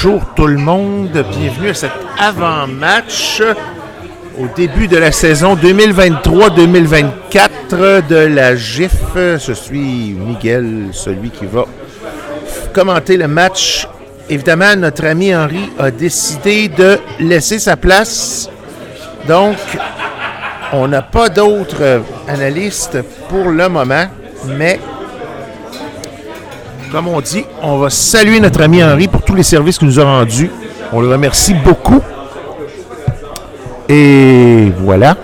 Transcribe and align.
Bonjour 0.00 0.22
tout 0.36 0.46
le 0.46 0.58
monde, 0.58 1.10
bienvenue 1.10 1.70
à 1.70 1.74
cet 1.74 1.90
avant-match 2.20 3.42
au 4.38 4.46
début 4.54 4.86
de 4.86 4.96
la 4.96 5.10
saison 5.10 5.56
2023-2024 5.56 8.06
de 8.06 8.14
la 8.14 8.54
GIF. 8.54 8.94
Je 9.16 9.52
suis 9.52 10.14
Miguel, 10.16 10.90
celui 10.92 11.30
qui 11.30 11.46
va 11.46 11.64
commenter 12.72 13.16
le 13.16 13.26
match. 13.26 13.88
Évidemment, 14.30 14.76
notre 14.76 15.04
ami 15.04 15.34
Henri 15.34 15.68
a 15.80 15.90
décidé 15.90 16.68
de 16.68 17.00
laisser 17.18 17.58
sa 17.58 17.76
place. 17.76 18.48
Donc, 19.26 19.56
on 20.72 20.86
n'a 20.86 21.02
pas 21.02 21.28
d'autres 21.28 22.02
analystes 22.28 23.02
pour 23.28 23.50
le 23.50 23.68
moment, 23.68 24.06
mais 24.46 24.78
comme 26.90 27.08
on 27.08 27.20
dit, 27.20 27.44
on 27.62 27.78
va 27.78 27.90
saluer 27.90 28.40
notre 28.40 28.62
ami 28.62 28.82
Henri 28.82 29.08
pour 29.08 29.22
tous 29.22 29.34
les 29.34 29.42
services 29.42 29.78
qu'il 29.78 29.88
nous 29.88 30.00
a 30.00 30.04
rendus. 30.04 30.50
On 30.92 31.00
le 31.00 31.08
remercie 31.08 31.54
beaucoup. 31.54 32.00
Et 33.88 34.72
voilà. 34.78 35.16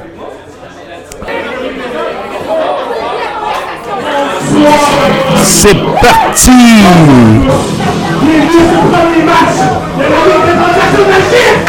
C'est 5.42 5.76
parti! 6.00 6.50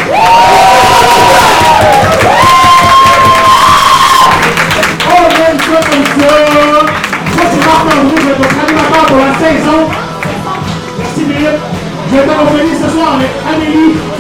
pour 0.08 0.15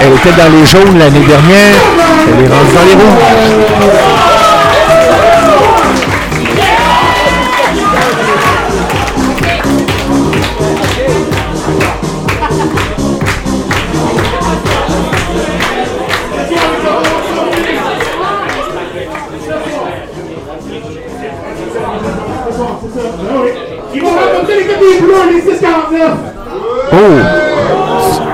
Elle 0.00 0.12
était 0.12 0.32
dans 0.32 0.50
les 0.50 0.64
jaunes 0.64 0.98
l'année 0.98 1.26
dernière. 1.26 1.74
Elle 2.28 2.44
est 2.44 2.48
rendue 2.48 2.74
dans 2.74 2.84
les 2.84 2.94
rouges. 2.94 4.17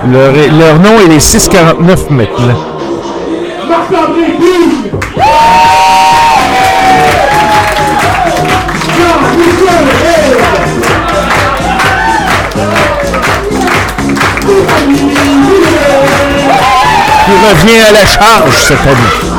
Leur, 0.06 0.78
nom 0.80 1.00
est 1.00 1.08
les 1.08 1.20
649 1.20 2.10
maintenant. 2.10 2.54
Marc-André. 3.68 4.36
Qui 17.24 17.32
revient 17.32 17.80
à 17.88 17.92
la 17.92 18.06
charge 18.06 18.56
cette 18.58 18.80
année. 18.86 19.34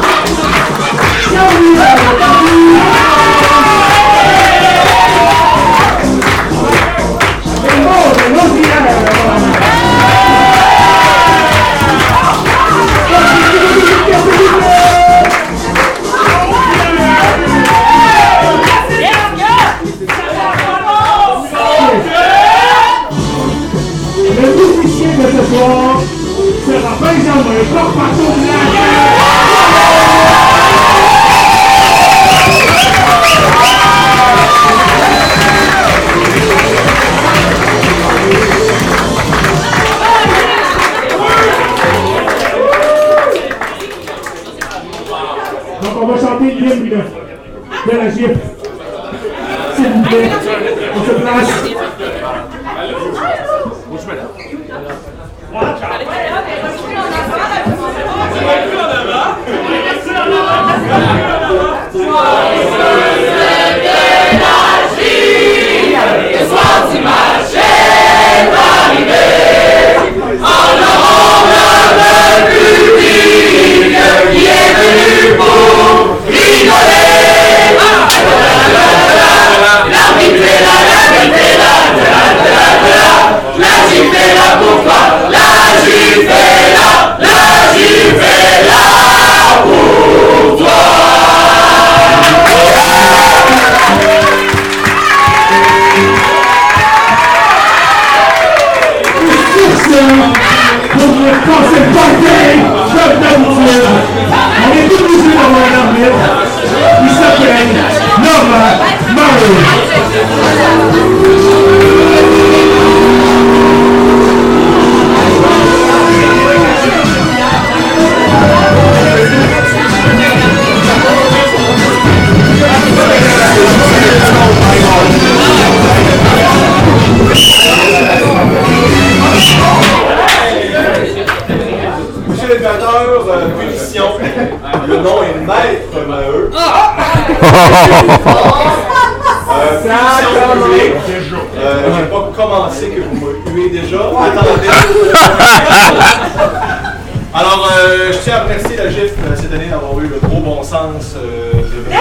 D'avoir 149.85 150.03
eu 150.03 150.07
le 150.07 150.19
gros 150.27 150.41
bon 150.41 150.63
sens 150.63 151.15
euh, 151.15 151.51
de 151.53 151.59
le 151.85 151.91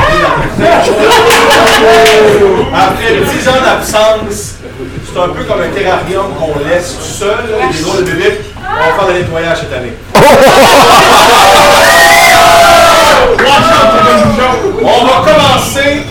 Après 2.75 3.15
10 3.39 3.49
ans 3.49 3.63
d'absence, 3.65 4.55
c'est 5.13 5.21
un 5.21 5.29
peu 5.29 5.45
comme 5.45 5.61
un 5.61 5.69
terrarium 5.69 6.27
qu'on 6.39 6.59
laisse 6.69 6.97
tout 6.97 7.05
seul, 7.05 7.29
là, 7.51 7.67
les 7.71 7.85
autres 7.85 8.03
bébés. 8.05 8.41
On 8.59 8.75
va 8.75 8.93
faire 8.99 9.09
le 9.09 9.21
nettoyage 9.21 9.59
cette 9.61 9.73
année. 9.73 9.93
On 14.83 15.05
va 15.05 15.17
commencer 15.33 16.03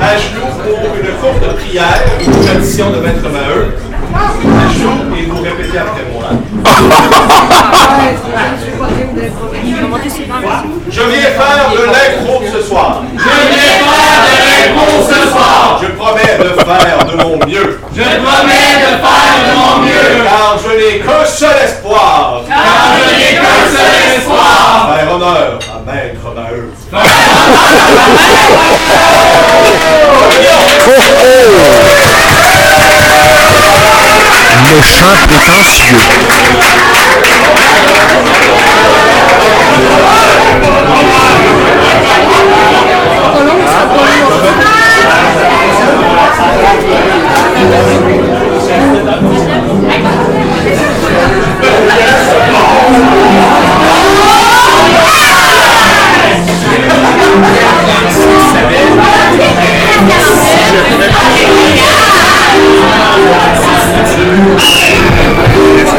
à 0.00 0.16
genoux 0.16 0.52
pour 0.64 0.80
une 0.96 1.12
courte 1.20 1.56
prière, 1.58 2.02
une 2.20 2.44
tradition 2.44 2.90
de 2.90 2.96
Maître 2.96 3.28
Maheu. 3.28 3.76
À 4.14 4.68
genoux 4.72 5.16
et 5.16 5.26
vous 5.26 5.42
répétez 5.42 5.78
après 5.78 6.04
moi. 6.12 6.28
Je 10.90 11.00
viens 11.00 11.20
faire 11.22 11.70
de 11.72 11.84
l'impro 11.86 12.42
ce 12.52 12.62
soir. 12.62 13.02
Je 13.16 13.18
viens 13.18 13.78
faire 13.88 14.22
de 14.26 14.34
l'impro 14.46 14.88
ce 15.08 15.28
soir. 15.28 15.80
Je 15.82 15.88
promets 15.88 16.38
de 16.38 16.50
faire 16.60 17.04
de 17.04 17.14
mon 17.22 17.36
mieux. 17.46 17.80
Je 17.94 18.02
promets 18.02 18.76
de 18.78 18.92
faire 19.02 19.36
de 19.48 19.52
mon 19.56 19.74
mieux. 19.84 20.10
Car 20.24 20.58
je 20.62 20.70
n'ai 20.76 20.94
qu'un 21.00 21.24
seul 21.24 21.56
espoir. 21.64 22.42
Car 22.48 22.96
je 22.96 23.04
n'ai 23.16 23.32
qu'un 23.36 23.62
seul 23.74 23.94
espoir. 24.18 24.94
Faire 24.94 25.10
honneur 25.14 25.58
à 25.74 25.90
Maître 25.90 26.26
Maheu. 26.34 26.70
Méchant 34.70 35.16
prétentieux. 35.26 36.22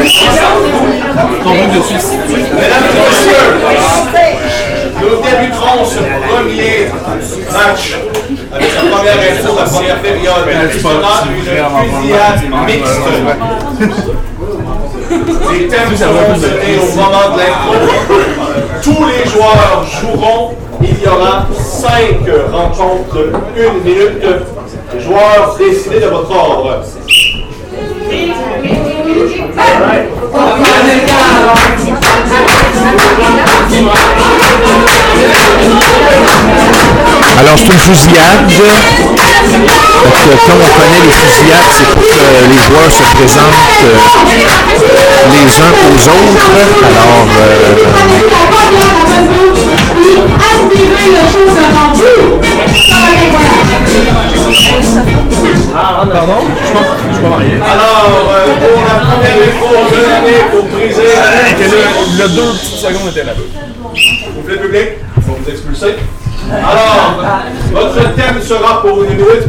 Mesdames 0.04 0.20
et 1.64 3.00
messieurs, 3.00 3.48
nous 5.00 5.16
débuterons 5.22 5.84
ce 5.86 6.00
premier 6.28 6.76
match 7.50 7.84
avec 8.52 8.70
la 8.74 8.82
première 8.90 9.20
intro 9.32 9.52
de 9.54 9.58
la 9.58 9.64
première 9.64 10.00
période. 10.02 10.46
Ce 10.72 10.78
sera 10.78 11.12
une 11.24 11.40
fusillade 11.90 12.42
mixte. 12.66 13.08
Les 15.52 15.68
thèmes 15.68 15.96
seront 15.96 16.34
donnés 16.34 16.76
au 16.82 16.86
moment 16.96 17.26
de 17.32 17.38
l'intro. 17.38 17.74
Tous 18.82 19.04
les 19.06 19.24
joueurs 19.30 19.84
joueront. 20.00 20.54
Il 20.82 21.00
y 21.02 21.06
aura 21.08 21.46
cinq 21.58 22.28
rencontres 22.52 23.18
une 23.56 23.78
minute. 23.82 24.26
Joueurs, 25.00 25.56
décidez 25.58 26.00
de 26.00 26.06
votre 26.06 26.30
ordre. 26.30 26.82
Alors, 37.38 37.58
c'est 37.58 37.72
une 37.72 37.78
fusillade. 37.78 38.48
Que, 40.14 40.30
comme 40.46 40.62
on 40.62 40.68
connaît 40.80 41.02
les 41.04 41.10
fusillades, 41.10 41.70
c'est 41.70 41.88
pour 41.92 42.02
que 42.02 42.08
les 42.48 42.60
joueurs 42.62 42.90
se 42.90 43.04
présentent 43.14 43.82
euh, 43.84 43.96
les 45.32 45.48
uns 45.60 45.74
aux 45.84 46.00
autres. 46.08 46.46
Alors, 46.82 47.26
euh, 47.40 47.74
Alors, 55.74 56.06
euh, 58.30 58.46
pour 58.60 58.78
la 58.84 58.96
première 59.00 59.38
info 59.42 59.68
de 59.90 60.00
l'année, 60.08 60.42
pour 60.50 60.64
briser 60.64 61.10
Le 62.18 62.28
deux 62.28 62.52
petites 62.52 62.78
secondes 62.78 63.08
était 63.10 63.24
là. 63.24 63.32
Vous 64.34 64.42
plaît, 64.42 64.56
public, 64.56 64.88
je 65.16 65.20
vais 65.20 65.36
vous 65.36 65.50
expulser. 65.50 65.96
Alors, 66.52 67.42
votre 67.72 68.14
thème 68.14 68.40
sera 68.40 68.82
pour 68.82 69.02
une 69.02 69.10
minute 69.10 69.48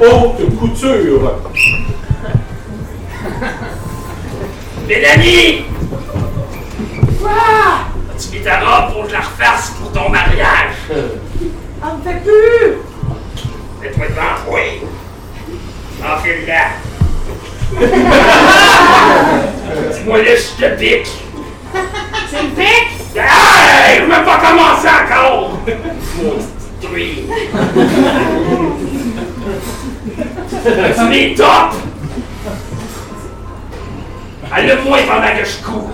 haute 0.00 0.58
couture. 0.58 1.34
Mélanie! 4.88 5.64
Quoi? 7.20 7.30
As-tu 8.10 8.26
mis 8.36 8.42
ta 8.42 8.58
robe 8.58 8.92
pour 8.92 9.02
que 9.04 9.08
je 9.10 9.14
la 9.14 9.20
refasse 9.20 9.70
pour 9.78 9.92
ton 9.92 10.08
mariage? 10.08 10.74
On 10.90 11.96
me 11.96 12.02
fait 12.02 12.20
plus! 12.24 12.78
Devant, 13.82 14.36
oui! 14.52 14.80
Enfile-la! 16.02 16.64
Dis-moi 19.92 20.18
là 20.18 20.36
si 20.36 20.54
je 20.58 20.64
te 20.64 20.68
pique! 20.78 21.10
C'est 22.30 22.40
une 22.42 22.50
pique! 22.50 22.92
Hey! 23.16 24.00
Je 24.00 24.04
même 24.06 24.24
pas 24.24 24.38
commencé 24.38 24.88
encore! 24.88 25.58
Maudite 26.16 26.80
truie! 26.80 27.26
As-tu 30.66 31.04
mis 31.04 31.34
top? 31.34 31.70
Allume-moi 34.52 34.98
pendant 35.06 35.32
que 35.38 35.44
je 35.44 35.56
cours! 35.64 35.90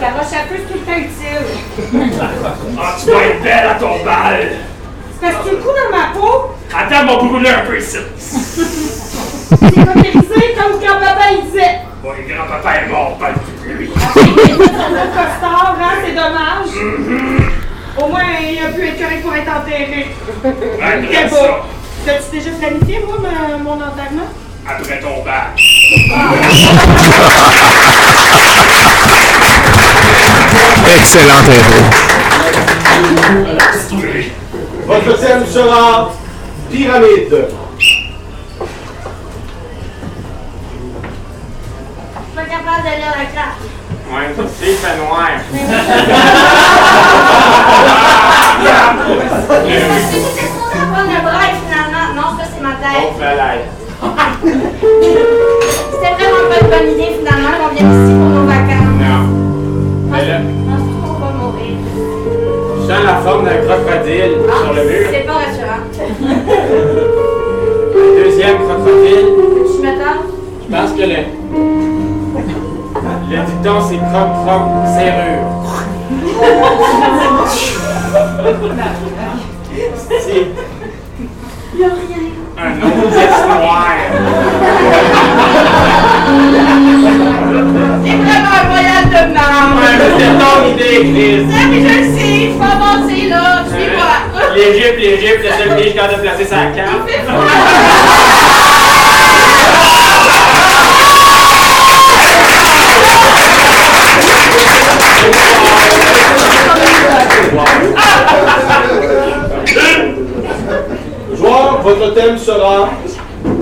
Ta 0.00 0.08
roche 0.08 0.32
à 0.32 0.44
peu, 0.48 0.56
tout 0.68 0.74
le 0.74 0.80
temps 0.80 0.98
utile. 0.98 1.46
Ah, 2.80 2.96
tu 2.98 3.10
vas 3.10 3.22
être 3.22 3.42
belle 3.42 3.66
à 3.68 3.74
ton 3.74 4.04
bal! 4.04 4.40
C'est 5.20 5.30
parce 5.30 5.44
que 5.44 5.50
tu 5.50 5.54
le 5.54 5.62
coups 5.62 5.74
dans 5.74 5.96
ma 5.96 6.04
peau, 6.12 6.51
Attends, 6.74 7.04
mon 7.04 7.26
brûler 7.26 7.50
un 7.50 7.66
peu 7.66 7.78
ici! 7.78 7.98
c'est 8.18 9.58
cotérisé 9.60 10.54
comme 10.56 10.80
quand 10.80 10.98
papa 11.00 11.24
il 11.32 11.44
disait. 11.50 11.80
Bon, 12.02 12.10
le 12.16 12.34
grand-papa 12.34 12.74
est 12.76 12.88
mort, 12.88 13.16
pas 13.18 13.30
de 13.32 13.72
lui! 13.72 13.90
Son 13.94 14.00
autre 14.20 15.12
costard, 15.12 15.76
hein, 15.80 15.94
c'est 16.04 16.14
dommage. 16.14 16.72
Au 17.98 18.08
moins, 18.08 18.22
il 18.40 18.58
a 18.64 18.68
pu 18.70 18.86
être 18.86 18.98
correct 19.02 19.22
pour 19.22 19.34
être 19.34 19.50
enterré. 19.54 20.06
Après 20.44 21.08
Quel 21.10 21.28
beau. 21.28 21.36
T'as-tu 22.06 22.38
déjà 22.38 22.50
planifié, 22.58 23.00
moi, 23.06 23.16
ma- 23.20 23.58
mon 23.58 23.74
enterrement? 23.74 24.28
après 24.66 25.00
ton 25.00 25.24
bal. 25.24 25.50
excellent 30.96 31.42
héros. 31.48 31.88
Votre 34.86 35.20
thème 35.20 35.46
sera 35.46 36.12
pyramide. 36.72 37.48
Je 37.78 37.84
suis 37.84 38.14
pas 42.34 42.44
capable 42.44 42.82
de 42.82 42.92
lire 42.96 43.14
la 43.18 43.26
carte. 43.26 43.60
Ouais, 44.10 44.28
tu 44.34 44.42
sais, 44.42 44.70
il 44.72 44.76
fait 44.76 44.96
noir. 44.96 45.30
C'était 45.52 45.68
pour 50.58 50.66
apprendre 50.68 51.10
le 51.12 51.20
braille, 51.22 51.56
finalement? 51.68 52.06
Non, 52.16 52.28
ça, 52.38 52.44
c'est 52.52 52.62
ma 52.62 52.74
tête. 52.80 53.12
C'était 55.92 56.14
vraiment 56.14 56.44
pas 56.48 56.58
une 56.60 56.70
bonne 56.70 56.88
idée, 56.94 57.10
finalement, 57.18 57.54
qu'on 57.58 57.70
vienne 57.74 57.92
ici 57.92 58.12
pour 58.14 58.30
nos 58.30 58.46
vacances. 58.46 58.96
Non. 59.00 59.22
La 63.04 63.16
forme 63.16 63.44
d'un 63.44 63.56
crocodile 63.66 64.34
sur 64.62 64.72
le 64.74 64.82
mur. 64.84 65.06
C'est 65.10 65.26
pas 65.26 65.32
rassurant. 65.32 65.82
Deuxième 68.16 68.56
crocodile. 68.58 69.28
Je 69.66 69.82
m'attends. 69.82 70.20
Je 70.62 70.76
pense 70.76 70.92
que 70.92 71.02
le. 71.02 71.20
Le 73.30 73.36
dicton, 73.46 73.76
c'est 73.88 73.96
croc, 73.96 74.30
croc, 74.44 74.62
serrure. 74.94 75.44
C'est 80.20 80.46
Y'a 81.78 81.86
rien. 81.88 82.22
un 82.58 82.86
autre 82.86 83.08
pièce 83.10 83.40
noire. 83.48 83.96
C'est 88.04 88.16
vraiment 88.16 88.54
un 88.54 88.68
voyage 88.68 88.91
de 89.28 89.34
Ouais, 89.78 89.96
c'est 90.18 90.34
ton 90.38 90.56
idée, 90.72 90.98
Chris. 91.12 91.44
Mais 91.70 91.80
je 91.82 91.94
sais, 92.14 92.36
je 92.48 92.62
avancée 92.62 93.24
là. 93.28 93.64
Suis-moi. 93.66 94.12
L'Égypte, 94.54 94.98
l'Égypte, 94.98 95.42
le 95.44 95.50
seul 95.50 95.70
pays 95.76 95.92
de 95.92 96.20
placer 96.20 96.44
sa 96.44 96.66
carte. 96.66 97.08
Votre 111.84 112.14
thème 112.14 112.38
sera 112.38 112.90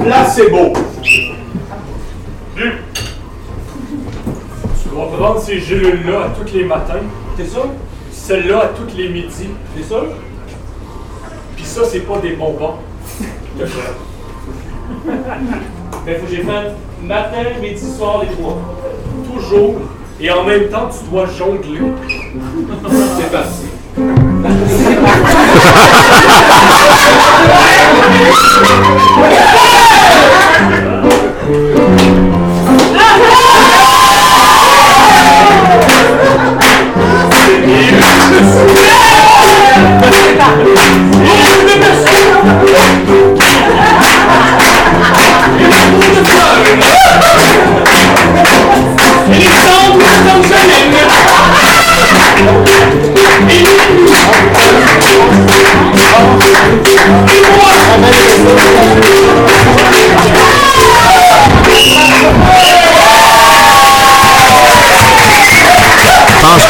placebo. 0.05 0.73
Tu 2.55 2.71
vas 5.21 5.27
prendre 5.27 5.41
ces 5.41 5.61
gélules-là 5.61 6.25
à 6.25 6.29
tous 6.31 6.53
les 6.55 6.65
matins. 6.65 7.03
T'es 7.37 7.47
sûr? 7.47 7.67
Celle-là 8.11 8.59
à 8.59 8.69
tous 8.69 8.97
les 8.97 9.09
midis. 9.09 9.51
T'es 9.77 9.83
sûr? 9.83 10.07
Puis 11.57 11.65
ça, 11.65 11.83
c'est 11.85 12.01
pas 12.01 12.19
des 12.19 12.31
bonbons. 12.31 12.77
Mais 16.07 16.15
faut 16.15 16.27
que 16.27 16.31
j'ai 16.31 16.43
fait 16.43 16.75
matin, 17.03 17.43
midi, 17.61 17.97
soir, 17.97 18.23
les 18.23 18.29
trois. 18.35 18.59
Toujours. 19.35 19.75
Et 20.21 20.31
en 20.31 20.45
même 20.45 20.69
temps, 20.69 20.89
tu 20.89 21.11
dois 21.11 21.27
jongler. 21.27 21.81
C'est 23.19 23.31
parti. 23.31 23.67
Je 38.41 38.47
pense 38.47 38.71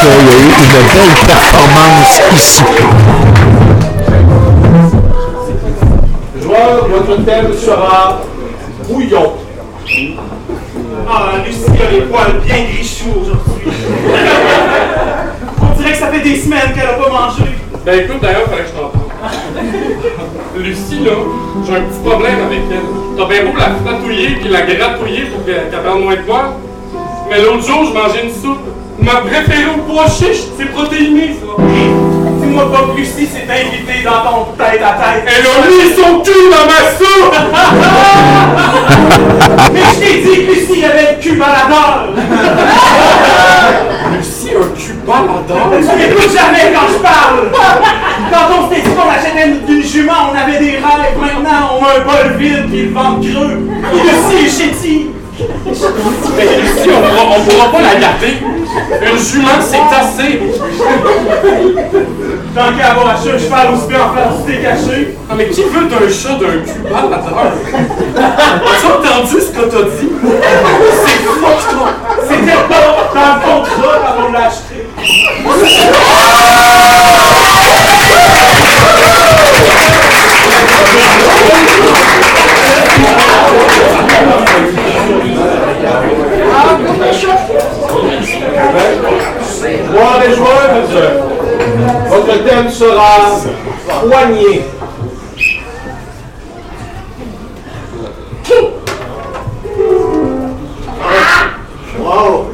qu'il 0.00 0.09
y 0.09 0.30
a 0.30 0.38
eu 0.38 0.47
une 0.47 0.87
belle 0.95 1.26
performance 1.26 2.21
ici. 2.35 2.64
Joueur, 6.42 6.88
votre 6.88 7.25
thème 7.25 7.52
sera 7.54 8.21
bouillon. 8.88 9.33
Ah, 11.09 11.33
Lucie 11.45 11.83
a 11.83 11.90
les 11.90 12.02
poils 12.02 12.40
bien 12.45 12.64
grichous 12.64 13.11
aujourd'hui. 13.21 13.76
On 15.61 15.78
dirait 15.78 15.92
que 15.92 15.99
ça 15.99 16.07
fait 16.09 16.21
des 16.21 16.37
semaines 16.37 16.73
qu'elle 16.75 16.87
a 16.87 16.92
pas 16.95 17.11
mangé. 17.11 17.45
Ben 17.85 18.00
écoute, 18.00 18.21
d'ailleurs, 18.23 18.45
fallait 18.45 18.62
que 18.62 18.69
je 18.69 18.73
t'en 18.73 18.88
parle. 18.88 19.66
Lucie, 20.57 21.00
là, 21.04 21.12
j'ai 21.66 21.75
un 21.75 21.80
petit 21.80 21.99
problème 22.04 22.38
avec 22.47 22.61
elle. 22.71 23.16
T'as 23.16 23.26
bien 23.26 23.45
beau 23.45 23.59
la 23.59 23.90
fatouiller 23.90 24.37
puis 24.40 24.49
la 24.49 24.62
gratouiller 24.62 25.25
pour 25.25 25.45
qu'elle 25.45 25.69
qu'elle 25.71 25.83
perde 25.83 26.00
moins 26.00 26.16
de 26.16 26.21
poids. 26.21 26.57
Mais 27.28 27.42
l'autre 27.42 27.66
jour, 27.66 27.85
je 27.85 27.92
mangeais 27.92 28.25
une 28.25 28.33
soupe. 28.33 28.70
Ma 29.02 29.16
préférée 29.23 29.66
au 29.75 29.80
pois 29.83 30.07
chiche, 30.09 30.42
c'est 30.59 30.66
protéiné, 30.66 31.35
ça. 31.40 31.47
Dis-moi 32.42 32.71
pas 32.71 32.83
que 32.92 32.97
Lucie 32.99 33.26
s'est 33.26 33.47
invitée 33.49 34.02
dans 34.04 34.21
ton 34.30 34.45
tête 34.59 34.83
à 34.83 34.92
tête. 34.92 35.25
Elle 35.26 35.47
a 35.47 35.49
mis 35.66 35.90
son 35.95 36.21
cul 36.21 36.50
dans 36.50 36.66
ma 36.66 36.80
soupe! 36.99 37.35
Mais 39.73 39.80
je 39.80 39.99
t'ai 40.00 40.14
dit 40.23 40.37
que 40.47 40.52
Lucie 40.52 40.85
avait 40.85 41.12
le 41.12 41.23
cul 41.23 41.37
baladeur. 41.37 42.09
Lucie 44.16 44.50
a 44.54 44.59
un 44.59 44.71
cul 44.76 44.97
baladeur? 45.07 45.64
Tu 45.71 45.97
m'écoutes 45.97 46.33
jamais 46.33 46.64
quand 46.75 46.88
je 46.92 46.99
parle. 46.99 47.38
Quand 48.30 48.47
on 48.59 48.69
s'était 48.69 48.83
dit 48.88 48.95
qu'on 48.95 49.09
achetait 49.09 49.47
une, 49.47 49.76
une 49.76 49.83
jument, 49.83 50.21
on 50.30 50.37
avait 50.37 50.59
des 50.59 50.73
rêves. 50.73 51.16
Maintenant, 51.19 51.78
on 51.78 51.85
a 51.85 51.87
un 51.88 52.02
bol 52.04 52.37
vide 52.38 52.66
puis 52.69 52.83
le 52.83 52.90
ventre 52.92 53.21
creux. 53.21 53.57
Lucie 53.95 54.45
est 54.45 54.50
chétive. 54.62 55.07
Mais 56.37 56.45
Lucie, 56.45 56.90
on 56.90 57.00
pourra, 57.00 57.23
on 57.38 57.40
pourra 57.45 57.66
pas 57.73 57.80
la 57.80 57.95
garder. 57.99 58.35
Une 59.03 59.19
jument, 59.19 59.61
c'est 59.61 59.79
assez. 59.95 60.41
Tant 62.55 62.73
qu'à 62.77 62.91
avoir 62.93 63.15
acheté 63.15 63.31
un 63.33 63.39
cheval 63.39 63.75
aussi 63.75 63.87
bien 63.89 64.00
en 64.03 64.11
du 64.37 64.43
thé 64.45 64.61
caché. 64.62 65.17
Non, 65.29 65.37
mais 65.37 65.49
qui 65.49 65.62
veut 65.62 65.87
d'un 65.87 66.09
chat 66.09 66.35
d'un 66.39 66.61
cul 66.62 66.81
baladeur? 66.85 67.53
As-tu 68.17 68.87
entendu 68.87 69.37
ce 69.41 69.50
que 69.50 69.62
t'as 69.62 69.83
dit? 69.83 70.11
C'est 71.05 71.21
fucked 71.41 71.75
up. 71.75 71.95
C'était 72.29 72.62
pas 72.69 72.83
dans 73.15 73.31
le 73.31 73.62
contrat 73.62 73.97
avant 74.09 74.29
de 74.29 74.35
l'acheter. 74.35 74.81
Joueurs 89.91 90.23
et 90.25 90.35
joueuses, 90.35 91.03
votre 92.09 92.45
thème 92.45 92.71
sera 92.71 93.41
poignée. 94.03 94.63
Wow! 101.99 102.47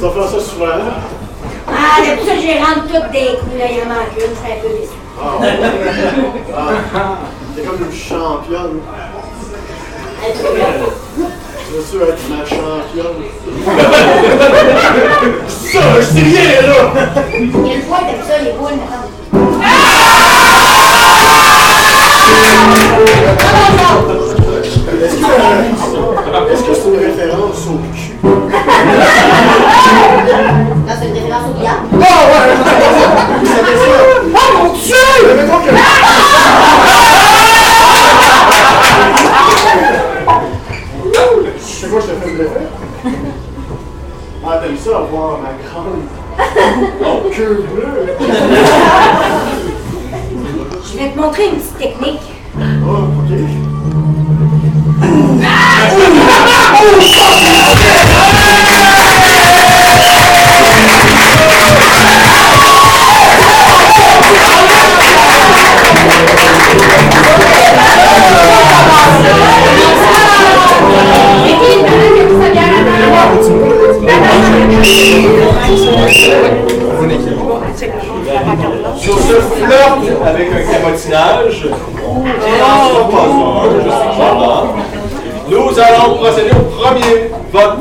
Ça 0.00 0.10
fait 0.10 0.28
ça 0.38 0.40
souvent. 0.40 0.66
Ah, 1.68 2.02
d'habitude, 2.04 2.40
je 2.42 2.46
les 2.46 2.58
rentre 2.58 2.82
toutes 2.86 3.12
des 3.12 3.36
coups. 3.38 3.58
Là, 3.58 3.64
il 3.70 3.82
en 3.82 3.86
manque 3.86 4.14
une, 4.16 4.34
c'est 4.42 4.52
un 4.52 4.60
peu 4.62 4.68
déçu. 4.68 4.92
Ah, 5.20 5.40
ouais. 5.40 5.58
Ah, 6.54 7.18
T'es 7.54 7.62
comme 7.62 7.80
une 7.80 7.92
championne. 7.96 8.80
Veux-tu 11.72 11.96
être 12.02 12.24
ma 12.30 12.44
championne? 12.44 13.22
Ça, 15.48 15.80
je 16.00 16.06
dis 16.12 16.22
rien 16.36 16.62
là! 16.62 16.78
Fois, 17.86 17.98
ça, 18.26 18.36
les 18.42 18.52
boules. 18.52 18.80
Est-ce 25.02 25.16
que 25.16 25.26
est-ce 26.52 26.62
que 26.62 26.74
c'est 26.74 26.88
une 26.88 26.98
référence 26.98 27.66
au 27.66 27.78
cul? 27.94 28.14
Non, 28.24 28.30
c'est 30.98 31.06
une 31.08 31.14
référence 31.14 31.46
au. 31.46 31.54
C'était 33.44 33.76
ça! 33.76 33.88
Oh 34.34 34.48
mon 34.62 34.68
Dieu! 34.72 35.04
Mais 35.26 35.34
mettons 35.34 35.58
que- 35.58 35.70
C'est 41.86 41.92
quoi, 41.92 42.00
je 42.00 42.06
te 42.06 42.12
fais 42.20 42.32
de 42.32 42.38
l'effet? 42.38 42.66
Ah, 44.44 44.58
t'aimes 44.60 44.76
ça, 44.76 44.90
voir 45.08 45.38
ma 45.38 45.50
grande 45.62 46.02
queue 47.32 47.64
bleue? 47.72 48.06
Je 50.82 50.98
vais 50.98 51.10
te 51.10 51.16
montrer 51.16 51.44
une 51.46 51.58
petite 51.58 51.78
technique. 51.78 52.26
Oh, 52.58 53.04
ok. 53.20 53.30
Et 69.18 69.55
Sur 78.98 79.18
ce 79.18 79.34
flirt 79.34 79.98
avec 80.26 80.48
un 80.52 80.72
cabotinage, 80.72 81.68
content. 82.04 83.62
Nous 85.48 85.78
allons 85.78 86.16
procéder 86.16 86.50
au 86.50 86.64
premier 86.80 87.30
vote 87.52 87.80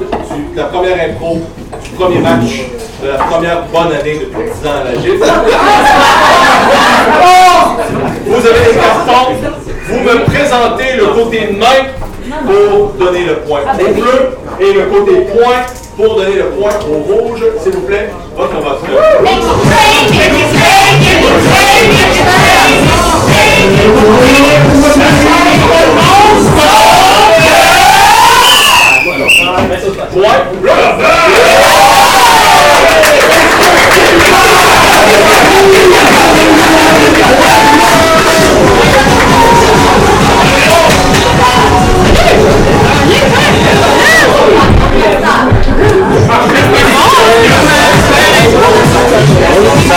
de 0.53 0.57
la 0.57 0.65
première 0.65 1.09
impro, 1.09 1.41
du 1.83 1.89
premier 1.91 2.19
match 2.19 2.69
de 3.01 3.07
la 3.07 3.15
première 3.15 3.63
bonne 3.73 3.91
année 3.99 4.19
10 4.19 4.67
ans 4.67 4.73
à 4.81 4.83
la 4.83 4.93
GIF. 5.01 5.19
Vous 8.27 8.45
avez 8.47 8.59
les 8.59 8.75
cartons, 8.75 9.33
vous 9.89 9.99
me 9.99 10.25
présentez 10.25 10.93
le 10.97 11.05
côté 11.07 11.39
main 11.57 11.81
pour 12.45 12.89
donner 12.93 13.23
le 13.25 13.35
point 13.37 13.61
au 13.73 13.93
bleu 13.93 14.37
et 14.59 14.73
le 14.73 14.85
côté 14.85 15.21
point 15.21 15.63
pour 15.95 16.15
donner 16.15 16.35
le 16.35 16.49
point 16.51 16.71
au 16.89 17.13
rouge. 17.13 17.43
S'il 17.63 17.71
vous 17.73 17.81
plaît, 17.81 18.09
votre 18.35 18.55
vote. 18.55 18.79
La 49.87 49.93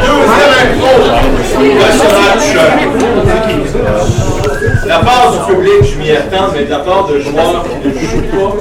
deuxième 0.00 0.54
info 0.64 0.88
de 1.74 1.88
ce 1.92 2.06
match. 2.14 2.46
La 4.86 4.98
part 5.00 5.32
du 5.32 5.38
public, 5.52 5.82
je 5.84 5.98
m'y 5.98 6.10
attends, 6.12 6.48
mais 6.54 6.64
de 6.64 6.70
la 6.70 6.78
part 6.78 7.06
de 7.08 7.20
joueurs 7.20 7.64
qui 7.82 7.88
ne 7.88 7.92
jouent 7.92 8.22
pas. 8.30 8.56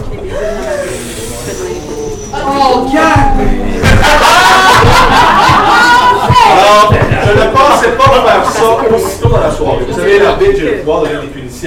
Oh, 2.34 2.86
Alors, 6.52 6.94
je 6.94 7.32
ne 7.32 7.48
pensais 7.52 7.92
pas 7.92 8.10
faire 8.26 8.46
ça 8.52 8.96
aussitôt 8.96 9.30
dans 9.30 9.40
la 9.40 9.52
soirée. 9.52 9.86
Vous 9.88 9.96
savez, 9.98 10.20
l'arbitre, 10.20 10.56
j'ai 10.60 10.66
le 10.66 10.78
pouvoir 10.80 11.02
de 11.04 11.08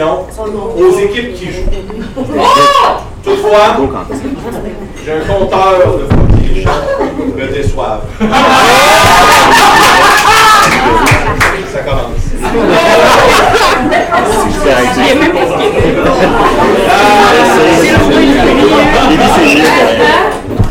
aux 0.02 0.98
équipes 0.98 1.34
qui 1.34 1.46
jouent. 1.46 1.70
Toutefois, 3.22 3.76
j'ai 5.04 5.12
un 5.12 5.20
compteur 5.20 5.98
de 5.98 6.04
fois 6.04 6.24
qui 6.42 6.48
les 6.54 6.62
gens 6.62 6.70
me 7.36 7.46
déçoivent. 7.52 8.04
Ça 11.72 11.80
commence. 11.80 12.30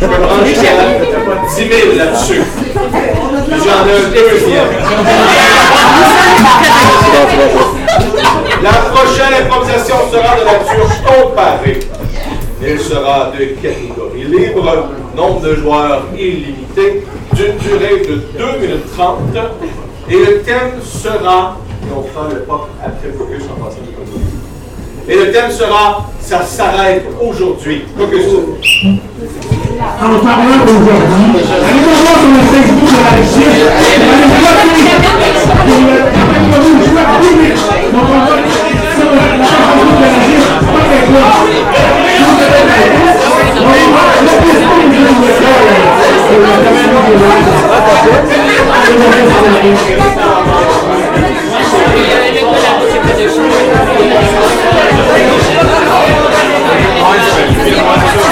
Je 0.01 0.05
peux 0.05 0.21
prendre 0.21 0.45
jusqu'à 0.45 0.71
10 1.55 1.55
000 1.55 1.97
là-dessus. 1.97 2.43
J'en 3.49 3.85
ai 3.85 3.91
un 3.91 4.09
deuxième. 4.09 4.69
La 8.61 8.71
prochaine 8.71 9.45
improvisation 9.45 9.95
sera 10.11 10.35
de 10.35 10.43
nature 10.43 10.89
comparée. 11.05 11.79
Elle 12.61 12.79
sera 12.79 13.31
de 13.31 13.45
catégorie 13.61 14.25
libre, 14.25 14.89
nombre 15.15 15.41
de 15.41 15.55
joueurs 15.55 16.03
illimité, 16.17 17.05
d'une 17.33 17.55
durée 17.57 18.01
de 18.01 18.15
2 18.37 18.59
minutes 18.59 18.91
30. 18.97 19.19
Et 20.09 20.17
le 20.17 20.41
thème 20.41 20.81
sera, 20.83 21.57
et 21.83 21.93
on 21.95 22.03
fera 22.03 22.27
le 22.33 22.41
pop 22.41 22.67
après 22.83 23.11
focus 23.17 23.43
en 23.45 23.63
passant. 23.63 23.77
Et 25.07 25.15
le 25.15 25.31
thème 25.31 25.51
sera 25.51 26.05
Ça 26.19 26.43
s'arrête 26.43 27.05
aujourd'hui. 27.19 27.85
Focus. 27.97 28.25
Pas 39.09 39.25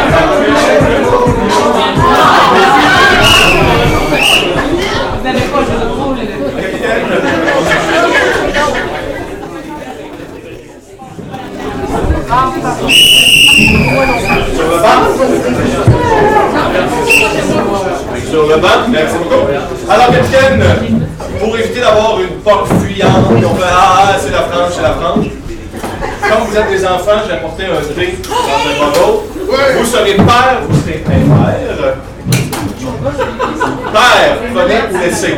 Sur 13.62 13.78
le 13.78 14.78
banc. 14.82 15.02
Sur 18.30 18.46
le 18.48 18.56
banc. 18.56 18.68
Merci 18.90 19.14
beaucoup. 19.18 19.46
Alors, 19.88 20.06
capitaine, 20.06 20.62
pour 21.38 21.56
éviter 21.56 21.80
d'avoir 21.80 22.20
une 22.20 22.40
porte 22.42 22.68
fuyante, 22.82 23.30
et 23.40 23.44
on 23.44 23.54
fait 23.54 23.62
Ah, 23.70 23.98
ah, 23.98 24.16
c'est 24.18 24.32
la 24.32 24.42
frange, 24.42 24.72
c'est 24.74 24.82
la 24.82 24.94
frange. 24.94 25.26
Comme 26.22 26.48
vous 26.48 26.56
êtes 26.56 26.70
des 26.70 26.84
enfants, 26.84 27.22
j'ai 27.26 27.34
apporté 27.34 27.64
un 27.66 27.94
drink 27.94 28.22
dans 28.22 28.62
un 28.68 28.74
bottle. 28.86 29.78
Vous 29.78 29.86
serez 29.86 30.14
père, 30.14 30.62
vous 30.68 30.80
serez 30.80 30.98
père. 30.98 31.14
Père, 33.92 34.38
prenez 34.54 34.80
ou 34.92 34.98
laissez. 34.98 35.36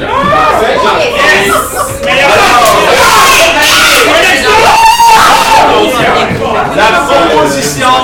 Parfait. 0.00 0.76
La 6.76 6.88
proposition 7.06 7.94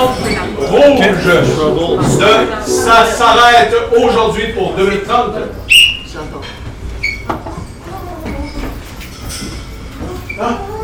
rouge 0.59 2.17
de 2.17 2.33
ça 2.69 2.97
s'arrête 3.05 3.73
aujourd'hui 3.97 4.47
pour 4.53 4.73
2030. 4.73 5.35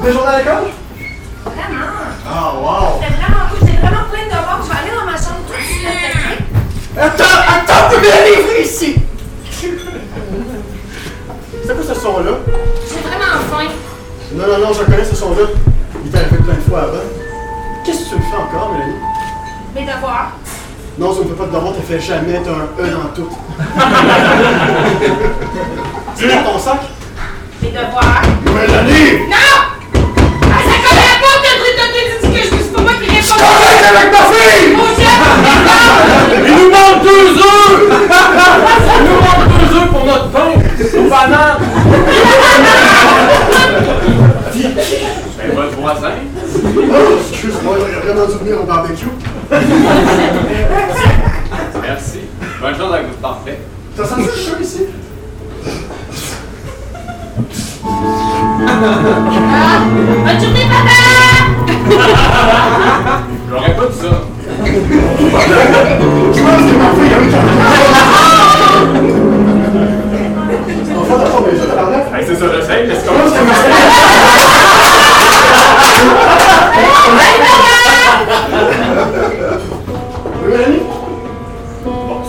Des 0.02 0.12
journées 0.14 0.28
à 0.28 0.38
l'école? 0.38 0.68
Vraiment? 1.46 1.86
Ah, 2.26 2.54
wow! 2.56 3.02
C'est 3.02 3.14
vraiment 3.16 3.46
cool. 3.50 3.60
J'ai 3.68 3.78
vraiment 3.78 4.06
plein 4.10 4.24
de 4.24 4.30
devoirs. 4.30 4.62
Je 4.64 4.68
vais 4.70 4.78
aller 4.80 4.94
dans 4.98 5.06
ma 5.06 5.18
chambre 5.18 5.44
tout 5.48 5.54
de 5.54 5.60
suite. 5.62 5.88
Attends, 6.98 7.40
attends, 7.48 7.86
tu 7.90 7.98
viens 8.02 8.22
livrer 8.26 8.62
ici! 8.64 8.92
C'est 11.66 11.74
quoi 11.76 11.84
ce 11.88 11.96
son-là? 12.00 12.34
J'ai 12.88 13.02
vraiment 13.08 13.36
faim. 13.52 13.70
Non, 14.34 14.46
non, 14.48 14.58
non, 14.68 14.72
je 14.74 14.84
connais 14.84 15.06
ce 15.06 15.16
son-là. 15.16 15.46
Il 16.06 16.10
t'est 16.12 16.18
arrivé 16.20 16.38
plein 16.38 16.56
de 16.56 16.59
fois 16.70 16.82
avant. 16.84 16.98
Qu'est-ce 17.84 18.06
que 18.06 18.10
tu 18.10 18.16
me 18.16 18.22
fais 18.22 18.38
encore, 18.38 18.72
Mélanie? 18.74 18.94
Mes 19.76 19.82
devoirs. 19.82 20.32
Non, 20.98 21.14
ça 21.14 21.20
ne 21.22 21.26
fait 21.26 21.34
pas 21.34 21.46
de 21.46 21.52
devoir, 21.52 21.74
tu 21.74 21.82
fais 21.82 22.00
jamais, 22.00 22.42
t'as 22.44 22.52
un 22.52 22.68
E 22.80 22.90
dans 22.92 23.10
tout. 23.16 23.30
C'est 26.16 26.28
dans 26.28 26.44
ton 26.52 26.60
sac? 26.60 26.80
J'aurais 48.00 48.14
vraiment 48.14 48.32
dû 48.32 48.38
venir 48.40 48.62
au 48.62 48.66
barbecue. 48.66 49.06
Merci. 51.82 52.20
Bonne 52.62 52.76
chance 52.76 52.94
avec 52.94 53.08
votre 53.08 53.20
parfait. 53.20 53.60
T'as 53.96 54.06
senti 54.06 54.22
le 54.24 54.28
chaud 54.28 54.62
ici? 54.62 54.86
Bonne 60.26 60.40
journée, 60.40 60.68
papa! 60.70 60.98
J'aurais 63.50 63.76
pas 63.76 63.86
dit 63.88 63.98
ça. 64.00 64.08
Je 64.66 64.72
pense 66.42 66.64
que 66.66 66.76
ma 66.78 66.90
fille 66.94 67.14
a 67.14 67.16
eu 67.20 67.24
Enfant 71.00 71.18
d'enfant, 71.18 71.42
mais 71.46 71.54
je 71.58 71.64
tabarnak. 71.66 72.04
Hey, 72.14 72.24
c'est 72.28 72.36
ça, 72.36 72.46
je 72.56 72.62
sais. 72.62 72.80
Qu'est-ce 72.88 73.06
Comment 73.06 73.26
est-ce 73.26 73.34
que 73.34 73.40
Mélanie? 80.46 80.82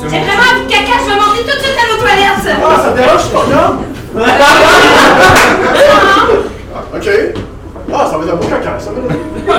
J'ai 0.02 0.18
vraiment 0.18 0.46
envie 0.50 0.64
de 0.64 0.70
caca. 0.70 0.94
Je 0.98 1.06
vais 1.10 1.16
monter 1.16 1.42
tout 1.42 1.56
de 1.56 1.62
suite 1.62 1.78
à 1.78 1.84
nos 1.92 1.98
toilettes. 2.00 2.48
Ah, 2.62 2.66
ça 2.82 2.88
te 2.90 2.96
dérange, 2.96 3.18
je 3.18 3.24
suis 3.24 3.34
pas 3.34 3.44
grave? 3.50 3.74
Non! 4.14 4.24
Ok. 6.94 7.06
Ah, 7.92 8.06
ça 8.10 8.14
va 8.18 8.22
être 8.24 8.32
un 8.32 8.36
beau 8.36 8.46
caca, 8.46 8.72
ça 8.78 8.90
va 8.90 8.96
être... 8.98 9.08
Là, 9.50 9.56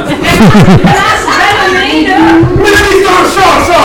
je 1.15 1.21
suis 1.21 1.38
ballonnée, 1.41 2.01
là. 2.07 2.19
Mélanie, 2.55 2.97
c'est 3.01 3.07
un 3.07 3.25
chat, 3.34 3.55
ça! 3.67 3.79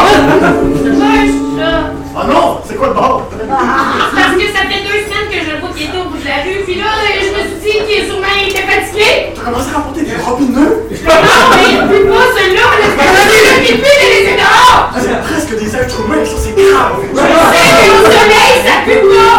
C'est 0.85 0.95
pas 0.99 1.07
un 1.07 1.27
chat. 1.57 1.81
Ah 2.19 2.25
non, 2.33 2.47
c'est 2.67 2.77
quoi 2.77 2.89
le 2.89 2.95
bord? 2.95 3.19
C'est 3.31 3.47
parce 3.47 4.35
que 4.35 4.47
ça 4.49 4.63
fait 4.71 4.83
deux 4.87 4.96
que 5.37 5.45
je 5.45 5.51
le 5.53 5.61
vois 5.61 5.71
qui 5.77 5.85
était 5.85 5.99
au 5.99 6.09
bout 6.09 6.17
de 6.17 6.25
la 6.25 6.41
rue. 6.43 6.65
Puis 6.65 6.77
là, 6.77 6.89
euh, 6.97 7.21
je 7.21 7.29
me 7.37 7.41
suis 7.45 7.61
dit 7.61 7.77
qu'il 7.85 8.07
sûrement 8.09 8.33
il 8.41 8.49
était 8.49 8.65
fatigué. 8.65 9.37
T'as 9.37 9.45
commencé 9.45 9.69
à 9.69 9.77
rapporter 9.77 10.03
des? 10.03 10.17
Non, 10.17 10.33
mais 11.53 11.69
il 11.69 11.81
pue 11.89 12.09
pas 12.09 12.27
celui-là. 12.33 12.67
Qui 13.65 13.73
les 13.73 14.09
laisser 14.09 14.37
dehors. 14.41 14.93
Ah, 14.95 14.99
c'est 14.99 15.21
presque 15.21 15.53
des 15.59 15.71
êtres 15.77 15.99
humains, 16.01 16.25
ça 16.25 16.37
c'est 16.41 16.57
grave! 16.57 16.97
Je 17.13 17.17
sais, 17.17 17.91
au 17.93 18.03
soleil, 18.09 18.55
ça 18.65 18.81
pue 18.85 19.05
pas. 19.13 19.39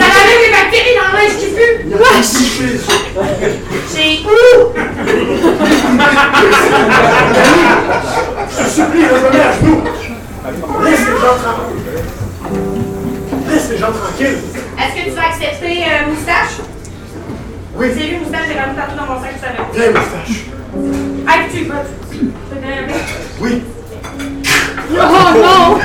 Ça 0.00 0.08
les 0.24 0.50
bactéries 0.50 0.96
dans 0.96 1.10
l'âge 1.12 1.36
qui 1.38 1.48
pue. 1.52 1.72
J'ai... 3.92 4.10
Je 8.48 8.56
te 8.62 8.68
supplie, 8.68 9.02
je 9.02 9.06
me 9.06 9.28
mets 9.30 9.40
à 9.40 9.52
genoux! 9.52 9.80
Laisse 10.84 11.00
les 11.00 11.16
gens! 11.20 12.25
Laisse 13.48 13.70
les 13.70 13.78
gens 13.78 13.92
tranquilles! 13.92 14.38
Est-ce 14.78 14.94
que 15.04 15.10
tu 15.10 15.16
vas 15.16 15.26
accepter 15.28 15.82
euh, 15.84 16.10
moustache? 16.10 16.56
Oui, 17.76 17.86
J'ai 17.96 18.08
vu 18.08 18.16
moustache, 18.18 18.40
j'ai 18.52 18.58
ramené 18.58 18.76
partout 18.76 18.96
dans 18.96 19.06
mon 19.14 19.20
sac, 19.20 19.34
je 19.36 19.40
savais. 19.40 19.58
viens, 19.74 20.00
moustache! 20.00 20.44
Ah, 21.28 21.32
tu 21.52 21.64
vas. 21.64 21.82
Tu 22.10 22.18
donner 22.50 22.72
un? 22.78 23.40
Oui! 23.40 23.62
Oh 24.92 24.94
non! 25.42 25.78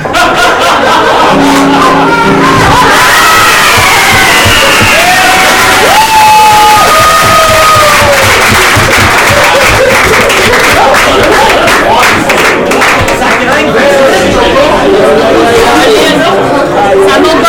Ça 17.08 17.18
monte 17.18 17.42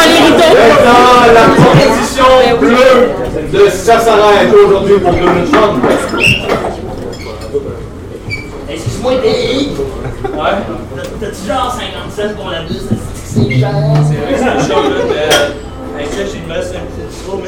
Maintenant, 0.53 1.33
la 1.33 1.45
compétition 1.55 2.25
bleue 2.59 3.11
de 3.51 3.69
ça 3.69 3.99
s'arrête 3.99 4.53
aujourd'hui 4.53 4.99
pour 4.99 5.11
Donald 5.11 5.51
Trump. 5.51 5.83
Excuse-moi, 8.69 9.13
Eric. 9.23 9.69
Ouais. 10.33 10.57
T'as-tu 11.19 11.47
genre 11.47 11.75
57 11.79 12.35
pour 12.35 12.49
la 12.49 12.61
bus? 12.63 12.83
C'est 13.25 13.59
cher? 13.59 13.71
C'est 14.07 14.67
cher, 14.67 14.77
là. 14.77 15.99
Hey, 15.99 16.07
ça, 16.07 16.25
j'ai 16.31 16.37
une 16.37 16.47
baisse, 16.47 16.71
un 16.71 17.27
trop. 17.27 17.39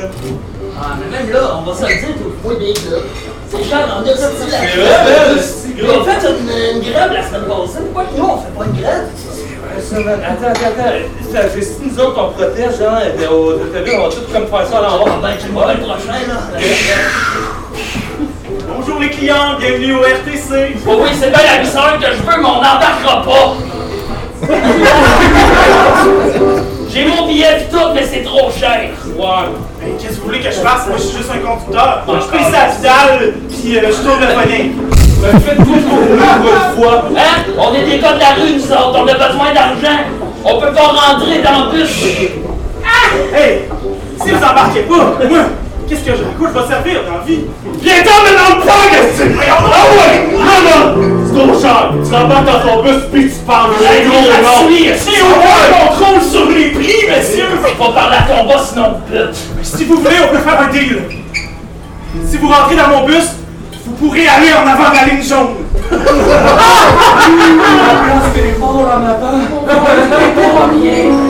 Ah, 0.77 0.95
mais 0.99 1.17
même 1.17 1.29
là, 1.31 1.41
on 1.57 1.61
va 1.69 1.73
se 1.75 1.81
le 1.81 1.87
dire, 1.87 2.15
t'es 2.15 2.25
au 2.25 2.29
point 2.43 2.55
des 2.59 2.73
là. 2.73 2.97
C'est 3.49 3.57
on 3.57 3.59
a 3.59 3.61
sorti 4.17 4.45
la 4.51 4.57
C'est 5.41 5.83
ont 5.83 6.03
fait 6.03 6.21
une, 6.27 6.51
une 6.77 6.83
grève 6.91 7.11
la 7.13 7.23
semaine 7.23 7.45
passée. 7.47 7.79
Pourquoi 7.83 8.03
que 8.05 8.13
nous, 8.17 8.25
on 8.25 8.37
fait 8.37 8.53
pas 8.57 8.65
une 8.65 8.73
grève? 8.81 9.07
Attends, 9.77 10.51
attends, 10.51 10.67
attends. 10.67 11.51
Si 11.61 11.73
nous 11.83 11.95
autres, 11.99 12.17
on 12.17 12.29
protège, 12.31 12.77
genre, 12.79 13.01
t'as 13.73 13.81
vu, 13.81 13.91
on 13.97 14.01
va 14.03 14.09
tout 14.09 14.21
comme 14.31 14.47
faire 14.47 14.65
ça 14.67 14.77
à 14.77 14.81
l'envers. 14.81 15.19
Ben, 15.21 15.33
tu 15.39 15.47
vois 15.49 15.73
le 15.73 15.79
prochain, 15.79 16.19
là. 16.27 16.37
Bonjour 18.67 18.99
les 18.99 19.09
clients, 19.09 19.57
bienvenue 19.59 19.95
au 19.95 20.01
RTC. 20.01 20.75
Oh 20.87 20.97
oui, 21.01 21.09
c'est 21.13 21.29
bien 21.29 21.43
la 21.43 21.57
bizarre 21.63 21.97
que 21.99 22.05
je 22.05 22.21
veux, 22.21 22.37
mais 22.41 22.47
on 22.47 22.61
n'embarquera 22.61 23.23
pas. 23.23 23.55
J'ai 26.89 27.05
mon 27.05 27.25
billet 27.27 27.67
tout, 27.69 27.89
mais 27.93 28.05
c'est 28.05 28.23
trop 28.23 28.49
cher. 28.51 28.91
Mais 29.17 29.91
qu'est-ce 29.99 30.15
que 30.15 30.19
vous 30.21 30.25
voulez 30.25 30.39
que 30.39 30.51
je 30.51 30.59
fasse? 30.59 30.87
Moi, 30.87 30.97
je 30.97 31.03
suis 31.03 31.17
juste 31.17 31.29
un 31.31 31.37
conducteur. 31.37 32.03
Je 32.07 32.37
paye 32.37 32.45
sa 32.51 32.75
pedale, 32.75 33.33
puis 33.49 33.77
euh, 33.77 33.91
je 33.91 34.03
tourne 34.03 34.19
le 34.19 34.27
poney. 34.33 34.71
Ben, 35.21 35.39
faites 35.39 35.57
tout 35.57 35.63
ce 35.63 35.89
qu'on 35.89 35.95
veut 35.95 36.17
pour 36.17 36.53
une 36.53 36.83
fois. 36.83 37.05
Hein? 37.17 37.43
On 37.57 37.73
est 37.73 37.85
des 37.85 37.99
gars 37.99 38.13
de 38.13 38.19
la 38.19 38.33
rue, 38.33 38.53
nous 38.55 38.71
autres. 38.71 38.99
On 38.99 39.07
a 39.07 39.13
besoin 39.13 39.53
d'argent. 39.53 39.99
On 40.43 40.59
peut 40.59 40.73
pas 40.73 40.87
rentrer 40.87 41.41
dans 41.41 41.65
le 41.65 41.71
bus. 41.71 42.03
Hey, 43.33 43.61
si 44.21 44.31
vous 44.31 44.43
embarquez 44.43 44.81
pas, 44.81 44.95
moi, 44.95 45.39
qu'est-ce 45.87 46.01
que 46.01 46.11
j'ai 46.17 46.23
quoi 46.37 46.49
je 46.53 46.59
vais 46.59 46.67
servir 46.67 47.01
dans 47.05 47.17
la 47.17 47.23
vie? 47.23 47.45
Viens-t'en, 47.81 48.17
mais 48.23 48.35
dans 48.37 48.55
le 48.55 48.61
temps, 48.61 48.85
qu'est-ce 48.89 49.23
que 49.23 49.29
c'est? 49.29 49.49
Ah 49.49 49.85
ouais! 49.91 50.37
Non, 50.37 50.59
non! 50.65 51.49
Trop 51.49 51.59
cher! 51.61 51.91
Tu 52.07 52.13
rembarques 52.15 52.45
dans 52.45 52.59
ton 52.61 52.83
bus 52.83 53.01
pis 53.13 53.27
tu 53.29 53.39
parles 53.45 53.71
Hey, 53.81 54.07
gros, 54.07 54.21
non! 54.21 54.41
gratuit, 54.41 54.89
Si 54.97 55.11
on 55.21 55.39
a 55.41 55.85
un 55.85 55.87
contrôle 55.87 56.21
sur 56.21 56.49
les 56.49 56.69
prix, 56.69 57.07
messieurs! 57.09 57.45
Faut 57.77 57.91
parler 57.91 58.17
à 58.17 58.21
ton 58.23 58.45
boss, 58.45 58.69
sinon. 58.73 58.95
Si 59.63 59.83
vous 59.85 59.97
voulez, 59.97 60.15
on 60.23 60.35
peut 60.35 60.41
faire 60.41 60.61
un 60.61 60.67
deal. 60.71 60.99
Si 62.29 62.37
vous 62.37 62.47
rentrez 62.47 62.75
dans 62.75 62.87
mon 62.87 63.05
bus, 63.05 63.25
vous 63.97 64.07
pourrez 64.07 64.27
aller 64.27 64.51
en 64.53 64.67
avant 64.67 64.89
de 64.89 64.95
la 64.95 65.05
ligne 65.05 65.23
jaune. 65.23 65.55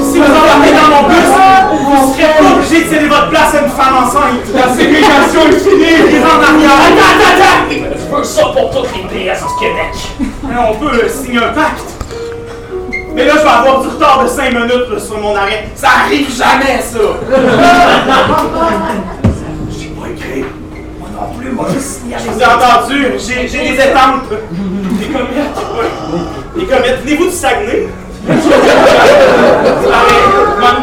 Si 0.01 0.17
vous 0.17 0.25
embarquez 0.25 0.71
dans 0.73 0.89
mon 0.89 1.03
bus, 1.07 1.29
vous 1.71 2.13
serez 2.13 2.29
pas 2.33 2.45
obligé 2.55 2.77
de 2.83 2.89
céder 2.89 3.07
votre 3.07 3.29
place 3.29 3.53
à 3.53 3.59
une 3.59 3.69
femme 3.69 3.95
enceinte. 4.05 4.45
La 4.53 4.73
ségrégation 4.73 5.41
est 5.49 5.59
finie! 5.59 6.11
Les 6.11 6.19
en 6.19 6.41
arrière. 6.41 6.79
Attends, 6.85 7.11
attends, 7.11 7.33
attends! 7.35 7.69
Je 7.69 8.15
veux 8.15 8.23
ça 8.23 8.43
pour 8.45 8.71
toutes 8.71 8.89
les 8.95 9.03
PS 9.29 9.39
du 9.41 9.55
Québec. 9.59 9.93
On 10.57 10.73
peut 10.75 11.09
signer 11.09 11.39
un 11.39 11.53
pacte. 11.53 11.89
Mais 13.13 13.25
là, 13.25 13.33
je 13.37 13.43
vais 13.43 13.49
avoir 13.49 13.81
du 13.81 13.87
retard 13.89 14.23
de 14.23 14.27
5 14.27 14.53
minutes 14.53 14.89
là, 14.91 14.99
sur 14.99 15.17
mon 15.19 15.35
arrêt. 15.35 15.69
Ça 15.75 15.87
arrive 16.05 16.29
jamais, 16.35 16.81
ça! 16.81 16.99
Je 21.73 21.79
signe. 21.79 22.15
Je 22.17 22.23
vous 22.31 22.39
ai 22.39 22.45
entendu, 22.45 23.07
j'ai 23.17 23.47
des 23.47 23.75
étampes. 23.75 24.31
Des 24.99 25.07
comètes. 25.07 25.59
Des 26.55 26.65
comètes. 26.65 26.99
Venez-vous 27.03 27.25
du 27.25 27.31
Saguenay? 27.31 27.87
Même 28.27 28.39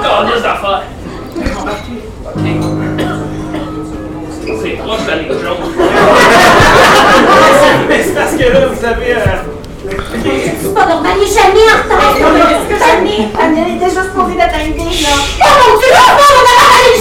calice 0.02 0.42
d'affaires. 0.42 0.82
C'est 4.62 4.76
proche 4.78 5.02
de 5.04 5.10
la 5.10 5.16
ligne 5.16 5.32
jaune. 5.32 5.62
Mais 7.88 8.00
c'est 8.04 8.14
parce 8.14 8.32
que 8.32 8.44
là, 8.44 8.60
vous 8.70 8.84
avez... 8.84 9.12
euh, 9.14 9.18
C'est 10.62 10.74
pas 10.74 10.86
normal, 10.86 11.12
il 11.16 11.22
est 11.24 11.34
jamais 11.34 11.66
en 11.68 11.76
retard. 11.82 12.14
Jamais. 12.16 13.28
Elle 13.40 13.56
était 13.76 13.90
juste 13.90 14.12
pour 14.14 14.24
d'être 14.26 14.54
arrivée, 14.54 14.78
là. 14.78 14.84
Oh 15.40 15.44
mon 15.58 15.72
dieu, 15.78 15.90
on 15.92 15.94
a 15.98 16.00
la 16.58 16.66
les 16.84 16.98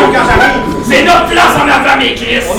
Même 0.00 0.12
quand 0.12 0.26
j'arrive. 0.26 0.71
C'est 0.92 1.04
notre 1.04 1.24
place 1.26 1.56
en 1.56 1.66
avant, 1.66 1.96
mes 1.98 2.14
Chris. 2.14 2.42
C'est 2.42 2.52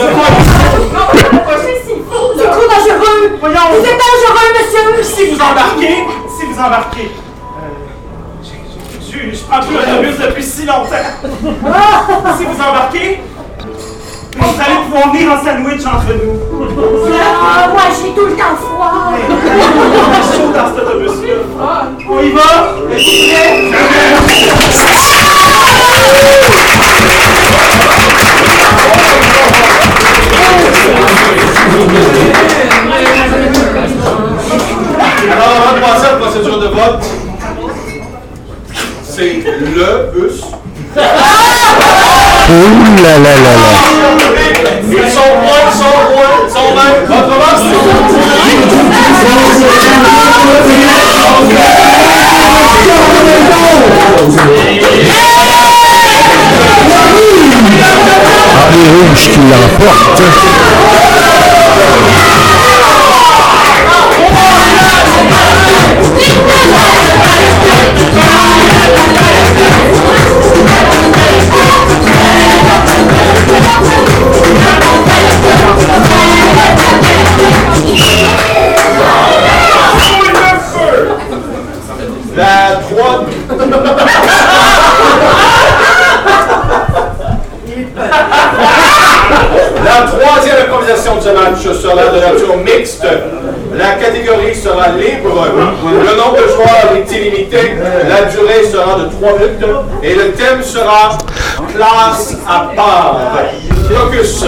trop 2.49 2.67
dangereux. 2.67 3.37
Voyons. 3.39 3.59
Vous 3.71 3.85
êtes 3.85 3.99
dangereux, 4.01 4.49
monsieur. 4.57 5.03
Si 5.03 5.29
vous 5.29 5.39
embarquez, 5.39 5.97
si 6.39 6.45
vous 6.47 6.59
embarquez, 6.59 7.11
euh, 7.11 7.69
je, 8.41 8.49
je, 9.05 9.35
je 9.37 9.41
prends 9.43 9.59
plus 9.61 9.75
l'autobus 9.75 10.17
depuis 10.17 10.43
si 10.43 10.65
longtemps. 10.65 11.13
si 12.37 12.43
vous 12.45 12.59
embarquez, 12.59 13.21
vous 14.35 14.59
allez 14.59 14.79
pouvoir 14.85 15.13
venir 15.13 15.31
en 15.31 15.37
sandwich 15.37 15.85
entre 15.85 16.13
nous. 16.13 16.35
Ah, 17.21 17.67
moi, 17.71 17.83
j'ai 17.91 18.11
tout 18.13 18.25
le 18.25 18.33
temps 18.33 18.55
froid. 18.59 19.13
C'est 19.13 20.37
chaud 20.37 20.51
dans 20.51 20.67
cet 20.73 20.79
autobus-là. 20.83 21.35
On 22.09 22.19
y 22.19 22.31
va? 22.31 22.49
Êtes-vous 26.15 26.42
vote, 36.73 37.05
c'est 39.03 39.43
le 39.43 40.11
bus. 40.13 40.41
Ouh 42.49 42.83
là 43.01 43.13
là 43.19 43.33
là 43.35 43.53
là. 43.55 43.71
Ils 44.85 45.11
sont 45.11 45.31
loin, 45.41 45.59
ils 45.65 45.77
sont 45.77 45.97
loin, 46.11 46.31
ils 46.45 46.51
sont. 46.51 46.69
Votre 47.07 47.35
vote, 47.39 47.61
qui. 47.69 48.93
La 82.35 82.79
trois... 82.81 83.25
La 89.85 90.07
troisième 90.07 90.55
improvisation 90.65 91.15
de 91.17 91.21
ce 91.21 91.29
match 91.29 91.77
sera 91.79 92.05
de 92.07 92.19
nature 92.19 92.57
mixte. 92.57 93.05
La 93.75 93.95
catégorie 93.95 94.55
sera 94.55 94.89
libre. 94.89 95.47
Le 95.83 96.17
nombre 96.17 96.37
de 96.37 96.47
joueurs 96.47 96.95
est 96.95 97.11
illimité. 97.11 97.73
La 98.07 98.23
durée 98.25 98.65
sera 98.71 98.99
de 98.99 99.09
3 99.09 99.33
minutes. 99.39 99.65
Et 100.03 100.13
le 100.13 100.31
thème 100.31 100.61
sera 100.63 101.17
classe 101.73 102.35
à 102.47 102.71
part. 102.75 103.19
Focus. 103.89 104.45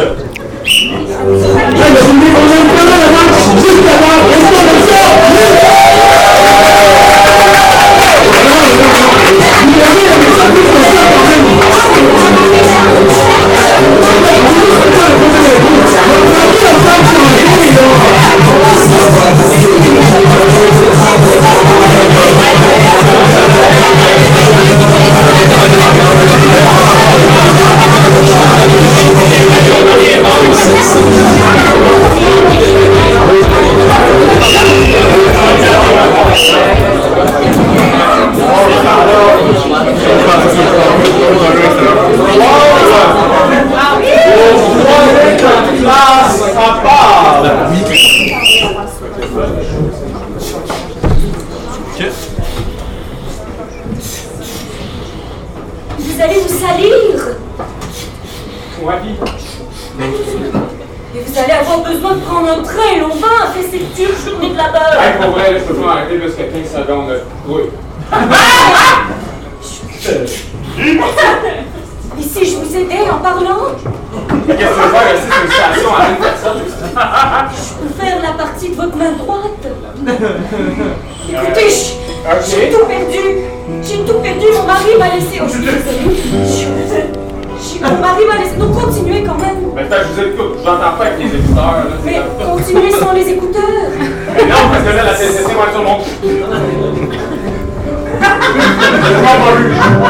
Classe 45.82 46.41
à 46.58 47.75
salir. 56.56 57.36
puis. 59.02 59.15
Et 61.15 61.20
vous 61.22 61.38
allez 61.39 61.54
avoir 61.54 61.80
besoin 61.80 62.15
de 62.15 62.20
prendre 62.20 62.50
un 62.50 62.62
train, 62.62 62.98
l'on 63.00 63.15
va 63.15 63.28
après 63.44 63.63
cette 63.63 63.94
dure 63.96 64.10
journée 64.26 64.50
de 64.50 64.58
labeur. 64.58 64.98
Hey, 65.00 65.13
pour 65.22 65.32
vrai, 65.32 65.58
je 65.58 65.63
peux 65.63 65.76
pas 65.76 65.86
m'arrêter 65.86 66.18
plus 66.18 66.34
que 66.34 66.41
15 66.41 66.70
secondes. 66.82 67.22
Oui. 67.48 67.62
Et 72.18 72.22
si 72.22 72.46
je 72.46 72.58
vous 72.58 72.76
aidais 72.76 73.10
en 73.10 73.20
parlant, 73.20 73.72
Qu'est-ce 74.48 74.58
que 74.58 74.60
tu 74.63 74.63
veux 74.65 74.89
faire 74.89 75.15
ici? 75.15 75.28
Une 75.44 75.52
station 75.52 75.96
à 75.96 75.98
une 76.10 76.18
personne. 76.18 76.62
je 76.68 76.74
peux 77.82 77.94
faire 78.04 78.18
la 78.22 78.32
partie 78.32 78.70
de 78.70 78.76
votre 78.76 78.98
main 78.98 79.12
droite. 79.13 79.65
Écoutez, 81.30 81.70
j'ai 82.48 82.70
tout 82.72 82.86
perdu. 82.86 83.24
J'ai 83.84 83.97
tout 84.06 84.19
perdu. 84.21 84.45
Mon 84.56 84.63
mari 84.67 84.91
m'a 84.99 85.10
laissé. 85.15 85.39
Oh, 85.41 85.45
je 85.47 85.54
suis 87.62 87.80
Mon 87.82 87.97
mari 87.99 88.23
m'a 88.28 88.38
laissé. 88.43 88.56
Donc 88.58 88.73
continuez 88.80 89.23
quand 89.23 89.38
même. 89.38 89.58
Mais 89.75 89.84
fait, 89.86 89.95
je 90.04 90.21
vous 90.21 90.28
écoute. 90.30 90.58
J'entends 90.63 90.97
pas 90.97 91.06
avec 91.06 91.19
les 91.19 91.25
écouteurs. 91.39 91.65
Là, 91.65 91.84
Mais 92.06 92.21
continuez 92.45 92.91
sans 92.91 93.13
les 93.13 93.28
écouteurs. 93.30 93.62
Mais 94.36 94.45
non, 94.45 94.62
parce 94.71 94.84
que 94.84 94.95
là, 94.95 95.04
la 95.04 95.13
TCC 95.13 95.43
va 95.54 95.71
sur 95.71 95.84
mon. 95.84 95.97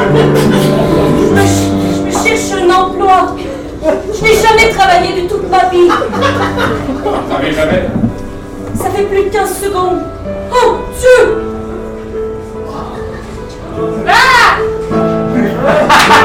Je 0.05 1.33
me, 1.33 1.41
ch- 1.41 1.71
je 1.95 2.01
me 2.05 2.11
cherche 2.11 2.61
un 2.61 2.69
emploi. 2.73 3.35
Je 3.83 4.23
n'ai 4.23 4.35
jamais 4.35 4.69
travaillé 4.73 5.21
de 5.21 5.27
toute 5.27 5.49
ma 5.49 5.69
vie. 5.69 5.87
Ça 5.87 7.35
arrive 7.35 7.55
jamais. 7.55 7.83
Ça 8.75 8.89
fait 8.89 9.03
plus 9.03 9.23
de 9.25 9.29
15 9.29 9.59
secondes. 9.63 10.01
Oh, 10.51 10.75
Dieu 10.99 11.54
lui 15.65 16.15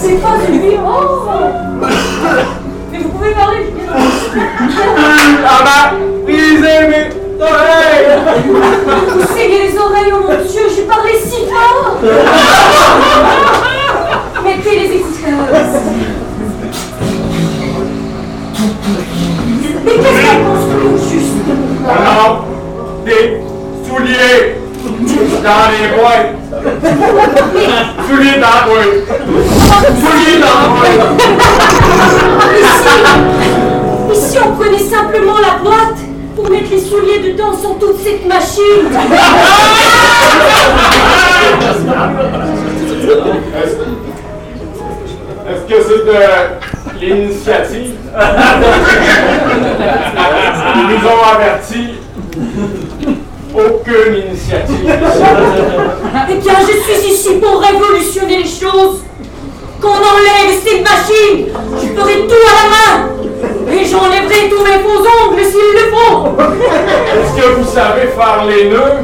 C'est 0.00 0.20
pas 0.20 0.36
de 0.38 0.52
lui, 0.52 0.76
oh 0.84 1.11
Ah 4.34 5.60
bah, 5.64 5.92
brisez 6.24 6.88
mes 6.88 7.08
oreilles! 7.38 8.18
Vous 8.46 9.26
saignez 9.36 9.60
les 9.68 9.76
oreilles, 9.78 10.12
oh 10.14 10.22
mon 10.26 10.36
Dieu, 10.50 10.62
j'ai 10.74 10.82
parlé 10.82 11.12
si 11.22 11.40
fort 11.50 11.98
Mettez 14.42 14.78
les 14.78 14.90
écouteurs 14.96 15.46
Mais 19.84 19.96
qu'est-ce 19.96 20.20
qu'elle 20.22 20.42
construit 20.44 20.86
au 20.86 20.96
juste? 20.96 21.40
Alors, 21.88 22.46
des 23.04 23.24
souliers 23.86 24.56
dans 25.42 25.64
les 25.70 25.88
boîtes. 25.94 26.32
Souliers 28.08 28.38
boîte. 28.66 28.96
Souliers 30.00 30.38
boîte. 30.40 31.12
Et 34.12 34.14
si 34.14 34.38
on 34.38 34.52
prenait 34.56 34.78
simplement 34.78 35.38
la 35.38 35.62
boîte 35.62 35.96
pour 36.36 36.50
mettre 36.50 36.70
les 36.70 36.80
souliers 36.80 37.20
dedans 37.20 37.56
sans 37.56 37.74
toute 37.76 37.96
cette 38.02 38.26
machine 38.26 38.90
Est-ce 45.48 45.64
que 45.66 45.82
c'est 45.88 46.04
de 46.04 46.18
l'initiative? 47.00 47.94
Ils 50.74 50.88
nous 50.88 51.08
ont 51.08 51.22
avertis. 51.34 51.94
Aucune 53.54 54.14
initiative. 54.28 54.94
Eh 56.30 56.34
bien, 56.34 56.54
je 56.60 56.92
suis 56.92 57.12
ici 57.12 57.30
pour 57.40 57.60
révolutionner 57.62 58.38
les 58.38 58.44
choses. 58.44 59.00
Qu'on 59.80 59.88
enlève 59.88 60.60
ces 60.64 60.80
machines. 60.80 61.48
Je 61.80 61.88
ferai 61.98 62.26
tout 62.28 62.34
à 62.34 62.52
la 62.54 62.68
main. 62.70 63.21
Et 63.70 63.84
j'enlèverai 63.86 64.48
tous 64.50 64.62
mes 64.64 64.78
faux 64.82 65.04
ongles 65.26 65.44
s'il 65.44 65.74
le 65.74 65.86
faut. 65.90 66.16
Est-ce 67.12 67.32
que 67.40 67.46
vous 67.56 67.68
savez 67.68 68.06
faire 68.08 68.40
les 68.48 68.62
nœuds? 68.68 69.00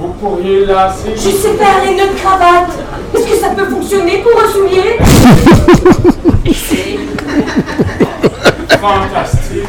Vous 0.00 0.12
pourriez 0.20 0.58
lasser. 0.66 1.12
Je 1.14 1.30
sais 1.30 1.54
faire 1.54 1.78
les 1.84 1.94
nœuds 1.96 2.12
de 2.14 2.18
cravate. 2.20 2.72
Est-ce 3.14 3.26
que 3.26 3.36
ça 3.36 3.48
peut 3.50 3.66
fonctionner 3.66 4.22
pour 4.22 4.32
un 4.42 4.48
soulier? 4.52 4.98
Fantastique. 8.80 9.68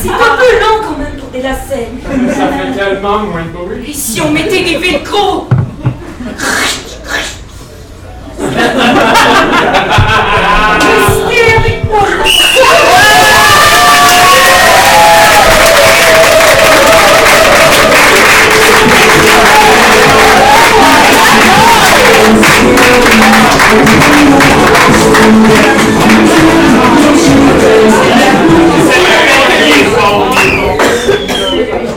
C'est 0.00 0.10
un 0.10 0.36
peu 0.36 0.50
lent 0.60 0.78
quand 0.82 0.96
même 0.98 1.16
pour 1.18 1.28
des 1.30 1.42
lacets. 1.42 1.88
Ça 2.28 2.48
fait 2.48 2.70
tellement 2.78 3.18
moins 3.20 3.42
de 3.42 3.48
bruit. 3.48 3.90
Et 3.90 3.92
si 3.92 4.20
on 4.20 4.30
mettait 4.30 4.62
des 4.62 4.76
velcro? 4.76 5.48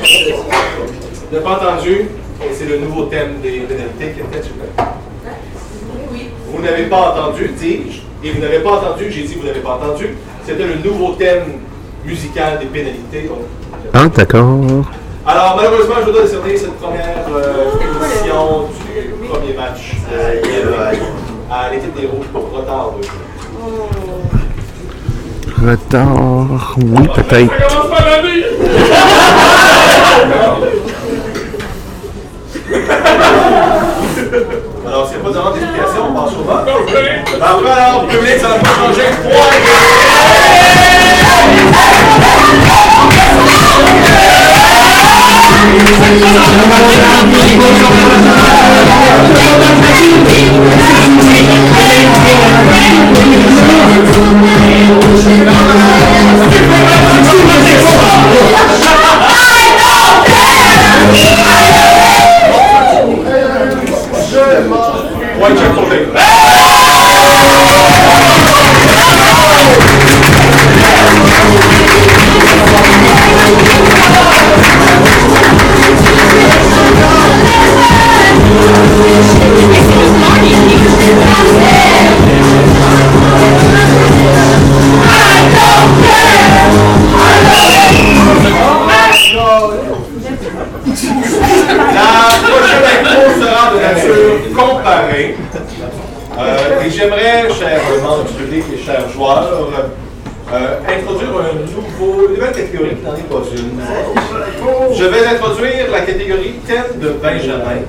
Vous 0.10 1.34
n'avez 1.36 1.44
pas 1.44 1.52
entendu, 1.52 2.06
et 2.42 2.54
c'est 2.54 2.66
le 2.66 2.78
nouveau 2.80 3.04
thème 3.06 3.40
des 3.42 3.60
pénalités 3.62 4.14
qui 4.14 4.20
est 4.20 4.24
le- 4.24 4.84
Vous 6.52 6.62
n'avez 6.64 6.84
pas 6.84 7.12
entendu, 7.14 7.52
dis-je, 7.60 8.02
et 8.28 8.32
vous 8.32 8.42
n'avez 8.42 8.60
pas 8.60 8.72
entendu, 8.72 9.10
j'ai 9.10 9.24
dit 9.24 9.36
vous 9.36 9.48
n'avez 9.48 9.62
pas 9.62 9.76
entendu, 9.76 10.10
c'était 10.46 10.66
le 10.66 10.76
nouveau 10.84 11.14
thème 11.14 11.62
musical 12.06 12.60
des 12.60 12.66
pénalités. 12.66 13.30
Ah, 13.94 14.08
d'accord. 14.08 14.60
Alors, 15.26 15.56
malheureusement, 15.58 15.96
je 16.06 16.12
dois 16.12 16.24
décerner 16.24 16.58
cette 16.58 16.76
première 16.78 17.26
euh, 17.34 17.72
édition 17.76 18.68
du 19.22 19.28
premier 19.28 19.54
match 19.54 19.94
euh, 20.12 20.42
à 21.50 21.70
l'équipe 21.70 21.96
des 22.00 22.08
Rouges 22.08 22.28
pour 22.28 22.52
retard 22.52 22.92
de 22.92 22.98
Retard, 25.70 26.76
oui, 26.78 27.08
peut-être. 27.16 27.52
Ça 27.58 27.68
commence 27.68 27.90
par 27.90 28.06
la 28.06 28.22
nuit. 34.64 34.77
Alors, 34.98 35.10
s'il 35.10 35.20
n'y 35.20 35.22
a 35.22 35.26
pas 35.26 35.30
de 35.30 35.38
demande 35.38 35.54
d'explication, 35.54 36.10
on 36.10 36.14
passe 36.16 36.34
au 36.34 36.42
vote. 36.42 36.68
Après, 37.40 37.72
alors, 37.72 38.08
public, 38.08 38.40
ça 38.42 38.48
n'a 38.48 38.56
pas 38.56 38.70
changé. 38.82 39.04
Ouais, 65.40 65.50
check 65.56 65.72
pour 65.76 65.88
lui. 65.88 66.00
La 66.14 66.22
nature 93.94 94.56
comparée. 94.56 95.36
Euh, 96.40 96.86
et 96.86 96.90
j'aimerais, 96.92 97.50
chers 97.58 97.82
membres 98.04 98.26
du 98.26 98.34
public 98.34 98.64
et 98.74 98.78
chers 98.78 99.10
joueurs, 99.10 99.72
euh, 100.54 100.80
introduire 100.88 101.30
un 101.30 101.60
nouveau, 101.60 102.28
une 102.28 102.36
nouvelle 102.36 102.54
catégorie 102.54 102.96
qui 102.96 103.04
n'en 103.04 103.16
est 103.16 103.28
pas 103.28 103.44
une. 103.52 104.96
Je 104.96 105.04
vais 105.04 105.28
introduire 105.28 105.92
la 105.92 106.02
catégorie 106.02 106.54
thème 106.66 107.00
de 107.02 107.10
Benjamin. 107.22 107.82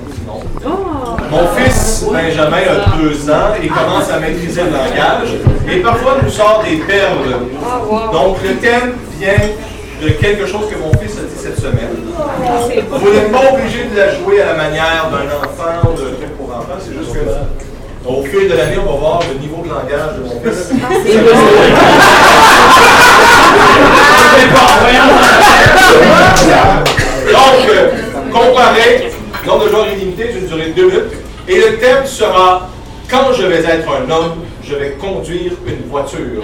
Mon 1.31 1.47
fils 1.55 2.05
Benjamin 2.11 2.57
a 2.57 2.97
deux 2.97 3.29
ans 3.29 3.53
et 3.61 3.67
commence 3.67 4.09
à 4.11 4.19
maîtriser 4.19 4.61
le 4.63 4.71
langage 4.71 5.37
et 5.71 5.77
parfois 5.79 6.17
nous 6.23 6.29
sort 6.29 6.63
des 6.67 6.77
perles. 6.77 7.37
Donc 8.11 8.37
le 8.43 8.55
thème 8.55 8.93
vient 9.19 9.47
de 10.01 10.09
quelque 10.09 10.45
chose 10.45 10.67
que 10.69 10.77
mon 10.77 10.91
fils 10.99 11.17
a 11.17 11.21
dit 11.21 11.37
cette 11.37 11.59
semaine. 11.59 11.95
Vous 12.91 13.13
n'êtes 13.13 13.31
pas 13.31 13.53
obligé 13.53 13.85
de 13.85 13.97
la 13.97 14.15
jouer 14.15 14.41
à 14.41 14.47
la 14.47 14.53
manière 14.55 15.09
d'un 15.11 15.27
enfant 15.37 15.89
ou 15.89 15.93
d'un 15.93 16.15
truc 16.15 16.37
pour 16.37 16.49
enfants, 16.49 16.79
c'est 16.79 16.97
juste 16.97 17.13
que 17.13 17.19
au 18.09 18.23
fil 18.23 18.47
de 18.49 18.55
l'année, 18.55 18.77
on 18.81 18.91
va 18.91 18.97
voir 18.97 19.19
le 19.31 19.39
niveau 19.39 19.63
de 19.63 19.69
langage 19.69 20.15
de 20.17 20.23
mon 20.23 20.41
fils. 20.41 20.69
Donc, 27.31 27.69
euh, 27.69 27.89
comparé, 28.31 29.11
nombre 29.45 29.65
de 29.65 29.69
joueurs 29.69 29.87
illimité 29.93 30.25
d'une 30.33 30.47
durée 30.47 30.69
de 30.69 30.73
deux 30.73 30.85
minutes. 30.87 31.13
Et 31.47 31.57
le 31.57 31.77
thème 31.77 32.05
sera 32.05 32.69
Quand 33.09 33.33
je 33.33 33.43
vais 33.43 33.63
être 33.63 33.89
un 33.89 34.09
homme, 34.11 34.43
je 34.63 34.75
vais 34.75 34.91
conduire 34.91 35.53
une 35.65 35.89
voiture. 35.89 36.43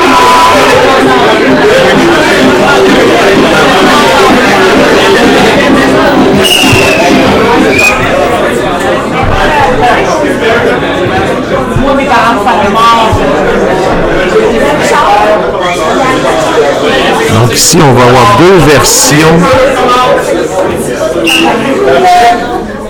Donc 17.33 17.53
ici, 17.53 17.77
on 17.81 17.93
va 17.93 18.03
avoir 18.05 18.37
deux 18.37 18.57
versions. 18.71 19.39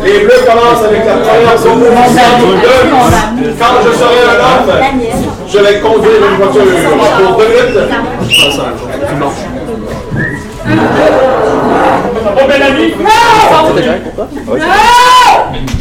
Les 0.03 0.19
bleus 0.19 0.43
commencent 0.45 0.83
avec 0.85 1.05
la 1.05 1.13
première 1.13 1.57
zone. 1.57 1.83
Quand 3.59 3.75
je 3.85 3.91
serai 3.97 4.19
un 4.27 4.37
homme, 4.41 4.69
je 5.47 5.57
vais 5.59 5.79
conduire 5.79 6.21
une 6.31 6.37
voiture 6.37 6.63
pour 7.17 7.37
deux 7.37 7.47
minutes. 7.47 7.79
Oh, 12.33 12.47
Mélanie! 12.47 12.93
Non! 12.97 13.09
Non! 13.51 13.85
Non! 14.57 15.30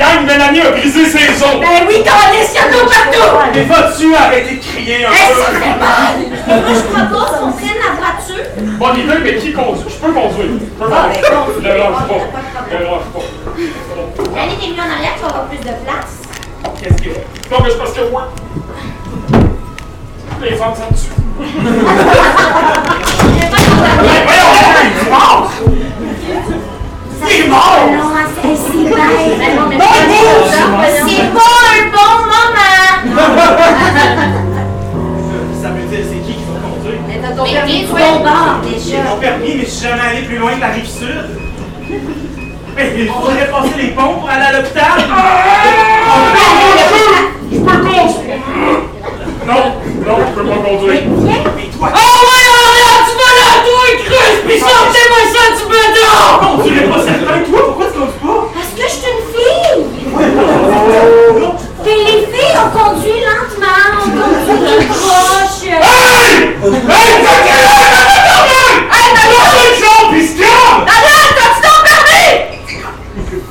Gang, 0.00 0.24
Mélanie 0.26 0.62
a 0.62 0.70
brisé 0.70 1.04
ses 1.04 1.42
os! 1.42 1.60
Ben 1.60 1.84
oui, 1.86 1.96
t'en 2.02 2.32
laisses, 2.32 2.54
y'en 2.54 2.68
a 2.72 2.88
partout! 2.88 3.28
Mais 3.54 3.64
vas-tu 3.64 4.14
arrêter 4.14 4.54
de 4.56 4.60
crier 4.62 5.04
un 5.04 5.10
Hey, 5.12 5.28
peu? 5.34 5.40
ça 5.42 5.50
fait 5.60 5.78
mal! 5.78 6.16
Moi, 6.46 6.72
je 6.74 6.80
propose 6.88 7.30
qu'on 7.38 7.52
prenne 7.52 7.76
la 7.84 7.92
voiture. 8.00 8.44
Bonne 8.78 8.96
idée, 8.98 9.18
mais 9.22 9.34
qui 9.36 9.52
conduit? 9.52 9.84
Je 9.88 9.94
peux 10.06 10.10
conduire. 10.12 10.46
Je 10.58 10.64
peux 10.64 10.90
Ah, 10.90 11.08
ben, 11.12 11.20
conduire. 11.20 11.44
conduis. 11.44 11.62
Ne 11.62 11.68
lâche 11.68 12.00
pas. 12.08 12.16
Pas 12.16 12.16
de 12.16 12.48
problème. 12.56 12.80
Ne 12.80 12.84
lâche 12.86 13.08
pas. 13.12 14.40
Allez, 14.40 14.56
t'es 14.56 14.66
venu 14.68 14.80
en 14.80 14.90
arrière, 14.90 15.14
tu 15.16 15.20
vas 15.22 15.28
avoir 15.28 15.44
plus 15.48 15.58
de 15.58 15.64
place. 15.84 16.12
Qu'est-ce 16.82 16.94
qu'il 17.02 17.12
y 17.12 17.14
a? 17.14 17.18
Non, 17.50 17.58
mais 17.62 17.68
c'est 17.70 17.78
parce 17.78 17.92
que 17.92 18.02
moi. 18.10 18.24
Les 20.40 20.56
femmes 20.56 20.74
sont 20.74 20.90
dessus. 20.90 21.12
Mais 21.38 21.46
voyons, 24.24 24.52
c'est 27.26 27.42
mais 30.78 30.92
c'est 31.06 31.28
pas 31.32 31.54
un 31.66 31.82
bon 31.92 32.12
moment! 32.30 32.86
Ça 35.62 35.68
veut 35.68 35.86
dire 35.88 36.04
c'est 36.08 36.20
qui 36.26 36.32
qui 36.32 36.44
va 36.48 36.54
conduire? 36.60 37.00
Mais 37.08 37.18
t'as 37.22 37.32
ton 37.34 37.44
permis 37.44 37.80
bon 37.84 38.20
bord, 38.20 38.56
J'ai 38.64 39.02
mon 39.02 39.16
permis, 39.16 39.52
mais 39.56 39.64
je 39.64 39.70
suis 39.70 39.88
jamais 39.88 40.06
allé 40.10 40.20
plus 40.26 40.38
loin 40.38 40.52
que 40.54 40.60
la 40.60 40.68
rive 40.68 40.88
sud. 40.88 41.24
Mais 42.76 42.86
il 42.96 43.08
faudrait 43.08 43.50
passer 43.50 43.74
les 43.76 43.88
ponts 43.88 44.14
pour 44.20 44.30
aller 44.30 44.44
à 44.44 44.52
l'hôpital. 44.52 45.00
Je 47.52 47.58
peux 47.58 47.64
conduire! 47.64 48.14
Non, 49.44 49.74
non, 50.06 50.16
je 50.28 50.32
peux 50.40 50.46
pas 50.48 50.56
conduire. 50.56 51.02
Mais 51.56 51.68
toi, 51.76 51.88
Oh 51.92 51.98
ouais, 51.98 52.39
pis 54.46 54.58
sortez-moi 54.60 55.22
ça 55.32 55.42
du 55.56 55.64
bedon! 55.70 56.62
tu 56.64 56.70
n'es 56.74 56.86
pas 56.88 57.02
certain, 57.04 57.38
toi, 57.50 57.60
pourquoi 57.66 57.86
tu 57.86 57.98
conduis 57.98 58.12
pas? 58.22 58.40
Parce 58.54 58.72
que 58.76 58.82
je 58.82 58.88
suis 58.88 59.10
une 59.10 59.22
fille! 59.32 59.82
Puis 61.82 61.96
les 62.04 62.20
filles, 62.26 62.56
on 62.56 62.68
conduit 62.78 63.20
lentement, 63.20 63.80
on 63.96 64.08
conduit 64.10 64.86
proche. 64.86 65.64
Hey! 65.64 65.78
Hey? 66.62 67.10
Hey, 68.90 69.08
T'as 69.14 69.26
lâché 69.30 69.62
le 69.68 69.74
champ, 69.80 70.02
pis 70.12 70.26
se 70.26 70.34
calme! 70.38 70.80
Madame, 70.80 71.30
t'as-tu 71.36 71.60
ton 71.62 71.78
permis? 71.84 72.34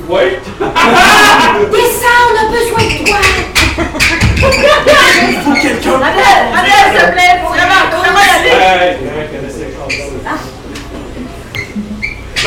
Oui. 0.08 0.24
Descends, 1.70 2.24
on 2.26 2.34
a 2.36 2.46
besoin 2.50 2.82
de 2.84 2.96
toi. 3.04 3.20
Il 5.28 5.36
faut 5.40 5.54
quelqu'un. 5.54 5.98
S'il 6.80 7.00
te 7.00 7.04
plaît, 7.12 7.34
faut 7.42 7.52
vraiment, 7.52 7.82
vraiment 7.90 8.20
y 8.20 8.30
aller. 8.38 8.54
Hey! 8.54 10.49
Il 12.42 12.46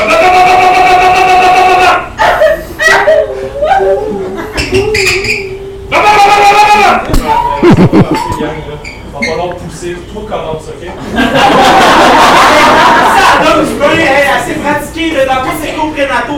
va 9.28 9.46
pousser? 9.54 9.96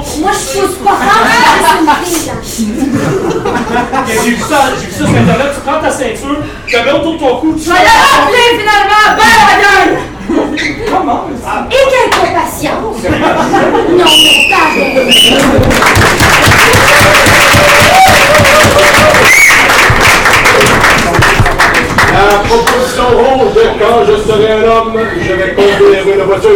Ça. 0.04 0.20
Moi, 0.20 0.32
je 0.34 0.38
pas. 0.84 0.98
J'ai 4.08 4.30
vu 4.32 4.42
ça, 4.42 4.60
j'ai 4.80 4.88
vu 4.88 4.92
ça, 4.92 4.98
ce 5.06 5.12
matin, 5.12 5.46
tu 5.54 5.62
prends 5.66 5.80
ta 5.82 5.92
ceinture, 5.92 6.38
tu 6.68 6.76
la 6.76 6.84
mets 6.84 6.92
autour 6.92 7.14
de 7.14 7.20
ton 7.20 7.38
cou, 7.38 7.54
tu... 7.54 7.64
Je 7.64 7.70
la! 7.70 7.78
Comment? 10.28 11.28
Et 11.72 11.76
quelle 11.90 12.10
compassion! 12.20 12.72
Non, 13.98 14.06
mais 14.24 14.50
pareil! 14.50 15.38
La 22.14 22.40
proposition 22.40 23.08
rouge 23.18 23.54
de 23.54 23.62
Quand 23.80 24.06
je 24.08 24.16
serai 24.32 24.52
un 24.54 24.64
homme, 24.64 24.98
je 25.22 25.34
vais 25.34 25.54
conduire 25.54 26.04
une 26.08 26.24
voiture. 26.24 26.52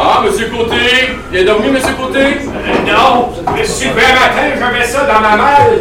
Ah, 0.00 0.22
monsieur 0.24 0.46
Côté, 0.46 0.76
il 1.32 1.38
est 1.38 1.44
dormi, 1.44 1.70
monsieur 1.70 1.94
Côté? 1.94 2.20
non, 2.86 3.30
le 3.56 3.64
super 3.64 4.08
matin, 4.14 4.54
j'avais 4.58 4.84
ça 4.84 5.00
dans 5.06 5.20
ma 5.20 5.36
malle. 5.36 5.78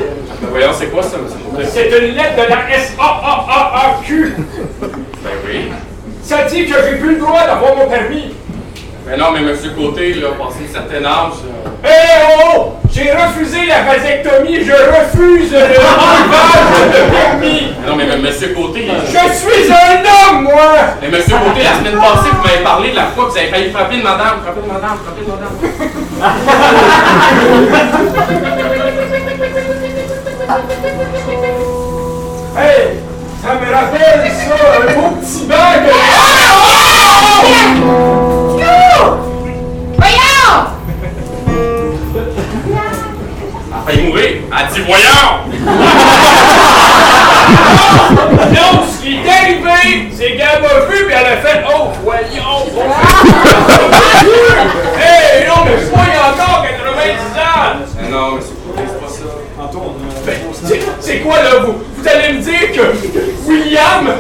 voyons, 0.50 0.72
c'est 0.78 0.88
quoi 0.88 1.04
ça, 1.04 1.18
monsieur 1.18 1.38
Côté? 1.52 1.68
C'est 1.72 1.88
une 1.90 2.16
lettre 2.16 2.36
de 2.36 2.50
la 2.50 2.76
S-A-A-A-A-Q. 2.78 4.36
Ben 5.24 5.32
oui. 5.46 5.72
Ça 6.24 6.44
dit 6.44 6.66
que 6.66 6.74
j'ai 6.74 6.98
plus 6.98 7.16
le 7.16 7.20
droit 7.20 7.46
d'avoir 7.46 7.76
mon 7.76 7.88
permis. 7.88 8.34
Ben 9.06 9.18
non, 9.18 9.32
mais 9.32 9.40
monsieur 9.40 9.70
Côté, 9.70 10.10
il 10.18 10.26
a 10.26 10.32
passé 10.32 10.68
un 10.70 10.74
certain 10.74 11.06
âge. 11.06 11.40
Hé 11.82 11.88
oh! 12.58 12.74
J'ai 12.92 13.12
refusé 13.14 13.66
la 13.66 13.84
vasectomie, 13.84 14.66
je 14.66 14.74
refuse 14.74 15.52
le 15.54 15.60
de 16.90 17.02
permis! 17.12 17.74
Non, 17.88 17.96
mais, 17.96 18.06
mais 18.06 18.18
monsieur 18.18 18.50
Côté. 18.50 18.86
Je 19.06 19.34
suis 19.34 19.72
un 19.72 20.04
homme, 20.04 20.44
moi! 20.44 20.74
Mais 21.02 21.08
monsieur 21.08 21.38
Côté, 21.38 21.64
la 21.64 21.76
semaine 21.80 22.02
passée, 22.02 22.30
vous 22.34 22.44
m'avez 22.44 22.64
parlé 22.64 22.92
de 22.92 22.96
la 22.98 23.06
fois 23.06 23.28
que 23.28 23.32
vous 23.32 23.38
avez 23.38 23.48
failli 23.48 23.72
frapper 23.72 23.96
une 23.96 24.04
madame, 24.04 24.42
frapper 24.44 24.60
une 24.62 24.74
madame, 24.74 24.98
frapper 25.06 25.22
une 25.22 25.30
madame. 25.32 25.56
hey! 32.58 33.07
Ça 33.42 33.54
me 33.54 33.72
rappelle 33.72 34.32
ça, 34.32 34.56
un 34.74 34.80
beau 34.94 35.10
petit 35.22 35.44
bac. 35.46 35.82
Elle 40.00 40.06
a 43.74 43.76
failli 43.86 44.04
mourir. 44.08 44.26
Elle 44.26 44.58
a 44.58 44.60
dit 44.72 44.82
voyons. 44.82 45.32
Non, 48.54 48.72
ce 48.92 48.96
qui 49.04 49.12
est 49.16 49.30
arrivé, 49.30 49.82
c'est 50.16 50.32
qu'elle 50.36 50.60
m'a 50.62 50.74
vu 50.90 50.98
puis 51.06 51.14
elle 51.14 51.26
a 51.26 51.38
fait 51.38 51.60
oh 51.68 51.88
voyons. 52.04 52.60
Oh, 52.76 52.80
hey, 55.00 55.48
non 55.48 55.60
mais 55.66 55.78
je 55.80 55.86
suis 55.86 55.96
encore 55.96 56.64
Non, 58.10 58.30
quoi 61.24 61.44
là 61.44 61.60
vous, 61.66 61.74
vous 61.98 62.08
allez 62.08 62.34
me 62.38 62.42
dire 62.42 62.72
que 62.74 63.50
William, 63.50 64.16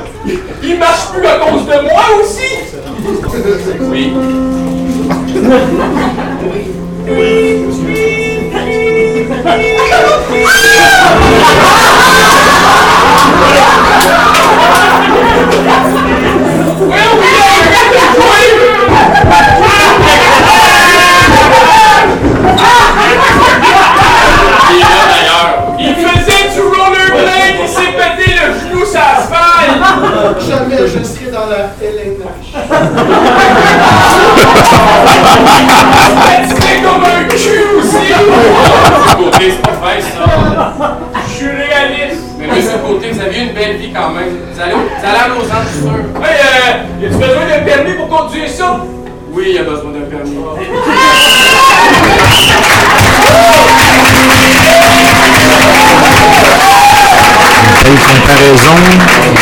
il 0.63 0.77
marche 0.77 1.11
plus 1.13 1.25
à 1.25 1.39
cause 1.39 1.65
de 1.65 1.81
moi 1.81 2.05
aussi? 2.21 2.51
Oui. 3.81 4.13
Il 7.09 7.46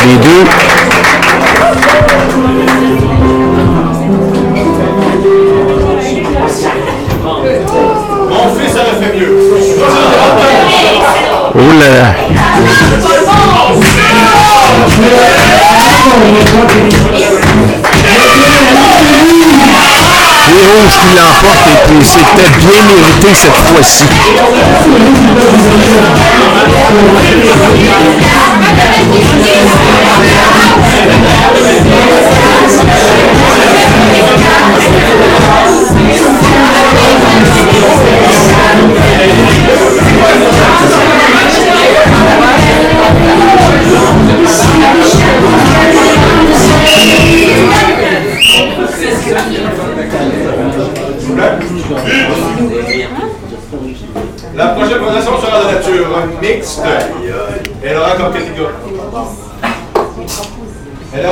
des 0.06 0.18
deux. 0.18 0.46
Mon 8.30 8.56
fils 8.56 8.74
fait 8.74 9.18
mieux. 9.18 9.34
Oh 11.56 11.62
qui 20.92 21.08
l'emporte 21.16 21.68
et 21.68 21.78
puis 21.88 22.06
c'était 22.06 22.52
bien 22.60 22.82
mérité 22.84 23.30
cette 23.34 23.56
fois-ci. 23.56 24.04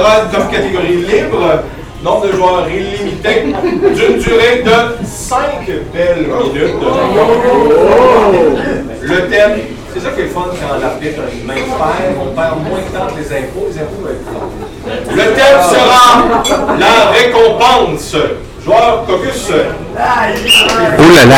Aura 0.03 0.25
comme 0.33 0.49
catégorie 0.49 0.97
libre, 0.97 1.63
nombre 2.03 2.27
de 2.27 2.33
joueurs 2.33 2.67
illimité, 2.67 3.43
d'une 3.43 4.17
durée 4.19 4.61
de 4.65 5.05
5 5.05 5.39
belles 5.93 6.27
minutes. 6.27 6.75
Le 9.01 9.29
thème, 9.29 9.61
c'est 9.93 10.01
ça 10.01 10.09
qui 10.09 10.21
est 10.21 10.23
le 10.23 10.29
fun 10.29 10.47
quand 10.59 10.77
l'arbitre 10.81 11.21
a 11.21 11.31
une 11.33 11.45
main 11.45 11.53
paire, 11.53 12.15
on 12.21 12.35
perd 12.35 12.57
moins 12.67 12.79
de 12.79 12.89
temps 12.97 13.07
que 13.15 13.19
les 13.21 13.31
impôts, 13.31 13.67
les 13.71 13.79
impôts 13.79 14.09
être 14.09 14.27
longs. 14.33 14.51
Le 15.15 15.23
thème 15.35 15.61
sera 15.71 16.03
la 16.77 16.95
récompense. 17.11 18.15
Joueur 18.65 19.05
Cocus. 19.05 19.51
Oh 19.51 21.03
là 21.27 21.37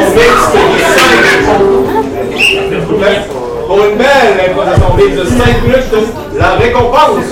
improvisation 0.00 0.64
mixte 0.72 0.98
de 1.60 2.84
5 3.04 3.28
Pour 3.66 3.78
une 3.84 3.96
belle 3.96 4.50
improvisation 4.50 4.94
de 4.96 5.24
5 5.24 5.62
minutes, 5.62 5.94
la 6.38 6.50
récompense. 6.52 7.24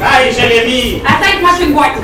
Hey, 0.00 0.32
Jérémy! 0.32 1.02
Attends, 1.06 1.40
moi 1.40 1.50
je 1.54 1.58
vais 1.58 1.66
une 1.66 1.74
boîte. 1.74 1.98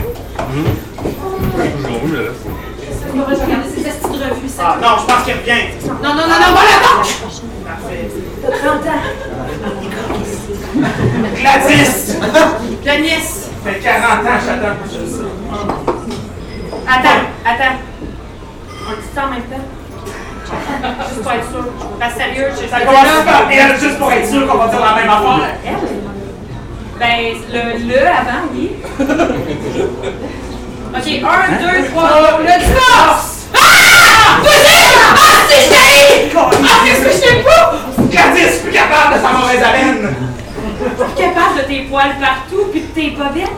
Ah, 4.66 4.76
non, 4.80 4.88
je 4.98 5.04
pense 5.06 5.22
qu'il 5.24 5.34
revient. 5.34 5.64
Non, 5.86 5.94
non, 6.02 6.14
non, 6.14 6.26
non, 6.26 6.50
voilà, 6.52 6.76
non! 6.82 6.96
Parfait. 7.64 8.10
T'as 8.42 8.56
30 8.58 8.86
ans. 8.86 9.02
Gladys! 11.40 11.94
Gladys! 12.82 13.28
Ça 13.64 13.70
fait 13.70 13.78
40 13.80 14.26
ans, 14.26 14.40
j'attends 14.44 14.76
attends. 16.86 17.23
Ça 19.14 19.22
en 19.26 19.30
même 19.30 19.42
temps? 19.42 19.64
Juste 21.08 21.22
pour 21.22 21.32
être 21.32 21.50
sûr. 21.50 21.64
Pas 21.98 22.10
sérieux, 22.10 22.48
je 22.50 22.68
Ça 22.68 22.76
je- 22.80 22.84
commence 22.84 23.04
là- 23.04 23.32
par 23.32 23.50
elle, 23.50 23.80
juste 23.80 23.98
pour 23.98 24.12
être 24.12 24.28
sûr 24.28 24.46
qu'on 24.46 24.58
va 24.58 24.68
dire 24.68 24.80
la 24.80 24.94
même 24.94 25.10
affaire. 25.10 25.54
Ben, 26.98 27.34
le, 27.52 27.88
le 27.88 27.98
avant, 28.06 28.44
oui. 28.54 28.70
Ok, 30.96 31.08
un, 31.08 31.56
deux, 31.58 31.88
trois, 31.88 32.38
le 32.38 32.64
divorce! 32.64 33.46
Ah! 33.52 34.38
Vas-y! 34.42 34.94
Ah, 35.16 35.16
c'est 35.48 35.64
j'ai! 35.68 36.32
Ah, 36.36 36.50
qu'est-ce 36.84 37.02
que 37.02 37.10
je 37.10 37.20
t'aime 37.20 37.42
pas? 37.44 37.74
Gladys, 38.10 38.58
plus 38.62 38.70
capable 38.72 39.16
de 39.16 39.20
sa 39.26 39.32
mauvaise 39.32 39.62
haleine. 39.62 40.14
Plus 40.78 41.14
capable 41.22 41.56
de 41.58 41.62
tes 41.62 41.80
poils 41.90 42.14
partout 42.20 42.66
puis 42.70 42.82
de 42.82 42.86
tes 42.86 43.10
bobettes? 43.10 43.50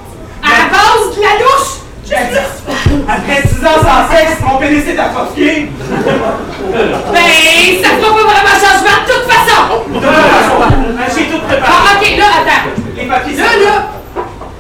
À 0.43 0.49
la 0.49 0.65
base 0.71 1.15
de 1.17 1.21
la 1.21 1.37
douche! 1.45 1.81
Gladys, 2.09 2.63
après 3.09 3.43
10 3.43 3.67
ans 3.67 3.81
sans 3.83 4.15
sexe, 4.15 4.41
mon 4.43 4.59
pénis 4.59 4.87
est 4.87 4.99
atrophié. 4.99 5.71
Ben, 5.93 7.83
ça 7.83 7.89
fera 7.91 8.11
pas 8.15 8.23
vraiment 8.23 8.57
changement 8.63 8.99
de 9.03 9.13
toute 9.13 9.27
façon! 9.31 9.63
Euh, 9.97 11.05
J'ai 11.17 11.25
tout 11.27 11.41
préparé. 11.41 11.67
Ah, 11.67 11.97
ok, 12.01 12.03
là, 12.17 12.25
attends. 12.43 12.65
Les 12.97 13.07
papiers 13.07 13.37
Là, 13.37 13.45
là, 13.45 13.77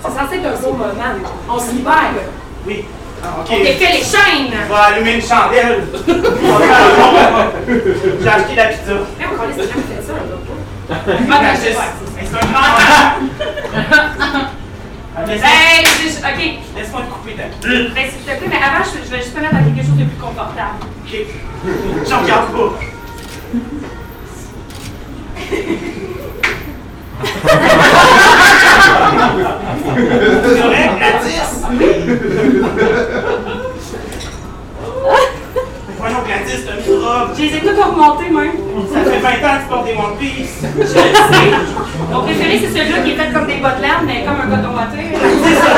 c'est 0.02 0.10
censé 0.10 0.34
être 0.36 0.46
un 0.46 0.60
beau 0.62 0.72
moment. 0.72 1.14
On 1.48 1.58
se 1.60 1.70
libère. 1.70 2.14
Oui. 2.66 2.84
Ah, 3.22 3.26
ok. 3.40 3.46
On 3.52 3.58
défait 3.62 3.92
les 3.92 4.02
chaînes. 4.02 4.52
On 4.68 4.72
va 4.74 4.80
allumer 4.82 5.14
une 5.14 5.22
chandelle. 5.22 5.84
J'ai 8.22 8.28
acheté 8.28 8.54
la 8.56 8.64
pizza. 8.66 8.92
Mais 9.18 9.26
on 9.32 9.36
va 9.40 9.46
laisser 9.46 9.68
fait 9.68 10.02
ça, 10.02 10.12
là. 10.14 10.18
Ah, 10.90 10.94
ben, 11.40 11.54
c'est 11.60 11.76
un 12.34 12.40
grand 12.52 14.40
Ah, 15.18 15.24
hey, 15.24 15.86
ok. 16.18 16.40
Laisse-moi 16.76 17.00
te 17.00 17.10
couper, 17.10 17.36
t'as. 17.36 17.48
Ben, 17.66 18.10
s'il 18.10 18.20
te 18.20 18.24
plaît, 18.24 18.48
mais 18.50 18.56
avant, 18.56 18.84
je, 18.84 19.10
vais 19.10 19.16
juste 19.22 19.34
me 19.34 19.40
mettre 19.40 19.54
dans 19.54 19.64
quelque 19.64 19.86
chose 19.86 19.96
de 19.96 20.04
plus 20.04 20.18
confortable. 20.18 20.76
Ok. 21.06 21.12
J'en 22.06 22.20
regarde 22.20 22.52
pas. 22.52 22.78
C'est 30.44 30.60
vrai, 30.60 30.84
à 31.00 31.12
10? 31.24 31.36
gratis, 36.26 36.64
t'as 36.66 36.76
mis. 36.76 36.82
Je 37.36 37.42
les 37.42 37.56
ai 37.56 37.60
toutes 37.60 37.78
remontées, 37.82 38.30
même. 38.30 38.52
Ça 38.92 39.00
fait 39.10 39.18
20 39.18 39.28
ans 39.28 39.56
que 39.56 39.62
tu 39.62 39.68
portes 39.68 39.86
des 39.86 39.94
One 39.94 40.16
Piece. 40.18 40.56
Je 40.62 40.80
le 40.80 40.86
sais. 40.86 41.02
Mon 42.12 42.20
préféré, 42.22 42.58
c'est 42.60 42.72
celui-là 42.78 42.98
qui 43.04 43.10
est 43.12 43.16
fait 43.16 43.32
comme 43.32 43.46
des 43.46 43.56
bottes 43.56 43.80
larmes, 43.80 44.06
mais 44.06 44.24
comme 44.24 44.40
un 44.40 44.48
coton 44.56 44.74
watté. 44.74 45.02
C'est 45.44 45.54
ça, 45.54 45.70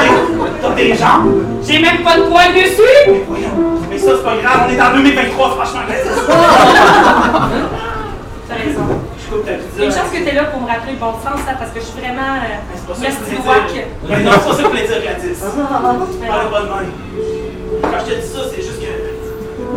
t'as 0.62 0.74
des 0.74 0.94
jambes. 0.94 1.44
J'ai 1.66 1.78
même 1.78 2.02
pas 2.02 2.16
de 2.18 2.22
poils 2.22 2.54
dessus. 2.54 2.98
Mais 3.90 3.98
ça, 3.98 4.10
c'est 4.16 4.24
pas 4.24 4.36
grave, 4.36 4.68
on 4.68 4.72
est 4.72 4.80
en 4.80 4.92
2023, 4.94 5.50
franchement, 5.56 5.80
T'as 8.48 8.54
raison. 8.54 8.86
Une 9.78 9.92
chance 9.92 10.10
que 10.10 10.16
tu 10.16 10.28
es 10.28 10.32
là 10.34 10.44
pour 10.44 10.60
me 10.60 10.66
rappeler 10.66 10.92
le 10.92 10.98
bon 10.98 11.12
sens, 11.12 11.40
ça, 11.44 11.52
parce 11.58 11.70
que 11.70 11.80
je 11.80 11.84
suis 11.84 12.00
vraiment. 12.00 12.40
Euh, 12.40 12.56
c'est 12.74 12.86
pas 12.88 12.94
ça 12.94 13.06
que 13.06 13.12
je 13.12 13.36
voulais 13.36 13.68
dire. 13.72 13.86
Mais 14.08 14.22
non, 14.24 14.32
c'est 14.32 14.48
pas 14.48 14.54
ça 14.54 14.56
que 14.56 14.62
je 14.62 14.68
voulais 14.68 14.88
dire, 14.88 15.00
Gladys. 15.02 15.40
Ah, 15.44 15.46
ah, 15.58 15.80
ah. 15.84 15.92
Pas 16.50 16.60
le 16.60 16.66
bon 16.66 16.80
Quand 17.82 18.00
je 18.00 18.12
te 18.12 18.20
dis 18.20 18.26
ça, 18.26 18.40
c'est 18.48 18.62
juste 18.62 18.80
que 18.80 18.87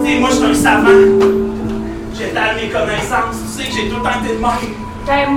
tu 0.04 0.08
sais, 0.08 0.20
moi, 0.20 0.30
je 0.30 0.36
suis 0.36 0.46
un 0.46 0.54
savant. 0.54 0.90
J'étale 2.18 2.56
mes 2.56 2.70
connaissances. 2.70 3.38
Tu 3.42 3.64
sais 3.64 3.70
que 3.70 3.76
j'ai 3.76 3.90
tout 3.90 3.98
le 3.98 4.02
temps 4.02 4.20
été 4.24 4.36
de 4.36 4.40
même. 4.42 4.74
Ben, 5.06 5.28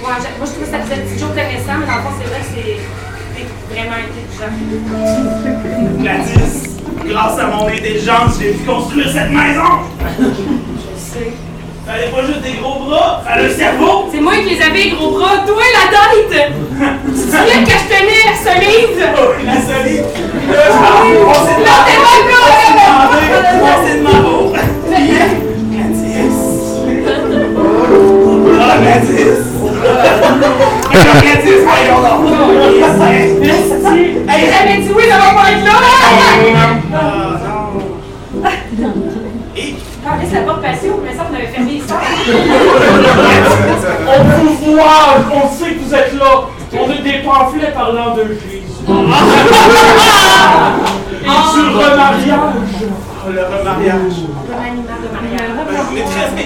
moi, 0.00 0.12
je 0.20 0.44
trouve 0.44 0.64
que 0.64 0.70
ça 0.70 0.78
faisait 0.80 1.02
toujours 1.02 1.30
connaissant, 1.30 1.78
mais 1.80 1.86
dans 1.86 1.96
le 1.96 2.02
fond, 2.02 2.14
c'est 2.20 2.28
vrai 2.28 2.40
que 2.40 2.46
c'est 2.54 3.74
vraiment 3.74 3.98
intelligent. 3.98 4.52
Gladys, 5.98 6.78
grâce 7.06 7.38
à 7.38 7.46
mon 7.48 7.66
intelligence, 7.68 8.38
j'ai 8.40 8.52
pu 8.52 8.64
construire 8.64 9.10
cette 9.10 9.30
maison. 9.30 9.70
Je 10.18 10.96
sais. 10.96 11.32
Fallait 11.88 12.08
pas 12.08 12.20
juste 12.26 12.42
des 12.42 12.58
gros 12.60 12.80
bras, 12.84 13.22
fallait 13.26 13.46
un 13.50 13.56
cerveau. 13.56 14.10
C'est 14.12 14.20
moi 14.20 14.34
qui 14.36 14.54
les 14.54 14.60
avais, 14.60 14.90
gros 14.90 15.12
bras, 15.12 15.38
toi 15.46 15.62
la 15.72 15.88
tête! 15.88 16.52
Tu 17.06 17.12
te 17.12 17.16
souviens 17.16 17.64
que 17.64 17.70
je 17.70 17.86
tenais 17.88 18.24
la 18.28 18.36
solide? 18.36 19.00
Oh, 19.16 19.32
la 19.42 19.54
solide. 19.54 20.04
Là, 20.50 20.58
on 21.24 21.32
s'est 21.32 21.56
Non, 21.64 21.78
t'es 21.86 21.96
demandé. 21.96 22.28
pas 22.28 22.44
On 22.44 22.52
s'est 22.60 22.74
demandé. 22.76 23.56
On 23.64 23.76
s'est 23.86 23.98
demandé. 23.98 24.58
Gladys. 24.84 25.24
Ah, 28.60 28.76
Gladys. 28.82 29.38
J'avais 34.28 34.78
dit 34.82 34.92
oui, 34.94 35.04
ça 35.08 35.16
va 35.16 35.28
pas 35.40 35.48
être 35.52 35.64
là! 35.64 35.72
Ah, 38.44 38.50
non. 38.78 38.92
Et 39.56 39.74
Ça, 40.62 41.24
on 41.30 41.34
avait 41.34 41.46
fermé 41.46 41.72
les 41.72 41.80
portes. 41.80 42.02
On 44.06 44.24
vous 44.24 44.54
voit, 44.72 45.10
on 45.32 45.48
sait 45.48 45.72
que 45.72 45.80
vous 45.80 45.94
êtes 45.94 46.14
là. 46.14 46.32
On 46.72 46.90
a 46.90 46.94
des 47.02 47.18
pamphlets 47.24 47.72
parlant 47.72 48.14
de 48.14 48.22
Jésus. 48.22 48.62
Et 51.22 51.24
du 51.24 51.62
remariage. 51.76 52.38
Oh, 53.26 53.30
le 53.30 53.42
remariage. 53.42 54.18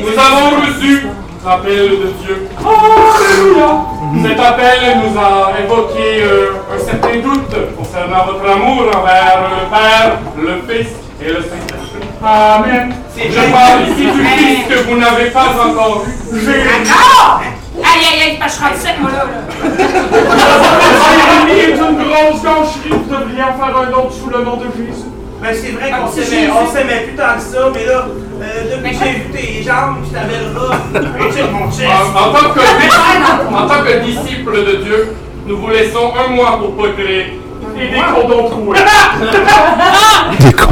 Nous 0.01 0.19
avons 0.19 0.51
reçu 0.61 0.93
l'appel 1.45 1.91
de 1.91 2.09
Dieu. 2.25 2.37
Alléluia. 2.59 3.69
Cet 4.23 4.41
appel 4.41 4.81
nous 5.03 5.15
a 5.19 5.61
évoqué 5.65 6.07
euh, 6.23 6.75
un 6.75 6.79
certain 6.79 7.17
doute 7.21 7.57
concernant 7.77 8.25
votre 8.27 8.49
amour 8.51 8.83
envers 8.97 9.39
le 9.51 9.63
Père, 9.71 10.13
le 10.39 10.55
Fils 10.69 10.93
et 11.21 11.29
le 11.29 11.43
Saint-Esprit. 11.43 11.82
Amen. 12.25 12.95
Je 13.17 13.51
parle 13.51 13.83
ici 13.89 14.05
du 14.07 14.23
Fils 14.23 14.67
que 14.69 14.79
vous 14.89 14.97
n'avez 14.99 15.31
pas 15.31 15.47
encore 15.69 16.05
vu. 16.31 16.41
D'accord! 16.47 17.41
Aïe, 17.75 18.05
aïe, 18.13 18.23
aïe, 18.33 18.39
rendu 18.39 18.81
sec, 18.81 18.95
moi, 19.01 19.11
là. 19.11 19.25
là. 19.25 19.41
Jérémie 21.17 21.61
est 21.61 21.77
une 21.77 21.97
grosse 21.99 22.43
gaucherie. 22.43 22.91
Vous 22.91 23.15
devriez 23.15 23.43
en 23.43 23.55
faire 23.55 23.77
un 23.77 23.93
autre 23.93 24.13
sous 24.13 24.31
le 24.31 24.45
nom 24.45 24.57
de 24.57 24.65
Jésus. 24.77 25.05
Ben, 25.43 25.49
c'est 25.53 25.71
vrai 25.73 25.91
qu'on 25.91 25.97
Ah, 26.07 26.11
c'est 26.15 26.23
s'aimait, 26.23 26.51
on 26.53 26.71
s'aimait 26.73 27.01
plus 27.01 27.17
tant 27.17 27.35
que 27.35 27.41
ça, 27.41 27.59
mais 27.75 27.85
là, 27.87 28.07
euh, 28.41 28.77
depuis 28.77 28.97
que 28.97 29.05
j'ai 29.05 29.11
vu 29.11 29.25
tes 29.33 29.63
jambes, 29.65 29.97
je 30.07 30.11
t'avais 30.15 30.39
le 30.39 30.57
rat, 30.57 30.77
et 30.95 31.33
check 31.33 31.51
mon 31.51 31.69
chest. 31.69 31.91
En, 31.91 32.29
en 32.29 32.33
tant 32.33 32.51
que, 32.55 33.53
en 33.53 33.67
tant 33.67 33.83
que 33.83 34.05
disciple 34.05 34.53
de 34.65 34.85
Dieu, 34.85 35.17
nous 35.49 35.57
vous 35.59 35.69
laissons 35.71 36.13
un 36.15 36.29
mois 36.33 36.59
pour 36.61 36.77
procréer. 36.77 37.41
Et 37.77 37.89
des 37.89 37.97
condoms 38.15 38.51
troués. 38.51 38.79
Des 40.39 40.53
cons. 40.53 40.69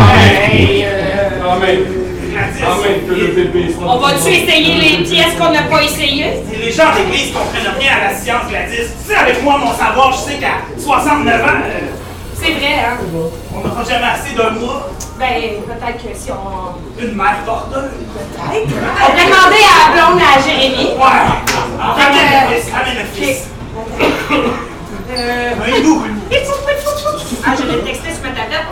Hey, 1.71 1.77
euh, 1.79 1.85
Amen. 1.85 2.51
Gladys, 2.59 2.65
Amen. 2.65 3.07
Que 3.07 3.15
le 3.15 3.27
bébé 3.29 3.73
soit. 3.73 3.87
on 3.87 3.99
va-tu 4.01 4.29
essayer 4.29 4.75
les 4.75 5.05
pièces 5.05 5.35
qu'on 5.39 5.51
n'a 5.53 5.63
pas 5.63 5.83
essayées? 5.85 6.43
Si 6.51 6.57
les 6.59 6.73
gens 6.73 6.93
d'église 6.97 7.33
comprennent 7.33 7.75
rien 7.79 7.93
à 8.01 8.11
la 8.11 8.19
science, 8.19 8.43
Gladys, 8.49 8.89
tu 9.01 9.09
sais, 9.13 9.17
avec 9.17 9.43
moi, 9.45 9.57
mon 9.59 9.73
savoir, 9.73 10.13
je 10.13 10.19
sais 10.19 10.39
qu'à 10.39 10.59
69 10.77 11.43
ans, 11.45 11.47
euh, 11.47 11.79
C'est 12.35 12.53
vrai, 12.55 12.75
hein? 12.85 12.97
on 13.55 13.59
n'aura 13.69 13.85
jamais 13.85 14.07
assez 14.07 14.35
d'un 14.35 14.51
mois. 14.59 14.91
Ben, 15.21 15.63
peut-être 15.67 15.99
que 16.03 16.19
si 16.19 16.31
on. 16.33 17.01
Une 17.01 17.15
mère 17.15 17.37
porteuse. 17.47 17.91
On 17.95 18.41
pourrait 18.41 18.65
demander 18.67 19.63
à 19.63 19.77
la 19.79 20.09
blonde 20.11 20.21
à 20.23 20.41
Jérémy. 20.43 20.87
Ouais. 20.97 21.23
Ramène 21.79 22.51
le 22.51 22.57
fils, 22.57 22.73
ramène 22.73 22.99
le 22.99 23.07
fils. 23.15 23.41
Euh. 25.13 25.51
Un 25.67 25.77
hibou. 25.77 26.03
Ah, 27.45 27.55
je 27.57 27.63
l'ai 27.71 27.81
texté 27.83 28.11
sur 28.13 28.23
ma 28.23 28.29
tablette. 28.31 28.67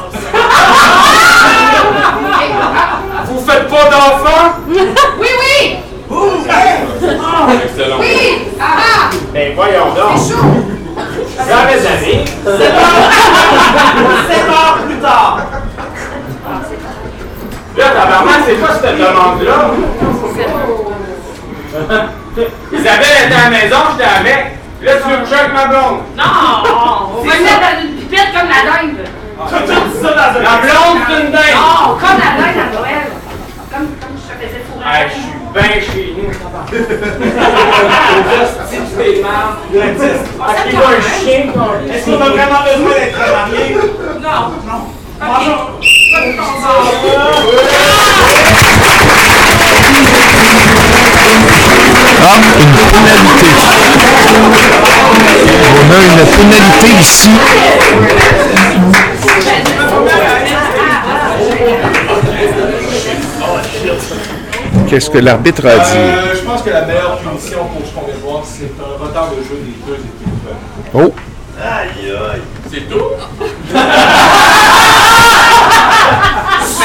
Vous 3.27 3.38
faites 3.49 3.69
pas 3.69 3.85
d'enfants? 3.85 4.53
Oui, 5.19 5.29
oui! 5.41 5.77
Ouh, 6.11 6.45
hey. 6.49 6.85
Excellent. 7.65 7.99
Oui! 8.01 8.49
Ah 8.61 8.65
ah! 8.79 9.11
Ben 9.33 9.55
voyons 9.55 9.87
donc. 9.95 10.19
C'est 10.19 10.35
chaud! 10.35 10.43
Jamais 11.49 11.87
amis. 11.87 12.25
Sept 12.45 12.71
heures 14.49 14.79
plus 14.87 14.97
tard. 14.97 15.39
Là, 17.77 17.85
tabarnak, 17.91 18.41
c'est 18.47 18.57
quoi 18.57 18.71
cette 18.75 18.99
demande-là? 18.99 19.71
Isabelle 22.73 23.27
était 23.27 23.35
à 23.35 23.45
la 23.45 23.51
maison, 23.51 23.77
j'étais 23.93 24.11
avec. 24.11 24.59
Là, 24.83 24.93
tu 25.03 25.11
veux 25.11 25.19
coucher 25.19 25.35
avec 25.35 25.53
ma 25.55 25.67
blonde? 25.67 25.99
Non! 26.17 26.25
On 27.19 27.23
va 27.23 27.35
mettre 27.35 27.61
dans 27.61 27.83
une 27.83 27.95
pipette 27.97 28.33
comme 28.33 28.49
la. 28.49 28.55
T'as 29.51 29.61
tout 29.61 29.67
dit 29.67 30.03
ça 30.03 30.09
dans 30.09 30.39
un 30.39 30.43
La 30.43 30.57
blonde, 30.59 30.99
c'est 31.09 31.21
une 31.25 31.31
dingue. 31.31 31.55
Non, 31.55 31.97
comme 31.99 32.19
la 32.19 32.31
dinde 32.37 32.59
à 32.59 32.77
Noël. 32.77 32.98
Comme 34.89 35.05
je 35.09 35.21
suis 35.21 35.37
bien 35.53 35.69
chez 35.83 36.15
nous. 36.17 36.31
C'est 38.71 39.05
des 39.15 39.21
marres. 39.23 39.59
Gladys, 39.71 40.19
Ah, 40.41 40.55
qui 40.69 40.77
va 40.77 40.83
un 40.87 40.91
chien, 41.03 41.41
est-ce 41.93 42.05
qu'on 42.07 42.13
a 42.15 42.29
vraiment 42.29 42.63
besoin 42.65 42.95
d'être 42.99 43.19
mariés? 43.19 43.77
Non. 44.23 44.41
Non. 44.67 44.81
Ton 45.21 45.27
Ah, 52.21 52.37
une 52.59 52.73
pénalité. 52.91 53.49
On 55.75 55.91
a 55.91 55.99
une 56.05 56.27
pénalité 56.27 56.89
ici. 57.01 57.31
Qu'est-ce 64.87 65.11
que 65.11 65.19
l'arbitre 65.19 65.67
a 65.67 65.79
dit? 65.79 65.97
Euh, 65.97 66.35
je 66.35 66.41
pense 66.43 66.63
que 66.63 66.71
la 66.71 66.83
meilleure 66.87 67.19
punition 67.19 67.65
pour 67.67 67.87
ce 67.87 67.93
qu'on 67.93 68.07
vient 68.07 68.15
de 68.15 68.21
voir, 68.21 68.43
c'est 68.45 68.71
un 68.81 68.97
retard 69.05 69.31
de 69.31 69.37
jeu 69.43 69.59
des 69.65 69.75
deux 69.87 69.95
équipes. 69.95 70.55
Oh, 70.95 71.13
Aïe, 71.61 72.13
aïe. 72.33 72.41
C'est 72.71 72.89
tout? 72.89 73.03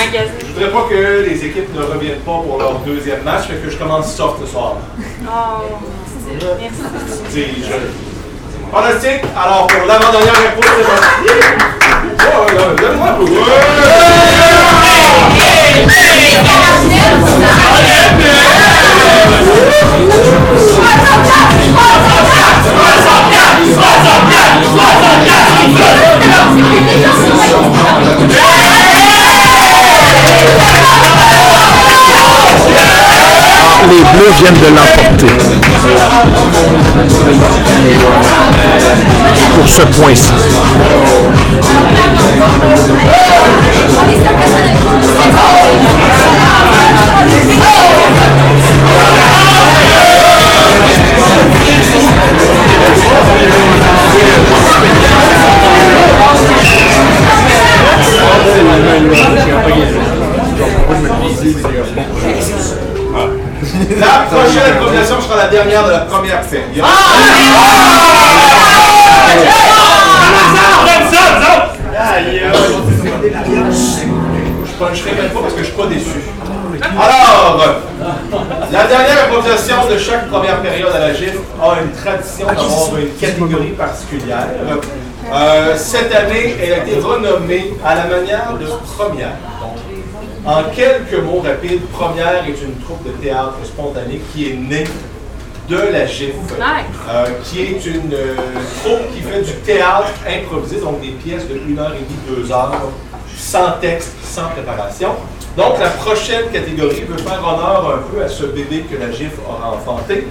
Je 0.05 0.53
voudrais 0.53 0.71
pas 0.71 0.85
que 0.89 1.25
les 1.29 1.45
équipes 1.45 1.73
ne 1.75 1.83
reviennent 1.83 2.19
pas 2.19 2.39
pour 2.45 2.57
leur 2.59 2.79
deuxième 2.79 3.23
match, 3.23 3.43
fait 3.47 3.55
que 3.55 3.69
je 3.69 3.77
commence 3.77 4.13
soft 4.15 4.35
ce 4.41 4.47
soir. 4.51 4.73
Oh, 5.25 5.29
merci. 6.59 6.81
Fantastique! 8.71 9.21
Alors, 9.37 9.67
pour 9.67 9.85
l'avant-dernière 9.85 10.33
info, 10.33 10.61
c'est 10.63 10.83
parti! 10.83 11.29
Oh, 12.19 12.45
là, 12.55 12.63
donne-moi 12.81 13.07
un 13.09 13.13
peu. 13.13 13.25
Les 33.89 34.01
Bleus 34.13 34.33
viennent 34.39 34.59
de 34.59 34.67
l'emporter. 34.67 35.33
Pour 39.55 39.69
ce 39.69 39.81
point-ci. 39.83 40.31
La 63.99 64.25
prochaine 64.29 64.77
combination 64.79 65.21
sera 65.21 65.35
la 65.37 65.47
dernière 65.47 65.85
de 65.85 65.91
la 65.91 65.99
première 65.99 66.43
série. 66.43 66.81
Je 74.65 74.73
puncherai 74.73 75.11
même 75.15 75.31
pas 75.31 75.41
parce 75.41 75.53
que 75.53 75.59
je 75.59 75.65
suis 75.65 75.73
pas 75.73 75.87
déçu. 75.87 76.19
Alors, 76.81 77.59
la 78.71 78.83
dernière 78.85 79.25
improvisation 79.25 79.75
de 79.89 79.97
chaque 79.97 80.29
première 80.29 80.61
période 80.61 80.91
à 80.93 80.99
la 80.99 81.13
GIF 81.13 81.37
a 81.61 81.81
une 81.81 81.91
tradition 81.91 82.47
d'avoir 82.47 82.97
une 82.99 83.13
catégorie 83.19 83.71
particulière. 83.71 84.47
Euh, 85.31 85.73
cette 85.77 86.13
année, 86.13 86.55
elle 86.61 86.73
a 86.73 86.77
été 86.79 86.99
renommée 86.99 87.73
à 87.85 87.95
la 87.95 88.05
manière 88.07 88.57
de 88.59 88.65
première. 88.65 89.31
En 90.45 90.63
quelques 90.75 91.23
mots 91.23 91.39
rapides, 91.39 91.81
Première 91.93 92.43
est 92.45 92.61
une 92.61 92.75
troupe 92.83 93.05
de 93.05 93.11
théâtre 93.11 93.55
spontanée 93.63 94.19
qui 94.33 94.49
est 94.49 94.55
née 94.55 94.83
de 95.69 95.77
la 95.77 96.05
GIF, 96.05 96.33
euh, 97.09 97.25
qui 97.45 97.61
est 97.61 97.85
une 97.85 98.13
euh, 98.13 98.35
troupe 98.83 99.13
qui 99.13 99.21
fait 99.21 99.41
du 99.41 99.53
théâtre 99.63 100.11
improvisé, 100.27 100.81
donc 100.81 100.99
des 100.99 101.11
pièces 101.11 101.47
de 101.47 101.55
1h30, 101.55 102.49
2h 102.49 102.71
sans 103.37 103.73
texte, 103.81 104.13
sans 104.23 104.47
préparation. 104.49 105.09
Donc 105.55 105.79
la 105.79 105.89
prochaine 105.89 106.49
catégorie 106.51 107.03
veut 107.07 107.17
faire 107.17 107.39
honneur 107.39 107.95
un 107.95 108.11
peu 108.11 108.23
à 108.23 108.27
ce 108.27 108.45
bébé 108.45 108.85
que 108.91 108.97
la 108.97 109.11
GIF 109.11 109.33
aura 109.47 109.73
enfanté 109.73 110.27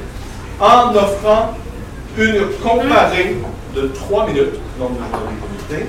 en 0.61 0.95
offrant 0.95 1.55
une 2.19 2.47
comparée 2.63 3.37
de 3.75 3.89
3 3.89 4.27
minutes, 4.27 4.61
donc 4.79 4.91
de 4.93 5.71
comité, 5.71 5.87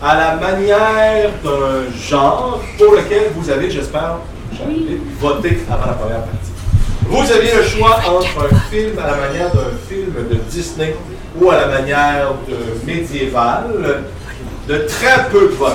à 0.00 0.16
la 0.16 0.36
manière 0.36 1.30
d'un 1.44 1.90
genre 2.00 2.60
pour 2.78 2.94
lequel 2.94 3.32
vous 3.34 3.50
avez, 3.50 3.70
j'espère, 3.70 4.18
voté 5.20 5.58
avant 5.70 5.86
la 5.86 5.92
première 5.92 6.22
partie. 6.22 6.52
Vous 7.06 7.32
aviez 7.32 7.54
le 7.54 7.62
choix 7.62 7.98
entre 8.06 8.52
un 8.52 8.56
film 8.70 8.98
à 8.98 9.06
la 9.08 9.16
manière 9.16 9.50
d'un 9.52 9.76
film 9.88 10.12
de 10.30 10.36
Disney 10.50 10.94
ou 11.40 11.50
à 11.50 11.56
la 11.56 11.66
manière 11.66 12.32
de 12.48 12.86
médiéval, 12.86 14.04
de 14.68 14.86
très 14.86 15.24
peu 15.30 15.48
de 15.48 15.54
voix 15.54 15.74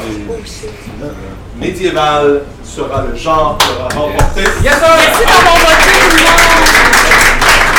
Médiéval 1.59 2.41
sera 2.63 3.03
le 3.09 3.15
genre 3.17 3.57
qui 3.57 3.67
aura 3.69 3.89
remporté. 3.89 4.41
Yes, 4.63 4.73
sir! 4.73 4.87
Merci 4.97 5.23
d'avoir 5.25 5.55
voté, 5.55 5.89
tout 5.99 6.15
le 6.15 6.23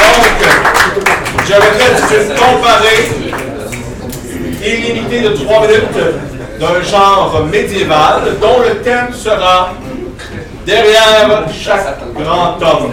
Donc, 0.03 0.27
j'avais 1.49 1.73
fait 1.79 2.25
une 2.25 2.35
comparée 2.35 3.03
illimitée 4.65 5.21
de 5.21 5.29
3 5.29 5.61
minutes 5.67 6.03
d'un 6.59 6.83
genre 6.83 7.45
médiéval 7.51 8.23
dont 8.41 8.61
le 8.61 8.77
thème 8.83 9.13
sera 9.13 9.73
derrière 10.67 11.45
chaque 11.53 11.99
grand 12.15 12.57
homme. 12.61 12.93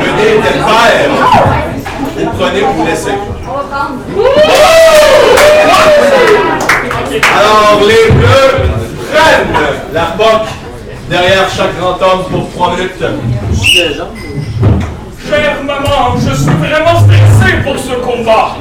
Le 0.00 0.10
dé 0.16 0.38
était. 0.38 0.58
Vous 2.18 2.30
prenez, 2.38 2.60
vous 2.60 2.84
laissez. 2.84 3.10
Alors, 7.12 7.80
les 7.86 8.10
bleus 8.10 8.54
prennent 9.12 9.52
la 9.92 10.06
boque 10.16 10.48
derrière 11.10 11.46
chaque 11.54 11.76
grand 11.78 12.00
homme 12.00 12.24
pour 12.30 12.50
3 12.52 12.76
minutes. 12.76 13.04
Chère 15.28 15.62
maman, 15.62 16.16
je 16.16 16.34
suis 16.34 16.54
vraiment 16.54 17.00
stressé 17.00 17.56
pour 17.62 17.78
ce 17.78 17.94
combat. 18.00 18.56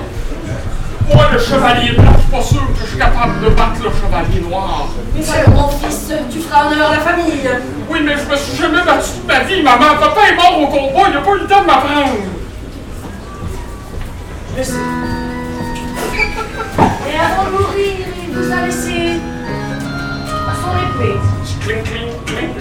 Moi, 1.14 1.26
le 1.32 1.40
chevalier 1.40 1.94
blanc, 1.94 2.12
je 2.18 2.22
suis 2.22 2.32
pas 2.32 2.42
sûr 2.42 2.62
que 2.74 2.80
je 2.82 2.88
suis 2.90 2.98
capable 2.98 3.40
de 3.42 3.50
battre 3.50 3.82
le 3.84 3.90
chevalier 3.90 4.42
noir. 4.50 4.88
Mais 5.16 5.22
voyons, 5.22 5.50
mon 5.52 5.70
fils, 5.70 6.12
tu 6.30 6.40
feras 6.40 6.68
honneur 6.68 6.90
à 6.90 6.96
la 6.96 7.00
famille. 7.00 7.50
Oui, 7.90 8.00
mais 8.04 8.16
je 8.18 8.30
me 8.30 8.36
suis 8.36 8.58
jamais 8.58 8.84
battu 8.86 9.12
de 9.24 9.28
ma 9.28 9.40
vie, 9.44 9.64
maman. 9.64 9.96
Papa 9.98 10.22
est 10.30 10.36
mort 10.36 10.60
au 10.62 10.68
combat, 10.68 11.08
il 11.08 11.14
n'a 11.14 11.22
pas 11.22 11.32
eu 11.32 11.40
le 11.40 11.48
temps 11.48 11.62
de 11.62 11.68
m'apprendre. 11.68 12.18
Et 17.08 17.16
avant 17.18 17.46
de 17.46 17.52
mourir, 17.52 18.11
il 18.32 18.38
vous 18.38 18.52
a 18.52 18.66
laissé 18.66 19.20
son 20.62 20.72
épée. 20.78 21.16
Cling, 21.62 21.84
cling, 21.84 22.12
cling. 22.26 22.52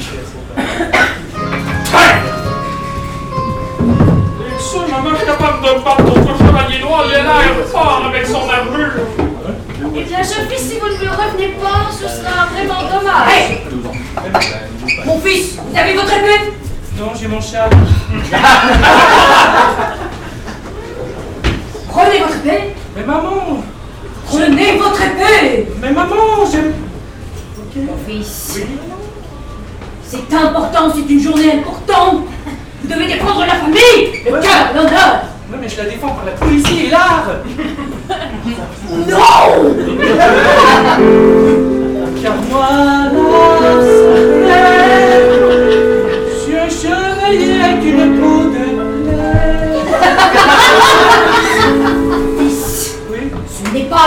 Bien 4.39 4.59
sûr, 4.59 4.83
maman, 4.89 5.11
je 5.11 5.17
suis 5.17 5.27
capable 5.27 5.59
de 5.63 5.69
me 5.69 5.75
battre 5.85 6.05
contre 6.05 6.33
le 6.33 6.39
chevalier 6.39 6.81
noir. 6.81 7.05
Il 7.09 7.15
a 7.15 7.17
l'air 7.23 7.67
fort 7.71 8.03
avec 8.09 8.27
son 8.27 8.49
armure. 8.49 8.93
Eh 9.95 10.03
bien, 10.05 10.19
je 10.23 10.41
fils, 10.53 10.65
si 10.71 10.79
vous 10.79 10.89
ne 10.89 10.93
me 10.93 11.11
revenez 11.11 11.49
pas, 11.61 11.91
ce 11.93 12.09
sera 12.09 12.47
vraiment 12.47 12.83
dommage. 12.83 13.29
Hey 13.33 13.47
Mon 15.07 15.19
fils, 15.21 15.57
vous 15.57 15.77
avez 15.79 15.95
votre 15.95 16.13
épée? 16.13 16.53
Non, 16.99 17.13
j'ai 17.19 17.29
mon 17.29 17.41
châle. 17.41 17.71
Prenez 21.89 22.19
votre 22.19 22.37
épée. 22.45 22.75
Mais 22.97 23.05
maman 23.05 23.63
Prenez 24.31 24.79
votre 24.79 25.03
épée. 25.03 25.67
Mais 25.83 25.91
maman, 25.91 26.15
j'aime... 26.51 26.73
Mon 27.77 27.97
fils, 28.07 28.61
c'est 30.05 30.35
important, 30.35 30.93
c'est 30.95 31.13
une 31.13 31.21
journée 31.21 31.53
importante. 31.53 32.25
Vous 32.83 32.89
devez 32.89 33.07
défendre 33.07 33.45
la 33.47 33.55
famille, 33.55 34.23
le 34.25 34.33
cœur, 34.41 34.73
l'honneur. 34.75 35.23
Oui, 35.53 35.59
mais 35.61 35.69
je 35.69 35.77
la 35.77 35.85
défends 35.85 36.09
par 36.09 36.25
la 36.25 36.33
poésie 36.33 36.87
et 36.87 36.91
l'art 36.91 37.29
Non 39.09 39.77
Car 42.23 42.35
moi, 42.51 42.69
la 44.47 44.61
je 46.27 46.37
suis 46.43 46.57
un 46.57 46.69
chevalier 46.69 47.61
avec 47.63 47.85
une 47.85 48.21
peau 48.21 48.51
de 48.51 48.61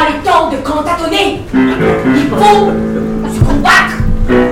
pas 0.04 0.10
le 0.10 0.18
temps 0.24 0.50
de 0.50 0.58
cantatonner. 0.58 1.42
Il 1.54 2.30
faut 2.30 2.72
se 3.34 3.40
combattre. 3.40 3.96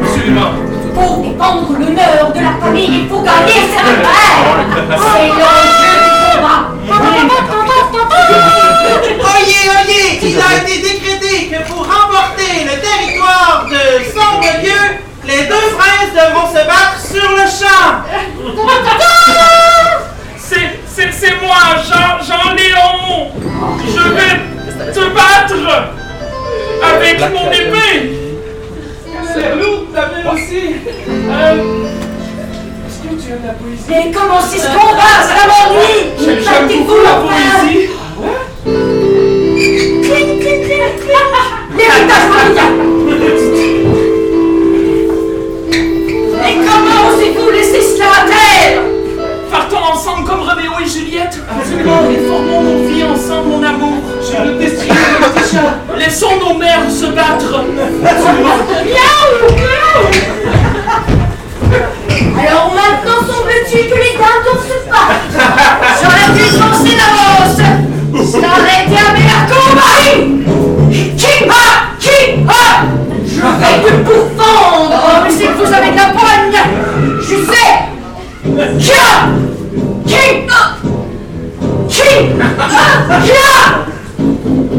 Absolument. 0.03 0.51
Il 0.71 0.91
faut 0.93 1.15
défendre 1.21 1.73
l'honneur 1.79 2.31
de 2.33 2.39
la 2.39 2.53
famille. 2.61 3.01
Il 3.03 3.09
faut 3.09 3.21
gagner 3.21 3.61
cette 3.71 4.01
guerre. 4.01 4.65
C'est 4.89 5.27
l'enjeu 5.27 5.93
du 6.03 6.11
combat. 6.37 6.61
Oyez, 9.23 9.63
oyez, 9.77 10.07
il 10.21 10.39
a 10.39 10.41
été 10.61 10.75
décrété 10.81 11.33
que 11.49 11.59
pour 11.69 11.79
remporter 11.79 12.53
le 12.63 12.75
territoire 12.79 13.65
de 13.69 13.81
Sombre-Lieu, 14.13 14.70
battre 25.57 25.93
avec 26.83 27.19
mon 27.33 27.51
épée. 27.51 28.17
C'est 29.33 29.55
lourd, 29.55 29.85
ta 29.93 30.01
belle 30.07 30.27
aussi 30.33 30.63
Euh... 31.07 31.85
Est-ce 32.87 32.99
que 33.07 33.21
tu 33.21 33.31
aimes 33.31 33.45
la 33.45 33.53
poésie? 33.53 33.83
Mais 33.89 34.11
comment 34.13 34.41
c'est 34.41 34.59
ce 34.59 34.67
combat 34.67 35.17
Ça 35.23 35.47
m'ennuie. 35.47 36.01
J'aime 36.19 36.43
Battez-vous 36.43 36.83
beaucoup 36.83 37.01
la 37.03 37.15
poésie 37.21 37.89
Cling, 38.65 40.39
cling, 40.39 40.61
cling, 40.65 40.95
cling. 40.99 41.77
L'héritage 41.77 42.25
familial. 42.33 42.73
Mais 46.41 46.55
comment 46.65 46.99
osez-vous 47.15 47.49
laisser 47.51 47.81
cela 47.81 48.05
à 48.05 48.27
terre? 48.27 48.81
Partons 49.49 49.83
ensemble 49.93 50.23
comme 50.27 50.41
Roméo 50.41 50.71
et 50.83 50.89
Juliette. 50.89 51.39
Absolument, 51.49 52.01
et 52.11 52.27
formons 52.27 52.61
nos 52.63 52.87
vies 52.89 53.03
ensemble, 53.03 53.47
mon 53.49 53.63
amour 53.63 53.97
J'ai 54.23 54.37
une 54.37 54.59
destinée 54.59 54.93
de 54.93 55.39
chat 55.51 55.97
Laissons 55.97 56.37
nos 56.39 56.57
mères 56.57 56.89
se 56.89 57.05
battre. 57.07 57.63
Miaou. 57.63 58.11
Alors 62.37 62.73
maintenant 62.73 63.21
semble-t-il 63.27 63.89
que 63.89 63.95
les 63.95 64.13
dindons 64.17 64.61
se 64.61 64.77
battent. 64.89 65.33
J'aurais 66.01 66.29
dû 66.33 66.43
penser 66.57 66.95
d'avance. 66.97 67.61
Cela 68.31 68.49
aurait 68.49 68.81
été 68.85 68.97
un 68.99 69.11
meilleur 69.13 69.43
combat. 69.49 69.99
Qui 71.17 71.33
a 71.45 71.51
Qui 71.99 72.17
a 72.47 72.51
Je 73.25 73.41
vais 73.41 73.77
te 73.83 73.93
pourfendre. 74.03 74.93
Oh, 74.93 75.17
mais 75.23 75.31
c'est 75.31 75.47
que 75.47 75.53
vous 75.53 75.73
avez 75.73 75.91
de 75.91 75.95
la 75.95 76.09
poigne. 76.13 76.59
Je 77.21 77.37
sais. 77.51 77.71
Qui 78.79 78.91
a? 78.91 79.29
Qui 80.05 80.15
a? 80.15 80.61
Qui 83.23 83.31
a? 83.31 83.80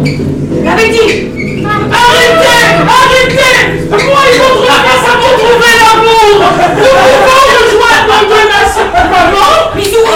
L'avais 0.04 0.88
dit. 0.88 1.28
Arrêtez 1.64 2.58
Arrêtez 2.88 3.58
Moi 3.88 4.22
et 4.26 4.38
votre 4.38 4.66
fils 4.66 5.04
avons 5.06 5.34
trouvé 5.38 5.70
l'amour 5.78 6.42
Nous 6.76 6.82
pouvons 6.82 7.46
rejoindre 7.54 8.34
nations 8.48 8.90
Maman 8.92 9.50
Bisous, 9.76 10.10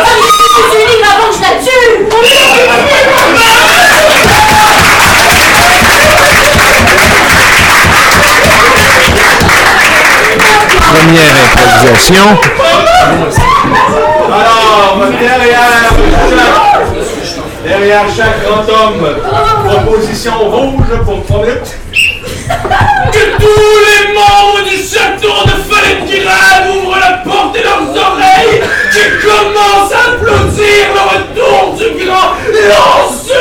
les 0.57 0.83
unis 0.83 1.03
avant 1.05 1.29
que 1.31 1.37
je 1.37 1.43
la 1.43 1.53
tue 1.63 1.87
Première 10.93 11.37
improvisation. 11.45 12.27
Alors, 14.33 14.99
derrière 17.67 18.05
chaque, 18.17 18.43
grand 18.45 18.65
homme, 18.69 19.07
proposition 19.65 20.39
rouge 20.39 20.87
pour 21.05 21.27
3 21.27 21.47
minutes. 21.47 21.77
Que 23.13 23.37
tous 23.39 23.77
les 23.87 24.15
membres 24.15 24.63
du 24.65 24.77
château 24.77 25.45
de 25.47 25.55
Falengirad 25.69 26.77
ouvrent 26.77 26.99
la 27.01 27.13
porte 27.25 27.57
de 27.57 27.63
leurs 27.63 27.91
oreilles 27.91 28.63
qui 28.93 29.27
commencent 29.27 29.93
à 29.93 30.13
applaudir 30.13 30.83
le 30.95 31.03
retour 31.11 31.75
du 31.77 32.05
grand 32.05 32.31
lanceur 32.69 33.37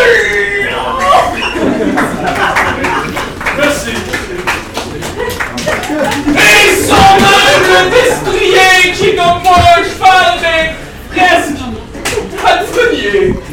Merci. 3.57 3.93
Et 6.36 6.84
son 6.84 7.15
humble 7.15 7.89
destrier 7.91 8.91
qui, 8.93 9.15
comme 9.15 9.43
moi, 9.43 9.57
un 9.78 9.84
cheval, 9.84 10.39
mais 10.41 10.73
presque 11.15 11.61
palefrenier. 12.43 13.45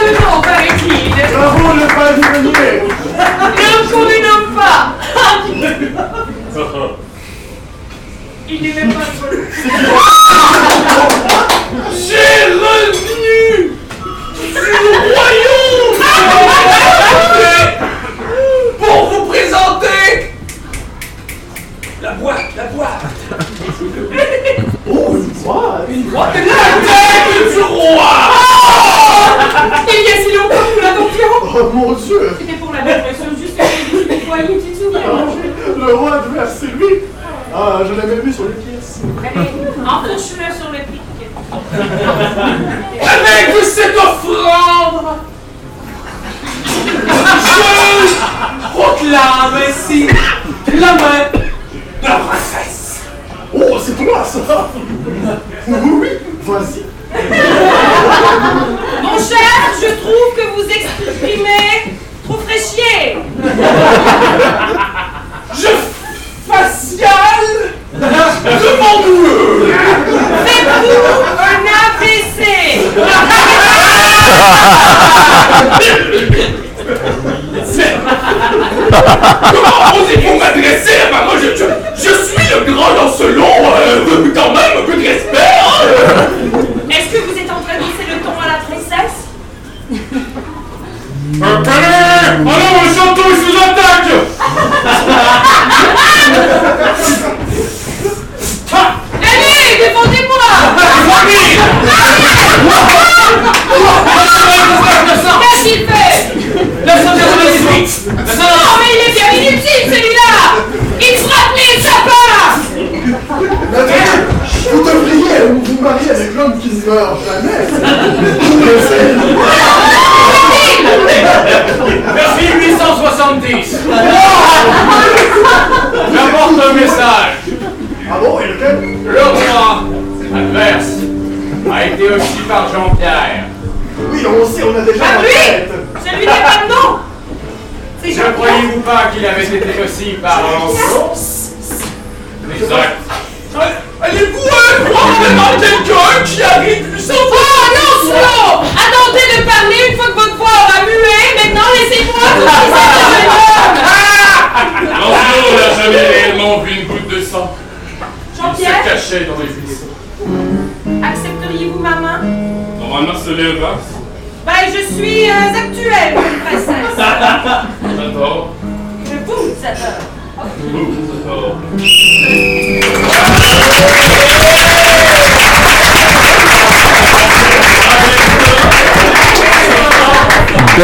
De 0.00 0.12
nom, 0.14 0.40
paraît-il. 0.42 1.10
Bravo 1.32 1.68
le 1.74 1.86
ne 3.96 4.04
les 4.08 4.20
nomme 4.22 4.50
pas. 4.54 4.94
Il 8.48 8.62
n'est 8.62 8.74
même 8.74 8.92
pas 8.92 9.06
seul. 9.20 9.36
J'ai 11.92 12.52
revenu 12.52 13.72
du 14.52 14.58
royaume 15.14 15.92
pour 18.78 19.00
vous 19.10 19.24
présenter 19.26 20.34
la 22.02 22.12
boîte, 22.12 22.50
la 22.56 22.64
boîte. 22.64 23.04
Oh, 24.92 25.16
une 25.16 25.32
voix 25.32 25.80
Une 25.88 26.02
boîte 26.02 26.36
la 27.30 27.38
tête 27.38 27.54
du 27.54 27.62
roi. 27.62 28.10
Il 29.88 30.04
y 30.04 30.12
a 30.12 30.24
si 30.24 30.36
longtemps 30.36 30.54
que 30.54 30.76
nous 30.76 30.82
l'attendions. 30.82 31.34
Oh 31.42 31.70
mon 31.74 31.92
dieu 31.92 32.30
C'était 32.38 32.58
pour 32.58 32.72
la 32.72 32.80
personne 32.80 33.36
juste 33.40 33.56
que 33.56 33.62
j'ai 33.62 34.04
dit 34.04 34.20
du 34.20 34.26
foyer, 34.26 34.46
tu 34.46 34.70
te 34.70 34.84
souviens 34.84 35.00
Le 35.76 35.94
roi 35.94 36.18
de 36.18 36.24
c'est 36.58 36.66
lui 36.66 37.02
Ah, 37.54 37.80
je 37.86 37.94
l'avais 37.94 38.20
vu 38.20 38.32
sur 38.32 38.44
les 38.44 38.54
pièces 38.54 39.00
Allez, 39.18 39.50
enfourche-le 39.84 40.54
sur 40.54 40.70
le 40.70 40.78
pic. 40.78 41.00
Avec 43.00 43.64
cette 43.64 43.96
offrande, 43.96 45.16
je 47.44 48.68
proclame 48.72 49.62
ainsi 49.68 50.06
la 50.72 50.92
main 50.94 51.30
de 51.32 52.08
la 52.08 52.14
princesse. 52.16 53.00
Oh, 53.52 53.78
c'est 53.84 54.04
toi 54.04 54.24
ça 54.24 54.68
Oui, 55.68 55.90
oui, 56.00 56.08
vas-y 56.44 56.84
Mon 59.02 59.18
cher, 59.18 59.72
je 59.80 59.88
trouve 60.00 60.28
que 60.36 60.44
vous 60.54 60.66
exprimez 60.68 61.96
trop 62.24 62.38
fraîchier. 62.38 63.18
Je 65.54 65.68
facial 66.50 67.40
de 67.94 68.70
mon 68.80 68.96
doueux. 69.02 69.74
Faites-vous 70.46 71.04
un 71.38 71.60
AVC 71.80 72.38
Comment 79.52 79.59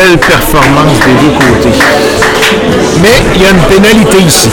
Belle 0.07 0.19
performance 0.19 1.01
des 1.01 1.15
deux 1.15 1.35
côtés. 1.35 1.79
Mais 3.03 3.09
il 3.35 3.43
y 3.43 3.45
a 3.45 3.51
une 3.51 3.63
pénalité 3.63 4.19
ici. 4.19 4.51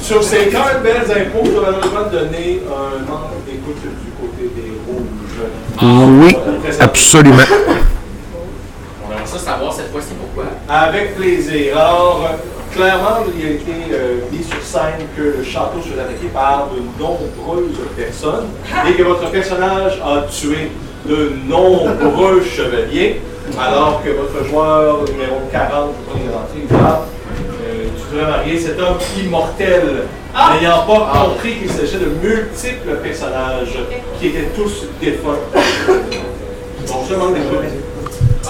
Sur 0.00 0.22
ces 0.24 0.46
quand 0.46 0.64
même 0.64 0.82
belles 0.82 1.04
impôts, 1.10 1.44
je 1.44 1.50
vais 1.50 1.58
malheureusement 1.60 2.10
donner 2.10 2.62
un 2.66 3.10
manque 3.10 3.44
d'écoute 3.44 3.82
du 3.82 4.10
côté 4.18 4.50
des 4.56 4.72
rouges. 4.86 6.22
Oui, 6.22 6.34
absolument. 6.80 7.42
On 9.06 9.12
aimerait 9.12 9.26
ça 9.26 9.38
savoir 9.38 9.70
cette 9.74 9.92
fois-ci 9.92 10.14
pourquoi. 10.18 10.44
Avec 10.66 11.14
plaisir. 11.14 11.76
Alors, 11.76 12.24
euh, 12.24 12.36
clairement, 12.74 13.24
il 13.36 13.46
a 13.46 13.50
été 13.50 13.72
euh, 13.92 14.20
mis 14.30 14.44
sur 14.44 14.62
scène 14.62 15.06
que 15.18 15.38
le 15.38 15.44
château 15.44 15.80
se 15.82 15.88
fait 15.88 16.00
attaqué 16.00 16.28
par 16.32 16.68
de 16.72 16.80
nombreuses 17.02 17.76
personnes 17.96 18.46
et 18.88 18.92
que 18.94 19.02
votre 19.02 19.28
personnage 19.30 20.00
a 20.04 20.22
tué 20.30 20.70
de 21.08 21.32
nombreux 21.48 22.42
chevaliers, 22.56 23.20
alors 23.58 24.00
que 24.04 24.10
votre 24.10 24.46
joueur 24.48 24.98
numéro 25.10 25.40
40, 25.50 25.94
pour 26.06 26.16
les 26.20 26.32
rentrer, 26.32 26.58
il 26.62 26.66
parle, 26.68 27.00
euh, 27.66 27.86
tu 27.96 28.14
devrais 28.16 28.30
marier 28.30 28.60
cet 28.60 28.78
homme 28.78 28.98
immortel, 29.20 30.04
n'ayant 30.60 30.84
pas 30.86 31.10
compris 31.24 31.54
qu'il 31.56 31.70
s'agissait 31.70 31.98
de 31.98 32.10
multiples 32.22 32.96
personnages 33.02 33.76
qui 34.20 34.26
étaient 34.28 34.50
tous 34.54 34.84
défunts. 35.00 35.40
Donc, 36.86 36.96
je 37.08 37.14
demande 37.14 37.34
des 37.34 37.40
choses. 37.40 37.72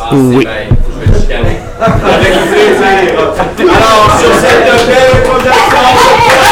Ah, 0.01 0.11
Oui. 0.13 0.35
c'est 0.35 0.45
bien. 0.45 0.51
Je 0.95 1.01
vais 1.01 1.13
te 1.13 1.21
chicaner. 1.23 1.57
Avec 1.81 2.33
plaisir. 2.51 3.19
Alors, 3.19 4.19
sur 4.19 4.33
cette 4.35 4.87
belle 4.87 5.23
projection, 5.25 6.48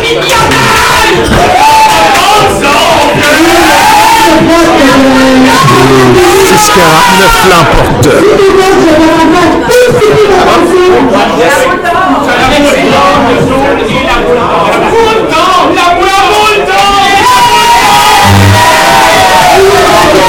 Millionnaires 0.00 0.76
649 6.44 7.48
l'emporte. 7.48 8.06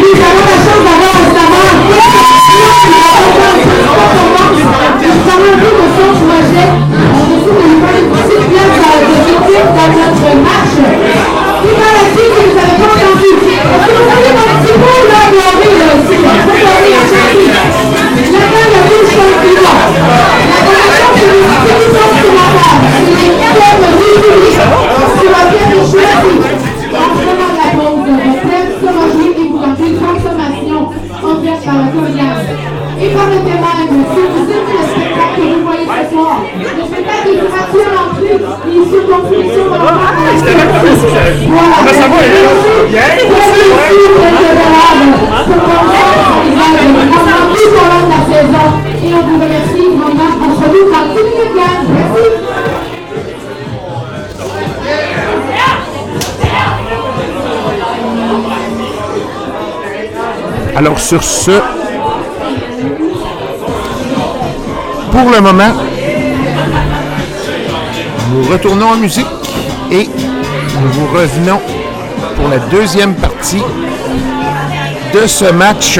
chance 0.00 0.12
d'avoir 0.12 0.67
Alors 60.78 61.00
sur 61.00 61.24
ce, 61.24 61.50
pour 65.10 65.28
le 65.28 65.40
moment, 65.40 65.72
nous 68.32 68.48
retournons 68.52 68.90
en 68.90 68.96
musique 68.96 69.26
et 69.90 70.04
nous 70.06 70.88
vous 70.92 71.06
revenons 71.08 71.60
pour 72.36 72.48
la 72.48 72.60
deuxième 72.70 73.16
partie 73.16 73.64
de 75.12 75.26
ce 75.26 75.46
match. 75.46 75.98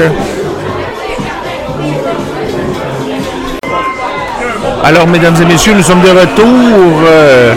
Alors, 4.85 5.07
mesdames 5.07 5.35
et 5.41 5.45
messieurs, 5.45 5.73
nous 5.73 5.83
sommes 5.83 6.03
de 6.03 6.09
retour. 6.09 7.01
Euh, 7.05 7.53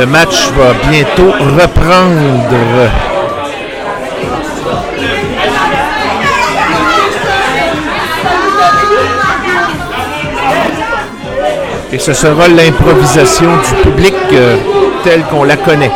le 0.00 0.06
match 0.06 0.48
va 0.56 0.72
bientôt 0.90 1.30
reprendre. 1.60 3.13
Et 11.94 11.98
ce 12.00 12.12
sera 12.12 12.48
l'improvisation 12.48 13.46
du 13.46 13.82
public 13.84 14.14
euh, 14.32 14.56
telle 15.04 15.22
qu'on 15.30 15.44
la 15.44 15.56
connaît. 15.56 15.92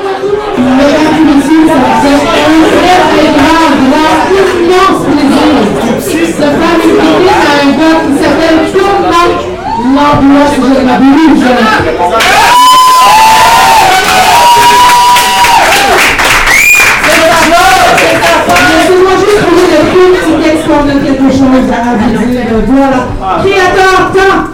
Voilà. 22.68 23.09
Créateur 23.42 24.49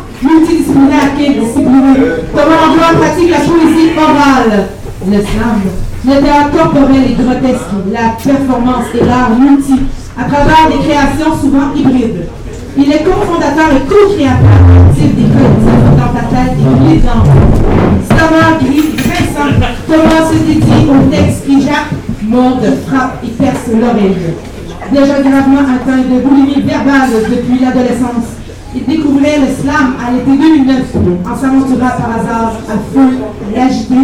multidisciplinaire 0.75 1.16
qu'indiscipliné. 1.16 1.95
Thomas 2.33 2.61
Langlois 2.66 3.01
pratique 3.01 3.31
la 3.31 3.39
poésie 3.39 3.91
orale, 3.97 4.68
le 5.07 5.18
slam, 5.18 5.61
le 6.05 6.22
théâtre 6.22 6.51
corporel 6.53 7.05
et 7.11 7.14
grotesque, 7.14 7.75
la 7.93 8.14
performance 8.22 8.87
et 8.95 9.05
l'art 9.05 9.31
multi, 9.39 9.81
à 10.18 10.25
travers 10.25 10.68
des 10.70 10.85
créations 10.87 11.39
souvent 11.41 11.72
hybrides. 11.75 12.27
Il 12.77 12.91
est 12.91 13.05
cofondateur 13.05 13.70
et 13.70 13.89
co-créateur 13.89 14.51
actif 14.89 15.14
des 15.14 15.31
collectifs 15.31 15.91
dans 15.97 16.12
ta 16.12 16.27
tête 16.27 16.57
et 16.59 16.81
militants. 16.81 17.25
Slammer 18.09 18.59
gris, 18.61 18.97
Vincent, 18.99 19.55
Thomas 19.87 20.27
se 20.29 20.39
dédie 20.45 20.91
au 20.91 21.11
texte 21.11 21.47
qui 21.47 21.62
jappe, 21.62 21.95
morde, 22.22 22.66
frappe 22.87 23.22
et 23.22 23.29
perce 23.29 23.68
l'oreille. 23.68 24.35
Déjà 24.93 25.20
gravement 25.22 25.61
atteint 25.61 26.03
de 26.03 26.20
boulimie 26.20 26.62
verbale 26.62 27.11
depuis 27.31 27.64
l'adolescence, 27.64 28.34
le 29.25 29.55
slam 29.55 29.95
à 29.99 30.12
l'été 30.12 30.37
2009 30.37 30.97
en 31.25 31.37
s'aventurant 31.37 31.79
par 31.79 32.20
hasard 32.20 32.53
à 32.68 32.77
feu 32.93 33.18
l'agité, 33.57 33.95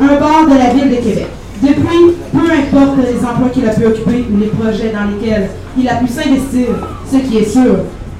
un 0.00 0.06
bord 0.06 0.46
de 0.50 0.58
la 0.58 0.74
ville 0.74 0.90
de 0.90 0.96
Québec. 0.96 1.28
Depuis, 1.62 2.16
peu 2.32 2.50
importe 2.50 2.98
les 2.98 3.24
emplois 3.24 3.48
qu'il 3.52 3.68
a 3.68 3.72
pu 3.72 3.86
occuper 3.86 4.26
ou 4.30 4.36
les 4.38 4.46
projets 4.46 4.92
dans 4.92 5.10
lesquels 5.12 5.50
il 5.78 5.88
a 5.88 5.94
pu 5.96 6.08
s'investir, 6.08 6.66
ce 7.10 7.16
qui 7.18 7.38
est 7.38 7.48
sûr, 7.48 7.76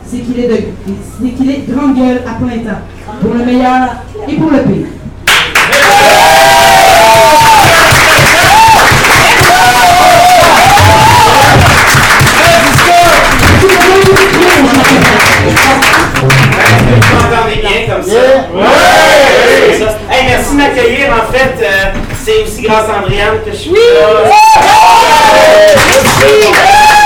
c'est 0.06 0.18
qu'il 0.18 0.38
est, 0.38 0.48
de, 0.48 1.50
est 1.50 1.68
grande 1.68 1.96
gueule 1.96 2.22
à 2.26 2.42
plein 2.42 2.58
temps, 2.58 2.80
pour 3.20 3.34
le 3.34 3.44
meilleur 3.44 3.96
et 4.28 4.36
pour 4.36 4.50
le 4.50 4.58
pire. 4.58 4.85
Grâce 22.66 22.88
à 22.88 22.98
Andréane 22.98 23.38
que 23.44 23.50
je 23.52 23.56
suis 23.56 23.70
là. 23.70 23.78
Merci! 25.76 26.52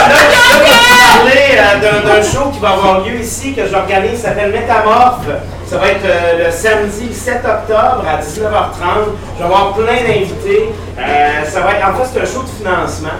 Là, 0.08 0.16
je 0.16 0.58
vais 0.58 0.70
vous 0.70 1.18
parler 1.18 1.58
euh, 1.58 1.80
d'un 1.80 2.08
d'un 2.08 2.22
show 2.22 2.50
qui 2.52 2.58
va 2.60 2.70
avoir 2.70 3.00
lieu 3.04 3.20
ici, 3.20 3.54
que 3.54 3.66
j'organise, 3.66 4.12
qui 4.12 4.16
s'appelle 4.18 4.52
Métamorphe. 4.52 5.26
Ça 5.66 5.78
va 5.78 5.88
être 5.88 6.04
euh, 6.04 6.46
le 6.46 6.50
samedi 6.50 7.14
7 7.14 7.42
octobre 7.44 8.04
à 8.08 8.16
19h30. 8.20 9.12
Je 9.34 9.38
vais 9.38 9.44
avoir 9.44 9.74
plein 9.74 10.02
d'invités. 10.02 10.70
Euh, 10.98 11.44
ça 11.44 11.60
va 11.60 11.72
être, 11.74 11.86
en 11.88 11.94
fait, 11.94 12.10
c'est 12.12 12.20
un 12.22 12.24
show 12.24 12.42
de 12.42 12.48
financement. 12.48 13.10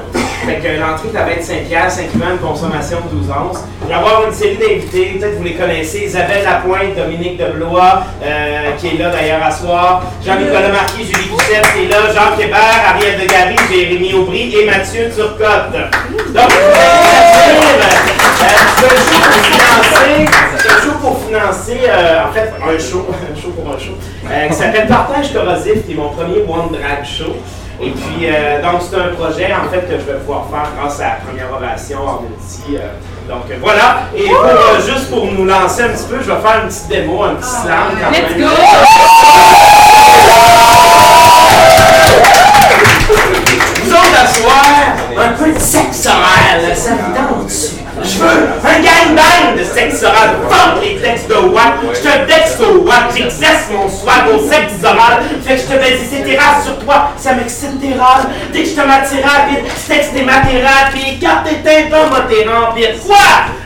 Fait 0.47 0.57
que 0.57 0.81
l'entrée, 0.81 1.09
ça 1.13 1.25
va 1.25 1.33
être 1.33 1.45
5 1.45 1.65
piastres, 1.65 2.03
incluant 2.05 2.33
une 2.33 2.39
consommation 2.39 2.99
de 3.01 3.19
12 3.19 3.31
onces. 3.31 3.59
Il 3.83 3.89
va 3.89 3.95
y 3.95 3.99
avoir 3.99 4.27
une 4.27 4.33
série 4.33 4.57
d'invités, 4.57 5.19
peut-être 5.19 5.37
vous 5.37 5.45
les 5.45 5.55
connaissez. 5.55 6.05
Isabelle 6.07 6.45
Lapointe, 6.45 6.97
Dominique 6.97 7.37
Deblois, 7.37 8.03
euh, 8.23 8.73
qui 8.79 8.89
est 8.89 8.99
là 8.99 9.11
d'ailleurs 9.11 9.43
à 9.43 9.51
soir. 9.51 10.03
Jean-Nicolas 10.25 10.69
Marquis, 10.69 11.05
Julie 11.05 11.29
Poussette, 11.29 11.67
qui 11.75 11.85
est 11.85 11.89
là. 11.89 11.99
Jean 12.15 12.39
Hébert, 12.39 12.83
Ariel 12.89 13.21
Degary, 13.21 13.57
Jérémy 13.71 14.15
Aubry 14.15 14.55
et 14.57 14.67
Mathieu 14.67 15.11
Turcotte. 15.15 15.73
Donc, 15.73 16.21
vous 16.21 16.37
à. 16.37 16.49
Euh, 18.43 18.71
pour 19.21 19.45
financer, 19.45 20.27
un 20.69 20.83
show 20.83 20.93
pour 21.01 21.25
financer, 21.25 21.81
euh, 21.89 22.25
en 22.27 22.33
fait, 22.33 22.53
un 22.63 22.79
show, 22.79 23.07
un 23.33 23.41
show 23.41 23.51
pour 23.51 23.75
un 23.75 23.79
show, 23.79 23.93
euh, 24.31 24.49
qui 24.49 24.55
s'appelle 24.55 24.87
Partage 24.87 25.33
Corrosif, 25.33 25.85
qui 25.87 25.93
est 25.93 25.97
mon 25.97 26.09
premier 26.09 26.39
One 26.49 26.71
Drag 26.73 27.05
Show. 27.05 27.37
Et 27.83 27.91
puis, 27.93 28.27
euh, 28.27 28.61
donc, 28.61 28.83
c'est 28.83 28.97
un 28.97 29.15
projet, 29.15 29.51
en 29.55 29.71
fait, 29.71 29.81
que 29.89 29.93
je 29.99 30.05
vais 30.13 30.19
pouvoir 30.19 30.45
faire 30.51 30.69
grâce 30.79 31.01
à 31.01 31.05
la 31.05 31.11
première 31.27 31.47
ovation 31.57 31.99
en 32.07 32.21
multi. 32.23 32.77
euh, 32.77 32.89
donc, 33.27 33.45
euh, 33.51 33.55
voilà. 33.61 34.03
Et 34.15 34.29
pour, 34.29 34.45
euh, 34.45 34.81
juste 34.87 35.09
pour 35.09 35.25
nous 35.33 35.47
lancer 35.47 35.83
un 35.85 35.89
petit 35.89 36.05
peu, 36.09 36.17
je 36.21 36.31
vais 36.31 36.41
faire 36.41 36.61
une 36.63 36.69
petite 36.69 36.89
démo, 36.89 37.23
un 37.25 37.35
petit 37.37 37.49
slam 37.49 37.89
quand 38.03 38.11
Let's 38.11 38.37
même. 38.37 38.41
go! 38.43 38.55
Vous 43.85 43.93
autres, 43.93 44.23
à 44.23 44.27
soir, 44.27 44.65
un 45.19 45.29
peu 45.33 45.53
de 45.53 45.59
sexe 45.59 46.07
oral, 46.07 46.77
ça 46.77 46.91
vous 46.91 47.15
tente 47.15 47.51
je 48.03 48.19
veux 48.19 48.29
un 48.29 48.81
gangbang 48.81 49.59
de 49.59 49.65
sexe 49.65 50.03
oral. 50.03 50.31
Fuck 50.49 50.83
les 50.83 50.97
textes 50.97 51.29
de 51.29 51.35
Watt. 51.35 51.75
Je 51.93 52.01
te 52.01 52.27
vexe 52.27 52.59
au 52.61 52.87
Watt. 52.87 53.13
J'exerce 53.15 53.69
mon 53.71 53.89
swag 53.89 54.29
au 54.35 54.39
sexe 54.49 54.83
oral. 54.83 55.23
Fait 55.45 55.57
que 55.57 55.61
je 55.61 55.67
te 55.67 55.79
baise 55.79 56.01
ces 56.09 56.23
terrasses 56.23 56.65
sur 56.65 56.79
toi. 56.79 57.11
Ça 57.17 57.35
m'excite 57.35 57.79
des 57.81 57.95
râles. 57.95 58.27
Dès 58.53 58.63
que 58.63 58.69
je 58.69 58.75
te 58.75 58.87
matire 58.87 59.25
rapide, 59.25 59.65
sexe 59.77 60.13
des 60.13 60.23
matérates. 60.23 60.93
Puis 60.93 61.19
carte 61.19 61.47
tes 61.49 61.57
tympans, 61.57 62.09
moi 62.09 62.21
t'es 62.29 62.47
rempli. 62.49 62.85
Quoi? 63.07 63.17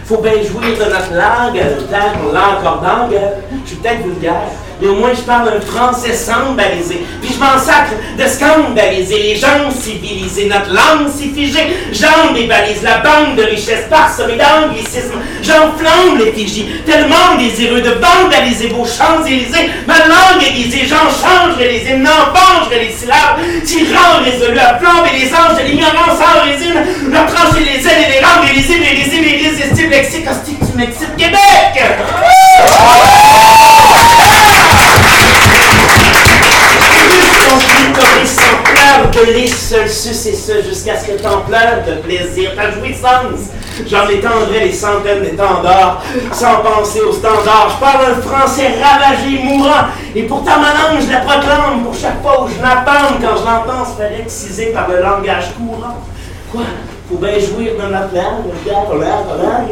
Faut 0.07 0.18
bien 0.18 0.32
jouer 0.32 0.74
de 0.76 0.85
notre 0.85 1.12
langue. 1.12 1.61
Tant 1.91 2.18
qu'on 2.18 2.32
l'a 2.32 2.59
encore 2.59 2.82
langue. 2.82 3.18
Je 3.64 3.68
suis 3.68 3.76
peut-être 3.76 4.03
vulgaire 4.03 4.51
mais 4.81 4.89
au 4.89 4.95
moins 4.95 5.12
je 5.14 5.22
parle 5.22 5.51
un 5.57 5.61
français 5.61 6.14
scandalisé. 6.14 7.05
Puis 7.20 7.35
je 7.35 7.39
m'en 7.39 7.59
sacre 7.59 7.93
de 8.18 8.27
scandaliser 8.27 9.18
les 9.18 9.37
gens 9.37 9.70
civilisés. 9.70 10.47
Notre 10.47 10.72
langue 10.72 11.09
si 11.14 11.31
figée, 11.31 11.77
j'en 11.93 12.33
dévalise 12.33 12.83
la 12.83 12.99
bande 12.99 13.37
de 13.37 13.43
richesse 13.43 13.87
parsemée 13.89 14.37
d'anglicisme. 14.37 15.14
J'enflamme 15.43 16.18
l'effigie, 16.18 16.66
tellement 16.87 17.37
désireux 17.39 17.81
de 17.81 17.91
vandaliser 17.91 18.68
vos 18.68 18.85
Champs-Élysées. 18.85 19.70
Ma 19.87 19.99
langue 19.99 20.43
aiguisée, 20.43 20.87
j'en 20.89 21.09
changerai 21.11 21.72
les 21.72 21.91
hymnes, 21.91 22.03
n'en 22.03 22.33
pencherai 22.33 22.87
les 22.87 22.93
syllabes. 22.93 23.39
Tyran 23.64 24.22
résolu 24.25 24.59
à 24.59 24.79
flamber 24.79 25.11
les 25.18 25.33
anges 25.33 25.59
de 25.59 25.66
l'ignorance 25.68 26.18
en 26.20 26.45
résine, 26.45 26.75
leur 27.11 27.27
les 27.61 27.87
ailes 27.87 28.05
et 28.07 28.12
les 28.12 28.25
rames, 28.25 28.45
les 28.47 28.55
lisibles, 28.55 28.85
les 28.85 28.97
lisibles, 28.97 29.25
les 29.25 29.43
irrésistibles, 29.43 29.91
lexique, 29.91 30.27
hostie, 30.29 30.57
tu 37.49 38.18
m'excites, 38.18 38.62
Québec! 38.64 38.84
sans 38.95 39.11
de 39.11 39.32
les 39.32 39.49
seuls 39.49 39.88
sus 39.88 40.28
et 40.28 40.34
ce 40.34 40.62
jusqu'à 40.62 40.99
ce 40.99 41.07
que 41.07 41.22
t'en 41.22 41.40
pleures 41.40 41.82
de 41.86 41.95
plaisir, 42.03 42.55
ta 42.57 42.70
jouissance. 42.70 43.51
J'en 43.86 44.09
étendrai 44.09 44.61
les 44.66 44.72
centaines 44.72 45.22
d'étendards, 45.22 46.03
sans 46.32 46.57
penser 46.57 47.01
aux 47.01 47.12
standards. 47.12 47.70
Je 47.74 47.80
parle 47.80 48.12
un 48.12 48.22
français 48.22 48.68
ravagé, 48.80 49.42
mourant, 49.42 49.88
et 50.14 50.22
pourtant 50.24 50.59
ma 50.61 50.72
langue, 50.72 51.03
je 51.05 51.11
la 51.11 51.20
proclame 51.20 51.82
pour 51.84 51.95
chaque 51.95 52.22
fois 52.22 52.45
où 52.45 52.49
je 52.49 52.62
l'attends, 52.62 53.14
quand 53.20 53.36
je 53.36 53.45
l'entends 53.45 53.84
se 53.84 53.97
faire 53.97 54.20
exciser 54.20 54.66
par 54.66 54.88
le 54.88 55.01
langage 55.01 55.53
courant. 55.57 55.99
Quoi? 56.53 56.62
Faut 57.09 57.18
bien 57.18 57.38
jouir 57.38 57.72
de 57.74 57.82
notre 57.82 58.14
langue, 58.14 58.46
regarde, 58.64 58.88
regarde, 58.88 59.26
regarde. 59.38 59.66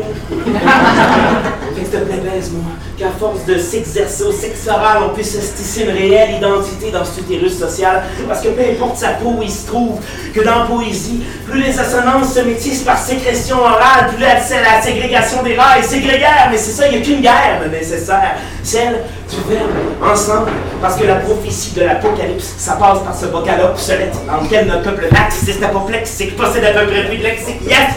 Fait 1.75 1.81
que 1.81 1.89
s'il 1.89 1.89
te 1.89 2.05
plaît, 2.05 2.21
baise-moi, 2.31 2.73
qu'à 2.99 3.09
force 3.19 3.47
de 3.47 3.57
s'exercer 3.59 4.25
au 4.25 4.33
sexe 4.33 4.69
oral, 4.69 4.99
on 5.07 5.15
puisse 5.15 5.33
se 5.33 5.57
tisser 5.57 5.85
une 5.85 5.97
réelle 5.97 6.37
identité 6.37 6.91
dans 6.93 7.05
cet 7.07 7.25
utérus 7.25 7.59
social. 7.59 8.03
Parce 8.29 8.43
que 8.43 8.49
peu 8.49 8.61
importe 8.61 8.99
sa 8.99 9.13
peau, 9.13 9.37
il 9.41 9.51
se 9.51 9.67
trouve 9.67 9.99
que 10.35 10.41
dans 10.43 10.59
la 10.59 10.65
poésie, 10.67 11.23
plus 11.49 11.63
les 11.63 11.79
assonances 11.79 12.35
se 12.35 12.41
métissent 12.41 12.83
par 12.83 12.99
sécrétion 12.99 13.57
orale, 13.57 14.09
plus 14.15 14.21
la, 14.21 14.35
la 14.35 14.83
ségrégation 14.83 15.43
des 15.43 15.57
rails 15.57 15.83
ségrégaire. 15.85 16.49
Mais 16.51 16.59
c'est 16.59 16.73
ça, 16.73 16.87
il 16.89 16.99
n'y 16.99 17.03
a 17.03 17.05
qu'une 17.05 17.23
guerre 17.23 17.63
nécessaire, 17.71 18.37
celle 18.63 19.01
du 19.31 19.37
verbe 19.51 19.71
ensemble. 20.05 20.51
Parce 20.83 20.97
que 20.97 21.07
la 21.07 21.17
prophétie 21.17 21.73
de 21.77 21.85
l'apocalypse, 21.85 22.55
ça 22.59 22.73
passe 22.73 22.99
par 22.99 23.17
ce 23.17 23.27
vocal 23.27 23.61
obsolète 23.73 24.15
dans 24.27 24.43
lequel 24.43 24.67
notre 24.67 24.83
peuple 24.83 25.07
narcissiste 25.13 25.63
apoplexe, 25.63 26.11
c'est 26.17 26.27
qui 26.27 26.33
possède 26.33 26.65
à 26.65 26.73
peu 26.73 26.87
près 26.87 27.05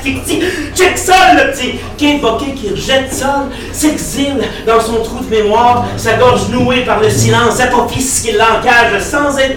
fictif, 0.01 0.73
check 0.75 0.97
sol, 0.97 1.15
le 1.35 1.51
petit, 1.51 1.75
qui 1.97 2.13
invoqué, 2.13 2.53
qui 2.53 2.69
rejette 2.69 3.13
sol, 3.13 3.49
s'exile 3.71 4.41
dans 4.65 4.79
son 4.79 5.01
trou 5.03 5.23
de 5.23 5.29
mémoire, 5.29 5.85
sa 5.97 6.13
gorge 6.13 6.49
nouée 6.49 6.85
par 6.85 6.99
le 6.99 7.09
silence, 7.09 7.59
apophyse 7.59 8.21
qui 8.21 8.31
l'encage 8.31 9.01
sans 9.01 9.37
être. 9.37 9.55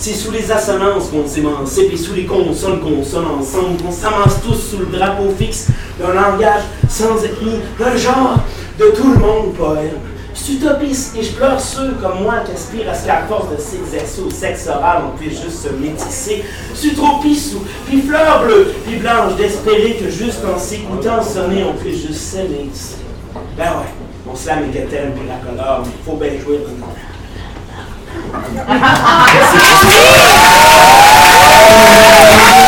C'est 0.00 0.14
sous 0.14 0.30
les 0.30 0.50
assonances 0.52 1.08
qu'on 1.08 1.26
s'émancipe 1.26 1.92
et 1.92 1.96
sous 1.96 2.14
les 2.14 2.24
consonnes 2.24 2.78
qu'on 2.80 3.02
sonne 3.02 3.26
ensemble, 3.26 3.82
qu'on 3.82 3.90
s'amasse 3.90 4.40
tous 4.44 4.54
sous 4.54 4.78
le 4.78 4.86
drapeau 4.86 5.34
fixe 5.36 5.66
d'un 5.98 6.14
langage 6.14 6.62
sans 6.88 7.16
ethnie, 7.24 7.58
d'un 7.80 7.96
genre 7.96 8.36
de 8.78 8.84
tout 8.96 9.12
le 9.12 9.18
monde 9.18 9.54
poème. 9.54 10.07
Utopiste 10.48 11.14
et 11.16 11.22
je 11.22 11.32
pleure 11.32 11.60
ceux 11.60 11.92
comme 12.00 12.22
moi 12.22 12.36
qui 12.44 12.52
aspirent 12.52 12.88
à 12.88 12.94
ce 12.94 13.04
qu'à 13.06 13.22
force 13.28 13.50
de 13.50 13.56
s'exercer 13.60 14.22
au 14.22 14.30
sexe 14.30 14.66
oral, 14.66 15.02
on 15.12 15.16
puisse 15.16 15.42
juste 15.42 15.62
se 15.62 15.68
métisser. 15.68 16.42
Je 16.72 16.76
suis 16.76 16.94
trop 16.94 17.18
pissou, 17.20 17.62
puis 17.86 18.00
fleur 18.00 18.44
bleue, 18.44 18.72
puis 18.86 18.96
blanche, 18.96 19.36
d'espérer 19.36 19.98
que 20.02 20.08
juste 20.10 20.40
en 20.44 20.58
s'écoutant 20.58 21.22
sonner, 21.22 21.64
on 21.64 21.74
puisse 21.74 22.06
juste 22.06 22.20
s'aimer. 22.20 22.70
Ben 23.56 23.64
ouais, 23.64 23.92
mon 24.26 24.34
slam 24.34 24.64
est 24.74 24.86
thème 24.86 25.12
puis 25.14 25.28
la 25.28 25.36
colore, 25.36 25.82
mais 25.84 25.92
il 25.98 26.04
faut 26.04 26.16
bien 26.16 26.40
jouer 26.40 26.60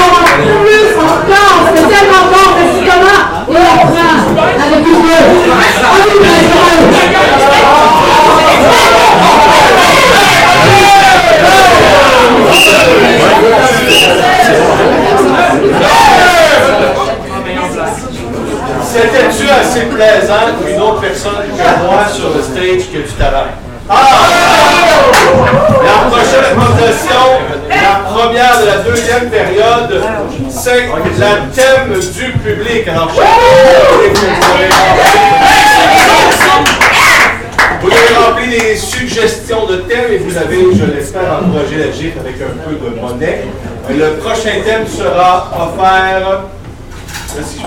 de 0.41 0.53
plus 0.65 0.93
encore, 0.97 1.61
c'est 1.75 1.87
tellement 1.87 2.25
bon, 2.31 2.45
mais 2.55 2.67
c'est 2.73 2.83
comment 2.89 3.19
on 3.47 3.53
apprend 3.53 4.11
avec 4.63 4.81
C'était-tu 18.93 19.49
assez 19.49 19.85
plaisant 19.85 20.53
pour 20.59 20.67
une 20.67 20.81
autre 20.81 21.01
personne 21.01 21.47
que 21.47 21.85
moi 21.85 22.05
sur 22.13 22.29
le 22.35 22.41
stage 22.41 22.91
que 22.91 22.97
tu 23.07 23.13
t'arrêtes? 23.13 23.55
Ah! 23.89 23.95
La 25.83 26.09
prochaine 26.09 26.55
promotion, 26.55 27.27
la 27.69 27.95
première 28.09 28.59
de 28.61 28.65
la 28.65 28.77
deuxième 28.77 29.29
période, 29.29 30.03
c'est 30.49 30.87
la 31.17 31.35
thème 31.53 31.99
du 32.81 32.87
public. 32.87 32.89
Alors, 32.89 33.09
vous 37.81 37.89
avez 37.89 38.15
rempli 38.15 38.49
des 38.49 38.75
suggestions 38.75 39.65
de 39.65 39.77
thèmes 39.77 40.11
et 40.11 40.17
vous 40.17 40.37
avez, 40.37 40.57
je 40.75 40.85
l'espère, 40.85 41.39
encouragé 41.41 41.77
la 41.77 41.91
GIF 41.91 42.13
avec 42.19 42.35
un 42.41 42.57
peu 42.63 42.75
de 42.75 42.99
monnaie. 42.99 43.45
Le 43.89 44.17
prochain 44.17 44.61
thème 44.63 44.87
sera 44.87 45.51
offert. 45.55 46.43
Là, 47.33 47.43
si 47.43 47.59
je 47.59 47.65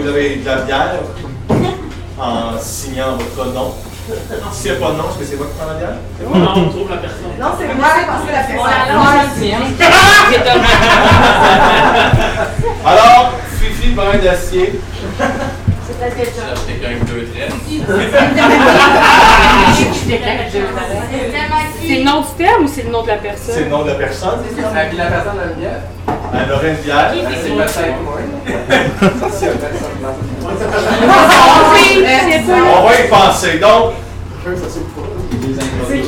Vous 0.00 0.08
avez 0.08 0.36
de 0.36 0.46
la 0.46 0.62
bière 0.62 0.94
en 2.18 2.58
signant 2.58 3.18
votre 3.18 3.52
nom? 3.52 3.74
S'il 4.50 4.72
n'y 4.72 4.78
a 4.78 4.80
pas 4.80 4.92
de 4.92 4.96
nom, 4.96 5.04
est-ce 5.10 5.18
que 5.18 5.24
c'est 5.24 5.36
moi 5.36 5.46
qui 5.46 5.52
prends 5.58 5.68
la 5.68 5.74
bière? 5.74 5.96
Non, 6.24 6.52
on 6.56 6.70
trouve 6.70 6.88
la 6.90 6.96
personne. 6.96 7.36
Non, 7.38 7.48
c'est 7.58 7.74
moi, 7.74 7.86
parce 8.06 8.24
que 8.24 8.32
la 8.32 8.42
Alors, 12.90 13.32
Fifi 13.60 13.90
Brin 13.92 14.16
d'Acier. 14.18 14.80
C'est 16.00 16.16
quelqu'un 16.16 16.86
avec 16.86 17.04
deux 17.04 17.26
traits. 17.26 17.52
C'est 21.90 21.96
le 21.96 22.04
nom 22.04 22.20
du 22.20 22.28
terme 22.38 22.64
ou 22.64 22.68
c'est 22.68 22.84
le 22.84 22.90
nom 22.90 23.02
de 23.02 23.08
la 23.08 23.16
personne? 23.16 23.54
C'est 23.54 23.64
le 23.64 23.70
nom 23.70 23.82
de 23.82 23.88
la 23.88 23.94
personne. 23.94 24.38
Puis 24.44 24.54
la 24.96 25.06
personne 25.06 25.40
a 25.40 25.46
une 25.52 25.58
bière. 25.58 25.80
Elle 26.32 26.52
aurait 26.52 26.70
une 26.70 26.76
bière. 26.76 27.12
C'est 29.32 29.58
peut-être 29.58 29.79
moi. 29.79 29.79
On 32.76 32.82
va 32.86 32.94
y 32.94 33.08
penser. 33.08 33.58
Donc, 33.58 33.92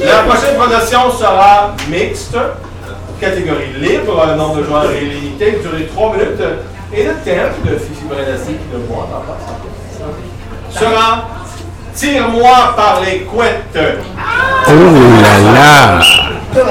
la 0.05 0.19
prochaine 0.23 0.57
promotion 0.57 1.11
sera 1.19 1.75
mixte, 1.89 2.37
catégorie 3.21 3.73
libre, 3.79 4.23
un 4.23 4.37
nombre 4.37 4.57
de 4.57 4.65
joueurs 4.65 4.93
illimité, 4.93 5.59
durée 5.63 5.87
3 5.95 6.13
minutes. 6.13 6.43
Et 6.95 7.05
le 7.05 7.15
thème 7.25 7.53
de 7.65 7.71
Fifi 7.79 8.05
Brenassi, 8.07 8.49
qui 8.49 8.69
de 8.71 8.79
moi, 8.89 9.09
sera 10.71 11.29
Tire-moi 11.95 12.75
par 12.75 13.01
les 13.05 13.21
couettes. 13.21 13.79
Oh 14.67 14.71
là 14.71 15.35
là! 15.55 16.01
Donc, 16.55 16.65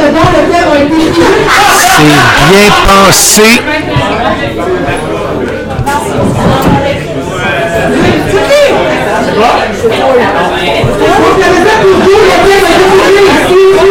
dedans, 0.00 0.28
le 0.32 0.40
thème 0.50 0.70
a 0.70 0.78
été 0.78 1.00
C'est 1.74 2.02
bien 2.50 2.70
pensé. 2.86 3.48
Vous, 6.18 6.24
le 12.24 12.34
thème 12.44 12.64
a 12.64 12.70
été 12.70 12.98
écrit 12.98 13.28
ici. 13.38 13.60
Vous 13.72 13.78
avez 13.78 13.88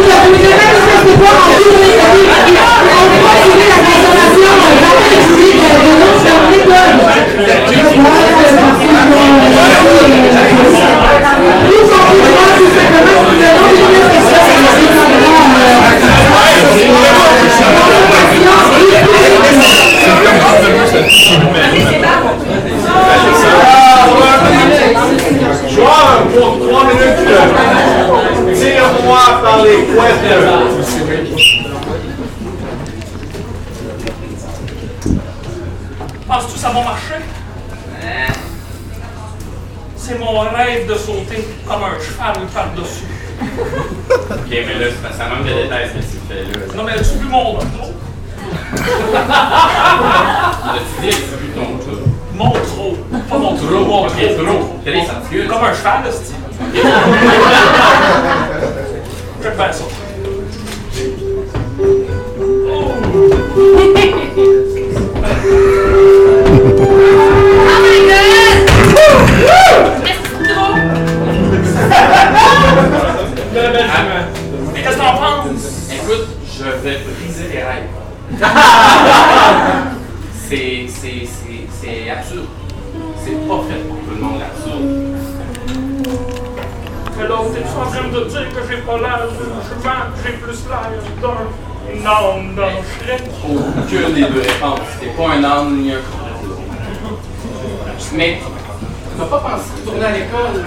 João, 25.70 26.28
pour 26.34 26.60
trois 26.68 26.84
minutes, 26.86 27.24
tire-moi 28.54 29.24
par 29.42 29.64
les 29.64 29.86
couettes. 29.86 30.28
Penses-tu 36.28 36.54
que 36.54 36.60
ça 36.60 36.68
va 36.70 36.82
marcher? 36.82 37.22
C'est 39.96 40.20
mon 40.20 40.40
rêve 40.40 40.88
de 40.88 40.96
sauter 40.96 41.48
comme 41.66 41.84
un 41.84 42.00
cheval 42.00 42.48
par-dessus. 42.54 43.06
ok, 43.42 44.50
mais 44.50 44.64
là, 44.64 44.88
c'est 44.90 45.02
pas 45.02 45.14
ça 45.14 45.30
manque 45.30 45.46
de 45.48 45.54
détails 45.54 45.90
ce. 45.94 46.76
Non, 46.76 46.84
mais 46.84 46.94
as-tu 46.94 47.18
vu 47.18 47.28
mon 47.30 47.54
dos? 47.54 47.62
As-tu 50.68 51.02
dit 51.02 51.16
vu 51.16 51.48
ton 51.56 51.78
tour? 51.78 52.02
Mon 52.34 52.52
trop. 52.52 52.98
Pas 53.30 53.38
mon 53.38 53.56
trop, 53.56 53.86
mon 53.86 54.08
trop. 54.08 54.18
trop. 54.44 54.62
Comme 55.48 55.64
un 55.64 55.74
cheval, 55.74 56.04
là, 56.04 56.12
style. 56.12 56.36
Je 59.42 59.48
vais 59.48 59.56
faire 59.56 59.74
ça. 59.74 59.84
Oh 67.60 67.76
my 67.82 67.98
god! 68.08 68.28
Qu'est-ce 74.76 74.96
que 74.96 75.00
t'en 75.00 75.16
penses? 75.16 75.68
Écoute, 75.94 76.28
je 76.58 76.64
vais 76.64 76.98
briser 77.00 77.48
les 77.54 77.64
règles. 77.64 77.88
âne 92.08 92.56
d'un 92.56 92.82
Shrek? 92.88 93.24
Aucune 93.46 94.14
des 94.14 94.22
deux 94.22 94.42
réponses. 94.42 94.80
T'es 95.00 95.08
pas 95.08 95.30
un 95.34 95.44
âne 95.44 95.78
ni 95.78 95.92
un 95.92 96.02
crocodile. 96.02 96.56
Mais 98.14 98.40
t'as 99.18 99.26
pas 99.26 99.40
pensé 99.40 99.64
retourner 99.80 100.06
à 100.06 100.12
l'école? 100.12 100.64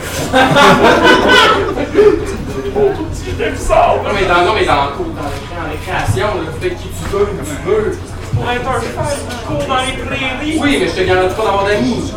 C'était 3.13 3.51
bizarre. 3.51 3.97
Non, 4.05 4.11
mais 4.15 4.27
dans, 4.27 4.43
non, 4.45 4.55
mais 4.55 4.67
dans, 4.67 4.89
cours, 4.97 5.13
dans 5.17 5.23
en 5.23 5.69
récréation, 5.71 6.27
là, 6.27 6.51
fais 6.61 6.71
qui 6.71 6.89
tu 6.89 7.05
veux, 7.11 7.25
où 7.25 7.27
tu 7.39 7.57
veux. 7.69 7.99
Pour 8.35 8.45
être 8.51 8.69
un 8.69 8.81
cheval 8.81 9.17
qui 9.29 9.37
court 9.47 9.65
dans 9.67 9.83
les 9.85 9.95
prairies. 10.05 10.59
Oui, 10.63 10.71
mais 10.81 10.89
je 10.89 10.95
te 10.95 11.01
garantis 11.07 11.35
pas 11.35 11.45
d'avoir 11.45 11.65
d'amis. 11.65 12.13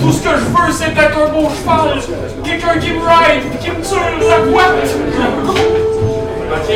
Tout 0.00 0.12
ce 0.12 0.20
que 0.22 0.30
je 0.30 0.34
veux, 0.34 0.72
c'est 0.72 0.92
d'être 0.94 1.18
un 1.18 1.28
beau 1.32 1.48
cheval. 1.48 2.00
Quelqu'un 2.44 2.76
qui 2.78 2.90
me 2.92 3.00
ride, 3.00 3.58
qui 3.60 3.70
me 3.70 3.80
tire 3.80 4.28
la 4.28 4.38
boîte. 4.50 4.90
Ok. 6.52 6.70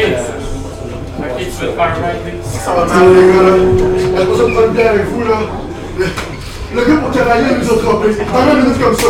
Ok, 1.17 1.39
tu 1.39 1.43
veux 1.43 1.43
te 1.43 1.43
faire 1.43 1.43
rider. 1.44 1.44
Ça 1.55 1.67
va 1.67 2.85
mal, 2.85 3.15
les 3.15 3.33
gars, 3.33 3.43
là. 3.43 3.53
J'ai 3.97 4.09
pas 4.09 4.25
besoin 4.25 4.49
de 4.49 4.55
prendre 4.55 4.69
bien 4.71 4.87
avec 4.87 5.07
vous, 5.07 5.21
là. 5.23 5.37
Le, 6.75 6.85
gars 6.85 6.97
pour 6.97 7.11
cavalier 7.13 7.55
nous 7.61 7.71
a 7.71 7.79
trompés. 7.79 8.17
Dans 8.33 8.53
une 8.53 8.63
minute 8.63 8.83
comme 8.83 8.97
ça. 8.97 9.07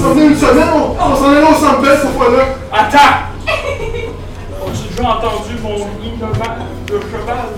S'en 0.00 0.10
venait 0.10 0.26
une 0.26 0.36
semaine, 0.36 0.68
on, 0.72 0.94
on 1.04 1.16
s'en 1.16 1.30
allait 1.30 1.42
au 1.42 1.54
centre 1.54 1.80
belle 1.80 1.98
cette 2.00 2.16
fois-là. 2.16 2.42
Attends! 2.72 3.16
As-tu 3.48 4.94
déjà 4.94 5.08
entendu 5.08 5.54
mon 5.60 5.78
innovant 6.04 6.54
de 6.86 7.00
cheval? 7.10 7.50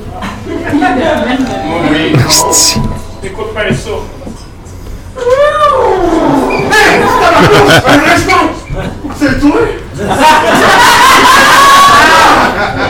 Oui. 1.90 2.14
Écoute 3.24 3.52
bien 3.54 3.74
ça. 3.74 3.90
Hey! 6.72 7.02
C'est 9.18 9.38
toi? 9.38 9.60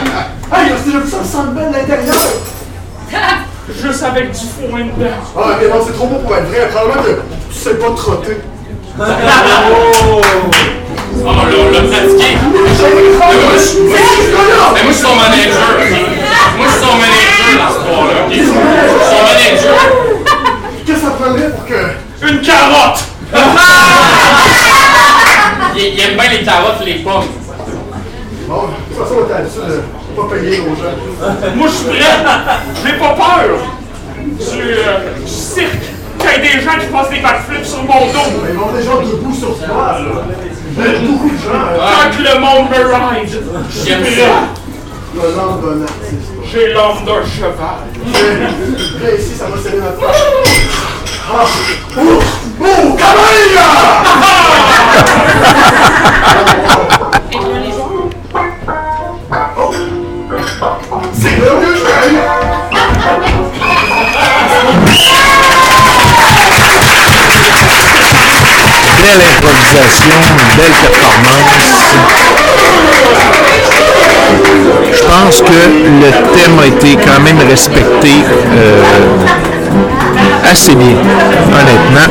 Vu 0.93 1.09
ça 1.09 1.17
au 1.17 1.23
centre 1.25 1.51
belle 1.53 1.69
de 1.71 1.75
l'intérieur. 1.77 2.15
Juste 3.81 4.03
avec 4.03 4.31
du 4.31 4.37
foin 4.37 4.81
dedans. 4.81 5.09
Ah, 5.37 5.57
mais 5.59 5.67
non, 5.69 5.75
c'est 5.85 5.93
trop 5.93 6.05
beau 6.07 6.17
pour 6.17 6.35
être 6.35 6.47
vrai. 6.49 6.67
Probablement 6.69 7.03
que 7.03 7.21
tu 7.51 7.59
sais 7.59 7.75
pas 7.75 7.89
trotter. 7.95 8.37
Oh, 8.99 9.01
là, 9.01 9.09
on 11.25 11.71
l'a 11.71 11.81
pratiqué. 11.81 12.29
Mais 12.43 12.59
moi, 12.59 12.67
je 12.69 12.83
moi, 12.83 13.57
je- 13.57 13.79
mais 14.73 14.83
moi, 14.83 14.87
je 14.87 14.93
suis 14.93 15.01
son 15.03 15.15
manager. 15.15 15.69
Moi, 16.57 16.65
je 16.67 16.71
suis 16.71 16.81
son 16.83 16.95
manager 16.97 17.51
dans 17.57 17.71
ce? 17.73 17.77
Je 18.29 18.35
suis 18.35 18.45
son 18.45 19.21
manager. 19.23 19.77
Qu'est-ce 20.85 20.99
que 20.99 21.05
ça 21.05 21.11
prendrait 21.19 21.49
pour 21.51 21.63
que. 21.65 21.81
Une 22.27 22.39
carotte! 22.41 22.99
Il, 25.75 25.81
il 25.81 25.99
aime 26.01 26.15
bien 26.19 26.29
les 26.29 26.43
carottes 26.43 26.81
les 26.85 26.95
pommes. 26.95 27.23
Bon, 28.47 28.61
de 28.63 28.67
toute 28.95 29.03
façon, 29.03 29.15
on 29.25 29.29
est 29.29 29.33
habitué 29.35 29.61
de 29.61 29.81
pas 30.15 30.35
payer 30.35 30.59
aux 30.61 30.75
gens. 30.75 30.95
Moi, 31.55 31.67
je 31.67 31.73
suis 31.73 31.85
prêt. 31.85 32.15
J'ai 32.85 32.93
pas 32.93 33.13
peur. 33.13 33.57
Du, 34.23 34.61
euh, 34.61 35.19
du 35.19 35.27
cirque. 35.27 35.85
Qu'il 36.19 36.29
y 36.29 36.33
ait 36.35 36.39
des 36.57 36.61
gens 36.63 36.77
qui 36.79 36.85
fassent 36.87 37.09
des 37.09 37.19
backflips 37.19 37.65
sur 37.65 37.83
mon 37.83 38.05
dos. 38.07 38.29
Mais 38.43 38.51
ils 38.51 38.57
vont 38.57 38.71
des 38.71 38.83
gens 38.83 39.01
debout 39.01 39.33
sur 39.33 39.57
toi, 39.57 39.99
là. 39.99 40.23
Beaucoup 41.01 41.29
de 41.29 41.37
gens. 41.37 41.65
Tant 41.77 42.09
que 42.15 42.21
le 42.23 42.39
monde 42.39 42.69
me 42.69 42.77
ride. 42.93 43.29
Je 43.69 43.77
suis 43.79 43.93
prêt. 43.95 44.11
ça. 44.15 44.31
Le 45.15 45.29
nom 45.35 45.51
d'un 45.57 45.81
artiste. 45.83 46.31
J'ai 46.51 46.73
l'âme 46.73 47.05
d'un 47.05 47.23
cheval. 47.25 47.81
Là, 49.03 49.09
ici, 49.17 49.33
ça 49.37 49.45
va 49.45 49.61
serrer 49.61 49.77
notre. 49.77 49.99
Ah! 51.31 51.45
Oh! 51.97 52.01
Oh! 52.61 52.97
Cavalier! 52.97 53.59
Belle 61.23 61.39
improvisation, 69.31 70.19
belle 70.57 70.75
performance. 70.81 71.67
Je 74.91 75.03
pense 75.03 75.41
que 75.41 75.59
le 76.01 76.11
thème 76.35 76.59
a 76.59 76.65
été 76.65 76.97
quand 76.97 77.21
même 77.21 77.39
respecté 77.47 78.11
euh, 78.57 78.83
assez 80.51 80.75
bien, 80.75 80.97
honnêtement. 81.53 82.09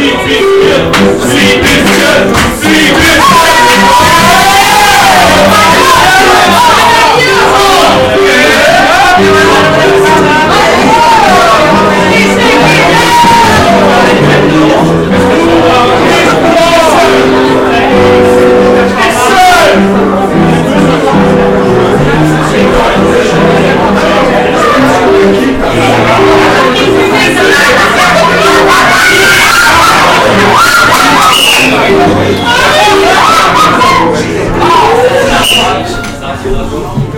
Oh, 0.00 0.38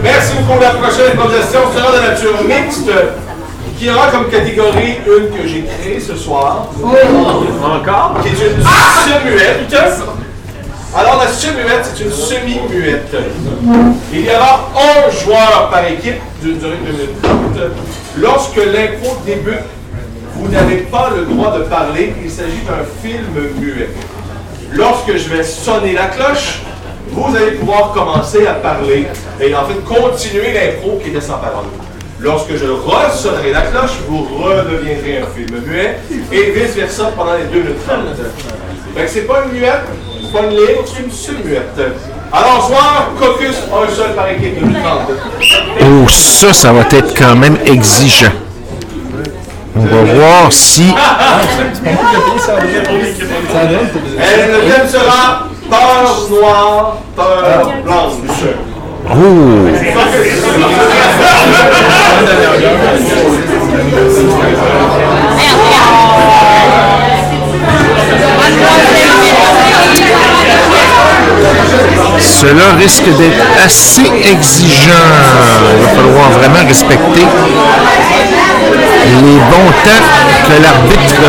Merci 0.03 0.33
beaucoup. 0.37 0.61
La 0.61 0.71
prochaine 0.71 1.13
improvisation 1.13 1.61
sera 1.75 1.93
de 1.93 2.01
nature 2.07 2.43
mixte, 2.47 2.91
qui 3.79 3.91
aura 3.91 4.09
comme 4.09 4.29
catégorie 4.29 4.99
une 5.07 5.29
que 5.37 5.47
j'ai 5.47 5.65
créée 5.65 6.01
ce 6.01 6.17
soir. 6.17 6.69
Encore? 6.83 8.17
Qui 8.23 8.29
est 8.29 8.33
une 8.33 8.63
semi-muette. 8.63 9.75
Alors, 10.97 11.23
la 11.23 11.29
semi-muette, 11.29 11.85
c'est 11.95 12.05
une 12.05 12.11
semi-muette. 12.11 13.15
Il 14.13 14.25
y 14.25 14.31
aura 14.31 14.71
un 14.77 15.11
joueur 15.25 15.69
par 15.71 15.87
équipe 15.87 16.21
d'une 16.43 16.59
durée 16.59 16.79
de 16.85 16.87
2 16.87 16.93
minutes 16.93 17.23
30. 17.23 17.33
Lorsque 18.19 18.57
l'impro 18.57 19.17
débute, 19.25 19.55
vous 20.35 20.49
n'avez 20.49 20.79
pas 20.79 21.11
le 21.15 21.27
droit 21.27 21.57
de 21.57 21.63
parler. 21.65 22.15
Il 22.25 22.31
s'agit 22.31 22.63
d'un 22.67 22.85
film 23.03 23.25
muet. 23.61 23.91
Lorsque 24.73 25.17
je 25.17 25.29
vais 25.29 25.43
sonner 25.43 25.95
la 25.95 26.07
cloche, 26.07 26.61
vous 27.11 27.35
allez 27.37 27.53
pouvoir 27.53 27.93
commencer 27.93 28.47
à 28.47 28.55
parler 28.55 29.07
et 29.41 29.55
en 29.55 29.65
fait 29.65 29.83
continuer 29.85 30.53
l'impro 30.53 31.01
qui 31.03 31.11
était 31.11 31.21
sans 31.21 31.39
parole. 31.39 31.65
Lorsque 32.21 32.55
je 32.55 32.67
ressonnerai 32.67 33.53
la 33.53 33.63
cloche, 33.63 33.99
vous 34.09 34.23
redeviendrez 34.23 35.19
un 35.23 35.27
film 35.35 35.61
muet 35.67 35.99
et 36.31 36.51
vice-versa 36.51 37.13
pendant 37.17 37.35
les 37.35 37.45
2 37.45 37.61
minutes 37.63 37.87
30. 37.87 37.99
Fait 38.95 39.05
que 39.05 39.11
c'est 39.11 39.23
pas 39.23 39.45
une 39.45 39.59
muette, 39.59 39.85
c'est 40.23 40.33
pas 40.33 40.45
une 40.45 40.51
ligne, 40.51 40.85
c'est 40.85 41.03
une 41.03 41.11
semi-muette. 41.11 41.81
Alors, 42.33 42.69
soir, 42.69 43.11
caucus, 43.19 43.57
un 43.73 43.93
seul 43.93 44.15
par 44.15 44.29
équipe, 44.29 44.61
2 44.61 44.67
minutes 44.67 44.83
30. 44.83 45.01
Oh, 45.81 46.09
ça, 46.09 46.53
ça 46.53 46.73
va 46.73 46.83
être 46.83 47.15
quand 47.19 47.35
même 47.35 47.59
exigeant. 47.67 48.33
On 49.77 49.85
va 49.85 50.03
voir 50.15 50.53
si. 50.53 50.95
Le 53.63 54.59
thème 54.71 54.89
sera 54.89 55.49
peur 55.71 56.29
noire, 56.31 56.97
peur 57.17 57.73
blanche. 57.85 58.13
Oh! 59.11 59.69
Cela 72.19 72.73
risque 72.79 73.05
d'être 73.05 73.45
assez 73.65 74.11
exigeant. 74.31 74.93
Il 75.73 75.83
va 75.83 75.89
falloir 75.89 76.31
vraiment 76.31 76.67
respecter 76.67 77.27
les 79.23 79.39
bons 79.51 79.73
temps 79.85 80.05
que 80.47 80.55
l'arbitre 80.63 81.23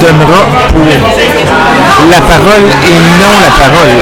donnera 0.00 0.42
pour 0.72 2.06
la 2.10 2.20
parole 2.20 2.66
et 2.84 2.98
non 3.20 3.34
la 3.40 3.50
parole. 3.50 3.94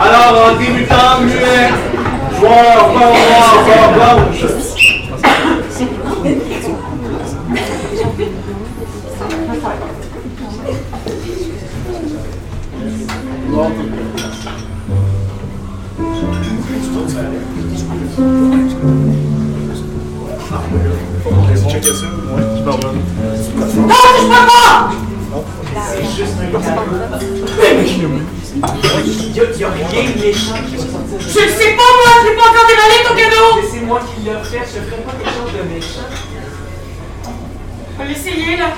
Alors, 0.00 0.48
en 0.48 0.54
débutant, 0.58 0.83
noire, 3.96 4.16
peur 4.24 4.44
juste 26.14 26.34
un 26.40 26.46
cadeau. 26.46 26.64
Il 29.04 29.36
y 29.36 29.40
a, 29.40 29.44
il 29.52 29.60
y 29.60 29.64
a 29.64 29.70
rien 29.70 30.10
de 30.10 30.20
méchant 30.20 30.54
qui 30.68 30.76
va 30.76 30.82
sortir 30.82 31.18
de 31.18 31.22
Je 31.22 31.40
le 31.40 31.48
sais 31.48 31.72
pas, 31.74 31.90
moi, 31.98 32.10
je 32.22 32.28
l'ai 32.28 32.36
pas 32.36 32.42
encore 32.42 32.66
déballé, 32.68 32.96
ton 33.06 33.14
cadeau! 33.16 33.48
Mais 33.56 33.68
c'est 33.70 33.84
moi 33.84 34.00
qui 34.00 34.22
l'ai 34.22 34.30
fait, 34.44 34.64
je 34.64 34.80
ferai 34.80 35.02
pas 35.02 35.12
quelque 35.12 35.34
chose 35.34 35.52
de 35.52 35.62
méchant. 35.74 36.08
On 37.94 37.98
va 37.98 38.04
l'essayer, 38.08 38.56
là. 38.56 38.68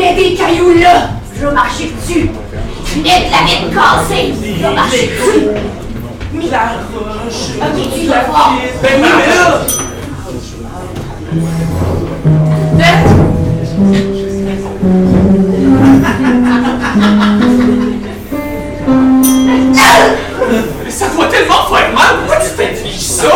Mets 0.00 0.14
des 0.14 0.34
cailloux 0.34 0.72
là! 0.80 1.10
Je 1.36 1.44
vais 1.44 1.52
marcher 1.52 1.92
dessus! 1.94 2.30
Mets 2.96 3.02
de 3.02 3.30
la 3.30 3.42
vitre 3.44 3.68
cassée! 3.74 4.32
Je 4.42 4.62
vais 4.62 4.74
marcher 4.74 5.08
dessus! 5.08 5.48
La 6.50 6.72
roche! 6.94 7.50
Ok, 7.60 7.76
tu 7.94 8.06
vas 8.06 8.22
voir! 8.22 8.54
Ben 8.82 9.02
là! 9.02 9.60
Mais 12.78 12.96
ça 20.90 21.06
doit 21.08 21.26
tellement 21.26 21.66
faire 21.70 21.92
mal! 21.92 22.16
Pourquoi 22.20 22.38
tu 22.42 22.50
t'infliges 22.56 23.00
ça? 23.00 23.28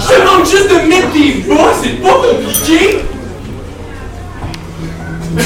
Je 0.00 0.06
te 0.08 0.14
demande 0.20 0.44
juste 0.44 0.68
de 0.68 0.78
mettre 0.88 1.10
des 1.12 1.34
bas, 1.48 1.72
c'est 1.80 2.02
pas 2.02 2.14
compliqué! 2.14 2.82
Tes 5.36 5.44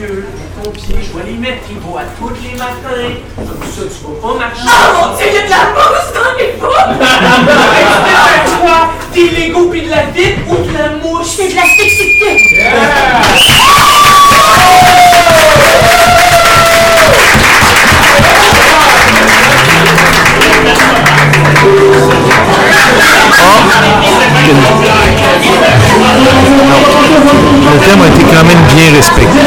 yeux, 0.00 0.26
ton 0.62 0.70
pied, 0.70 0.96
je 1.00 1.10
vais 1.16 1.24
les 1.30 1.38
mettre 1.38 1.62
tes 1.66 1.74
bas 1.74 2.04
tous 2.18 2.32
les 2.42 2.54
matins. 2.58 3.10
Comme 3.36 3.46
ça, 3.46 3.82
tu 3.84 4.00
vas 4.04 4.14
pas 4.20 4.34
marcher. 4.38 4.66
Oh 4.66 4.68
mon 4.96 5.08
dieu, 5.16 5.26
il 5.26 5.34
y 5.34 5.36
a 5.38 5.40
de 5.44 5.50
la 5.50 5.62
mousse 5.70 6.10
dans 6.12 6.32
les 6.36 6.50
bras! 6.58 6.86
Est-ce 7.80 8.52
que 8.52 8.60
quoi? 8.60 8.80
Des 9.14 9.28
Legos 9.30 9.68
pis 9.70 9.82
de 9.82 9.90
la 9.90 10.02
vitre 10.06 10.40
ou 10.48 10.50
de 10.56 10.72
la 10.76 10.86
mouche? 11.02 11.30
C'est 11.36 11.48
de 11.48 11.54
la 11.54 11.66
sexité! 21.60 23.50
Le 27.70 27.78
thème 27.78 28.02
a 28.02 28.06
été 28.06 28.22
quand 28.24 28.44
même 28.44 28.62
bien 28.74 28.92
respecté. 28.94 29.38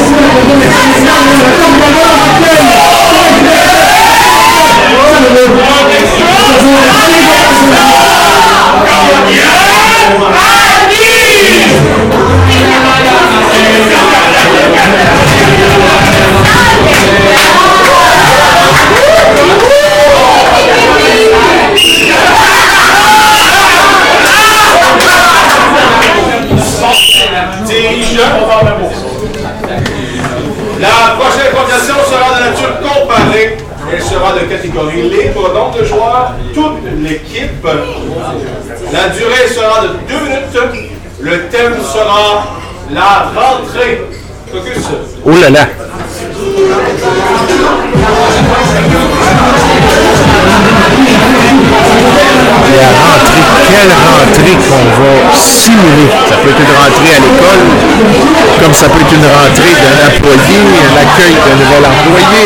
De 34.24 34.40
catégorie 34.50 35.02
libre, 35.10 35.54
nombre 35.54 35.78
de 35.78 35.84
joueurs, 35.84 36.32
toute 36.56 36.82
l'équipe. 37.02 37.68
La 38.92 39.10
durée 39.10 39.48
sera 39.54 39.82
de 39.84 39.90
deux 40.08 40.26
minutes. 40.72 40.92
Le 41.20 41.50
thème 41.50 41.76
sera 41.84 42.46
la 42.90 43.30
rentrée. 43.36 44.02
Focus. 44.50 44.86
Oh 45.26 45.30
là 45.42 45.50
là! 45.50 45.68
La 52.74 52.88
rentrée, 52.88 53.44
quelle 53.70 53.92
rentrée 53.92 54.56
qu'on 54.68 54.86
va 55.04 55.12
simuler. 55.36 56.10
Ça 56.30 56.36
peut 56.38 56.50
être 56.50 56.60
une 56.60 56.76
rentrée 56.76 57.12
à 57.12 57.20
l'école, 57.20 57.64
comme 58.64 58.74
ça 58.74 58.88
peut 58.88 59.02
être 59.02 59.14
une 59.14 59.26
rentrée 59.26 59.76
d'un 59.84 59.98
employé, 60.08 60.58
un 60.80 60.96
accueil 60.98 61.36
d'un 61.36 61.56
nouvel 61.56 61.84
employé. 61.86 62.46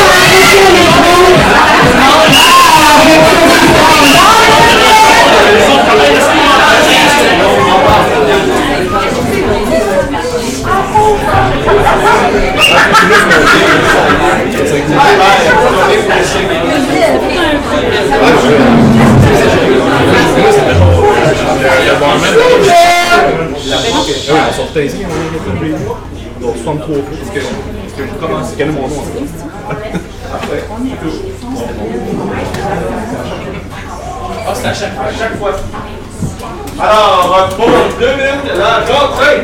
ici, 24.79 25.03
on 25.05 26.49
a 26.49 26.53
63 26.53 26.95
fois. 26.95 26.95
Est-ce 27.21 27.31
que, 27.31 27.39
est-ce 27.39 27.95
que 27.95 28.03
je 28.07 28.13
commence? 28.25 28.53
Quel 28.57 28.69
est 28.69 28.71
mon 28.71 28.87
nom? 28.87 29.03
Ah, 34.47 34.53
c'est 34.53 34.67
à. 34.67 34.69
À 34.71 34.73
chaque 35.17 35.37
fois. 35.37 35.51
Alors, 36.79 37.49
pour 37.57 37.67
deux 37.99 38.15
minutes, 38.15 38.51
la 38.57 38.79
rentrée. 38.79 39.41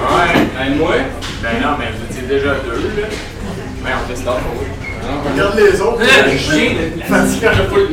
Ouais, 0.00 0.34
ben 0.56 0.76
moi? 0.78 0.94
Ben 1.42 1.60
non, 1.62 1.72
mais 1.78 1.86
vous 1.92 2.04
étiez 2.10 2.28
déjà 2.28 2.54
deux, 2.64 3.00
là. 3.00 3.08
Mais 3.82 3.90
on 3.94 4.08
fait 4.08 4.22
ça. 4.22 4.32
Regarde 5.38 5.56
les 5.56 5.80
autres. 5.80 6.02
Je 6.02 6.52
viens 6.52 6.72
de. 6.72 6.86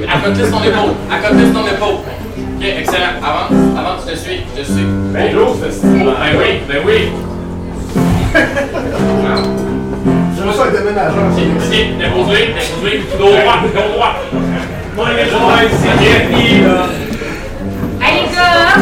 Accomplis 0.10 0.50
ton 0.50 0.64
épaule. 0.64 0.94
Accomplis 1.12 1.52
ton 1.54 1.68
épaule. 1.68 1.98
Ok, 2.58 2.64
excellent. 2.80 3.22
Avance, 3.22 3.52
avance, 3.78 4.02
je 4.08 4.12
te 4.14 4.18
suis, 4.18 4.40
je 4.56 4.62
te 4.62 4.66
suis. 4.66 4.86
Ben 5.14 5.36
l'autre, 5.36 5.58
c'est 5.70 5.94
Ben 5.94 6.06
oui, 6.40 6.62
ben 6.68 6.82
oui. 6.86 7.12
J'aime 10.36 10.54
ça 10.54 10.66
être 10.68 10.74
déménageur. 10.74 11.26
Ici, 11.38 11.80
dépose-les, 12.00 12.48
dépose-les. 12.48 12.98
Dos 13.18 13.30
droit, 13.30 13.58
dos 13.62 13.94
droit. 13.94 14.14
Moi, 14.96 15.06
les 15.16 15.30
gens, 15.30 15.48
c'est 15.72 15.98
bien 16.00 16.18
fini, 16.30 16.50
là. 16.64 16.78
Hey 18.02 18.14
les 18.22 18.28
gars! 18.36 18.76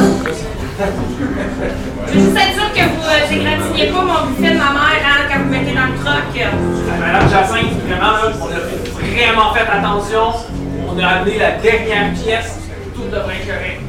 Je 2.07 2.13
veux 2.13 2.23
juste 2.25 2.37
être 2.37 2.53
sûr 2.53 2.69
que 2.73 2.83
vous 2.83 3.03
euh, 3.03 3.31
égratignez 3.31 3.87
pas 3.91 4.01
mon 4.01 4.19
buffet 4.27 4.51
de 4.53 4.57
ma 4.57 4.71
mère 4.71 4.92
troc. 6.03 6.35
Madame 6.99 7.29
Jacinthe, 7.29 7.73
vraiment, 7.87 8.11
là, 8.13 8.31
on 8.41 8.45
a 8.45 8.59
vraiment 8.99 9.53
fait 9.53 9.67
attention. 9.71 10.33
On 10.87 10.99
a 10.99 11.07
amené 11.07 11.37
la 11.39 11.51
dernière 11.51 12.11
pièce. 12.13 12.59
Tout 12.95 13.03
devrait 13.11 13.35
être 13.35 13.47
correct. 13.47 13.81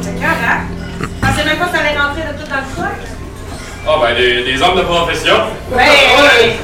C'est 0.00 0.14
correct. 0.14 0.64
Je 1.00 1.26
pensais 1.26 1.44
même 1.44 1.58
pas 1.58 1.66
que 1.66 1.72
ça 1.76 1.80
allait 1.80 1.98
rentrer 1.98 2.22
de 2.22 2.38
tout 2.38 2.48
dans 2.48 2.56
le 2.56 2.62
troc. 2.74 2.98
Ah, 3.84 3.98
ben 4.00 4.14
des, 4.16 4.44
des 4.44 4.62
hommes 4.62 4.76
de 4.76 4.82
profession. 4.82 5.34
Ouais! 5.72 6.56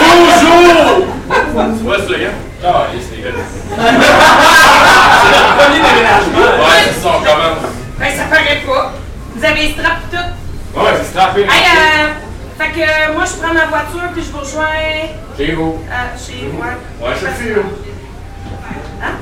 Toujours! 0.00 1.06
Tu 1.54 1.84
vois 1.84 1.98
ce 1.98 2.12
gars? 2.12 2.36
Ah, 2.66 2.86
il 2.94 3.00
c'est 3.02 3.22
gars. 3.22 3.30
C'est 5.24 5.30
notre 5.30 5.56
premier 5.56 5.80
déménagement. 5.80 6.64
Ouais, 6.64 6.82
c'est 6.86 7.00
ça, 7.02 7.08
on 7.08 7.18
commence. 7.22 7.64
Ben 7.98 8.10
ça 8.10 8.24
paraît 8.24 8.62
pas. 8.66 8.92
Vous 9.44 9.50
avez 9.50 9.60
les 9.66 9.72
straps 9.74 10.08
tout. 10.10 10.80
Ouais, 10.80 10.92
c'est 10.96 11.08
strappé. 11.10 11.40
Hey, 11.42 11.48
euh, 11.48 12.08
fait 12.58 12.70
que 12.70 12.80
euh, 12.80 13.12
moi 13.14 13.24
je 13.26 13.32
prends 13.42 13.52
ma 13.52 13.66
voiture 13.66 14.08
puis 14.14 14.22
je 14.24 14.30
vous 14.32 14.38
rejoins 14.38 14.64
Chez 15.36 15.52
vous. 15.52 15.84
euh, 15.86 16.16
chez 16.16 16.48
moi. 16.50 16.64
Ouais, 17.02 17.14
Je 17.20 17.26
file. 17.26 17.62
Hein? 19.02 19.12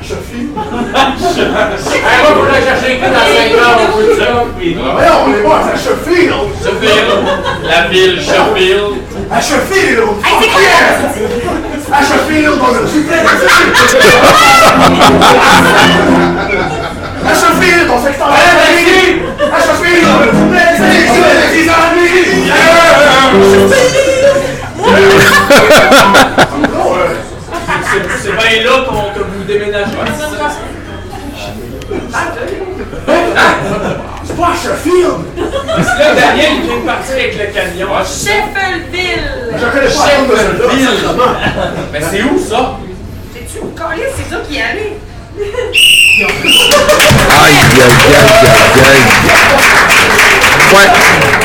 Je 0.00 0.14
file. 0.14 0.50
Hey, 0.54 2.18
moi, 2.22 2.30
faut 2.32 2.46
aller 2.54 2.64
chercher 2.64 2.92
dans 3.00 3.06
5 3.10 3.58
ans, 3.58 3.74
on 3.82 3.96
peut 3.96 4.14
ça. 4.20 4.26
Voyons, 4.54 5.18
on 5.26 5.34
est 5.34 5.42
bon 5.42 5.50
à 5.50 5.54
Sheffield. 5.76 6.42
Sheffield. 6.62 7.10
La 7.64 7.80
ville 7.88 8.16
Sheffield. 8.22 8.92
À 9.32 9.40
Sheffield. 9.40 10.10
Hey, 10.24 10.34
c'est 10.40 10.48
quoi? 10.48 10.62
À 11.92 12.00
Sheffield, 12.02 12.56
on 12.60 12.66
a 12.68 12.82
du 12.86 12.98
plaisir. 17.02 17.28
À 17.28 17.34
Sheffield, 17.34 17.88
on 17.90 18.04
s'extend. 18.04 18.26
À 18.26 19.58
Sheffield, 19.60 20.04
on 20.06 20.22
a 20.22 20.26
du 20.26 20.42
plaisir. 20.50 20.86
Les 21.52 21.68
amis. 21.68 22.52
C'est- 27.92 28.22
C'est 28.22 28.32
bien 28.32 28.62
là 28.64 28.84
qu'on 28.88 29.10
que 29.18 29.24
vous 29.24 29.44
déménagez. 29.46 29.90
c'est 34.24 34.36
pas 34.36 34.46
à 34.48 34.54
Sheffield. 34.54 35.20
Là, 35.36 36.14
Daniel, 36.14 36.50
il 36.54 36.66
vient 36.66 36.76
de 36.80 36.86
partir 36.86 37.14
avec 37.14 37.38
le 37.38 37.46
camion. 37.52 37.88
Sheffield! 38.04 38.94
Je 39.54 39.66
connais 39.66 39.86
pas 39.86 39.90
sacrément. 39.90 41.32
Mais 41.92 42.00
c'est 42.10 42.22
où 42.22 42.38
ça? 42.38 42.76
T'es-tu 43.34 43.58
collé? 43.58 44.04
C'est 44.16 44.28
toi 44.30 44.38
qui 44.48 44.54
y 44.54 44.60
allais. 44.62 44.96
Aïe, 45.42 46.28
aïe, 47.42 47.82
aïe, 47.82 48.14
aïe, 48.14 48.82
aïe. 48.88 49.04
Ouais, 50.72 50.88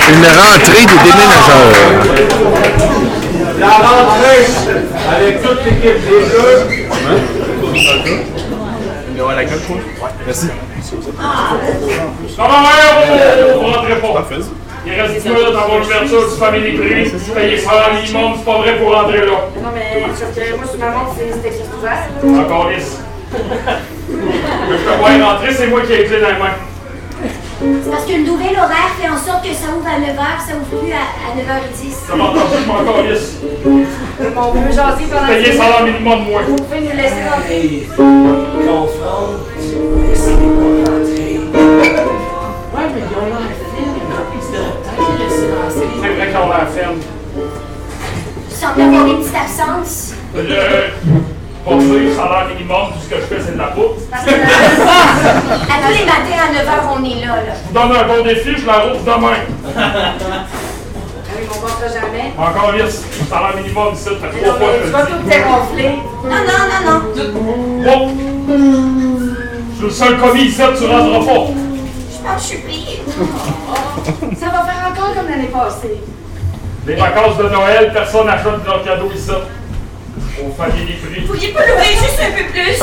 une 0.09 0.25
rentrée 0.39 0.83
des 0.85 0.99
déménageurs. 1.03 1.71
La 3.59 3.69
rentrée 3.69 4.45
avec 5.15 5.35
toute 5.41 5.61
l'équipe 5.65 6.01
des 6.05 6.21
jeux. 6.29 6.59
Ouais, 9.19 9.35
la 9.35 9.43
gueule, 9.45 9.63
quoi? 9.67 10.09
Merci. 10.25 10.45
Mère, 10.45 10.55
vous 13.55 13.65
rentrez 13.65 13.95
pas. 13.95 14.13
Il 14.85 14.93
reste 14.93 15.15
10 15.23 15.29
minutes 15.29 15.47
avant 15.47 15.77
l'ouverture 15.79 16.23
du 16.29 16.35
Family 16.37 16.71
Prix. 16.77 17.11
Payez 17.35 17.57
ça 17.57 17.71
en 17.89 17.93
minimum, 17.95 18.31
c'est 18.37 18.45
pas 18.45 18.57
vrai 18.59 18.73
pour 18.77 18.89
rentrer 18.93 19.25
là. 19.25 19.37
Non, 19.61 19.71
mais 19.73 19.99
moi, 19.99 20.15
sur 20.15 20.79
ma 20.79 20.89
montre, 20.91 21.13
c'est 21.17 21.47
écrit 21.47 21.65
ouvert. 21.77 22.01
Encore 22.45 22.69
lisse. 22.69 22.99
Je 23.31 24.77
peux 24.77 24.97
voir 24.99 25.31
rentrer, 25.33 25.53
c'est 25.53 25.67
moi 25.67 25.81
qui 25.81 25.93
ai 25.93 25.97
les 25.97 26.05
clés 26.05 26.21
dans 26.21 26.27
les 26.27 26.33
mains. 26.39 26.57
C'est 27.83 27.89
parce 27.89 28.05
que 28.05 28.11
le 28.11 28.23
nouvel 28.23 28.55
horaire 28.55 28.91
fait 28.99 29.09
en 29.09 29.17
sorte 29.17 29.43
que 29.43 29.53
ça 29.53 29.73
ouvre 29.75 29.87
à 29.87 29.99
9h, 29.99 30.47
ça 30.47 30.55
ouvre 30.55 30.79
plus 30.79 30.93
à, 30.93 31.01
à 31.25 31.33
9h10. 31.35 32.07
Ça 32.07 32.15
m'a 32.15 32.25
entendu, 32.25 32.53
je 32.61 32.67
m'en 32.67 32.75
encore 32.75 33.01
lisse. 33.01 33.37
Bon, 34.35 34.41
on 34.47 34.51
peut 34.51 34.71
jaser 34.71 35.05
pendant 35.11 35.27
Payez 35.27 35.49
que 35.51 35.57
ça 35.57 35.63
en 35.81 35.83
minimum 35.85 36.23
moins. 36.25 36.41
Vous 36.43 36.55
pouvez 36.55 36.81
nous 36.81 36.95
laisser 36.95 37.23
rentrer. 37.29 37.87
C'est 46.01 46.09
vrai 46.13 46.31
qu'on 46.31 46.51
a 46.51 46.57
la 46.59 46.65
ferme. 46.67 46.97
Tu 48.49 48.55
sembles 48.55 48.81
avoir 48.81 49.05
des 49.05 49.13
petites 49.15 49.35
absences. 49.35 50.13
Le. 50.35 51.36
Pas 51.67 51.73
sûr, 51.81 52.15
salaire 52.15 52.47
minimum, 52.47 52.87
tout 52.93 52.99
ce 53.03 53.09
que 53.09 53.15
je 53.19 53.25
fais, 53.25 53.41
c'est 53.45 53.53
de 53.53 53.57
la 53.57 53.65
poudre. 53.67 53.95
Parce 54.09 54.23
que, 54.23 54.29
euh, 54.31 54.33
à 54.33 55.75
tous 55.83 55.93
les 55.99 56.05
matins 56.05 56.39
à 56.39 56.53
9h, 56.53 56.97
on 56.97 57.03
est 57.03 57.25
là, 57.25 57.35
là. 57.35 57.53
Je 57.53 57.67
vous 57.67 57.73
donne 57.73 57.97
un 57.97 58.07
bon 58.07 58.23
défi, 58.23 58.55
je 58.57 58.65
la 58.65 58.79
rouvre 58.79 59.03
demain. 59.03 59.39
Ah 59.75 59.91
oui, 61.35 61.45
on 61.49 61.53
comptera 61.59 61.87
jamais. 61.89 62.31
Encore 62.37 62.71
lisse. 62.71 63.03
Salaire 63.29 63.55
minimum, 63.57 63.93
ici, 63.93 64.03
ça 64.05 64.11
fait 64.31 64.43
trois 64.45 64.55
fois 64.55 64.67
que 64.69 64.79
tu 64.81 64.87
je 64.87 64.91
vas 64.93 65.01
le 65.01 65.07
tout 65.07 65.27
dégonfler. 65.27 65.91
Non, 66.23 66.41
non, 66.47 66.61
non, 66.71 66.81
non. 66.87 66.99
Bon. 67.83 68.11
Je 69.73 69.75
suis 69.75 69.83
le 69.83 69.89
seul 69.91 70.17
commis 70.17 70.43
ici, 70.43 70.61
tu 70.77 70.85
rentreras 70.85 71.19
pas. 71.19 71.51
Je 71.51 72.27
pense 72.27 72.49
que 72.49 72.55
je 72.55 72.71
suis. 72.71 73.01
Ça 74.39 74.45
va 74.45 74.63
faire 74.63 74.89
encore 74.89 75.13
comme 75.15 75.29
l'année 75.29 75.51
passée. 75.51 75.97
Les 76.87 76.95
vacances 76.95 77.37
de 77.37 77.43
Noël, 77.43 77.91
personne 77.93 78.25
n'achète 78.25 78.65
leurs 78.65 78.83
cadeaux 78.85 79.11
ici. 79.13 79.31
Au 80.39 80.49
Prix. 80.49 80.99
Vous 81.21 81.25
pourriez 81.25 81.49
pas 81.49 81.65
l'ouvrir 81.65 81.91
juste 81.91 82.19
un 82.21 82.31
peu 82.31 82.43
plus? 82.51 82.79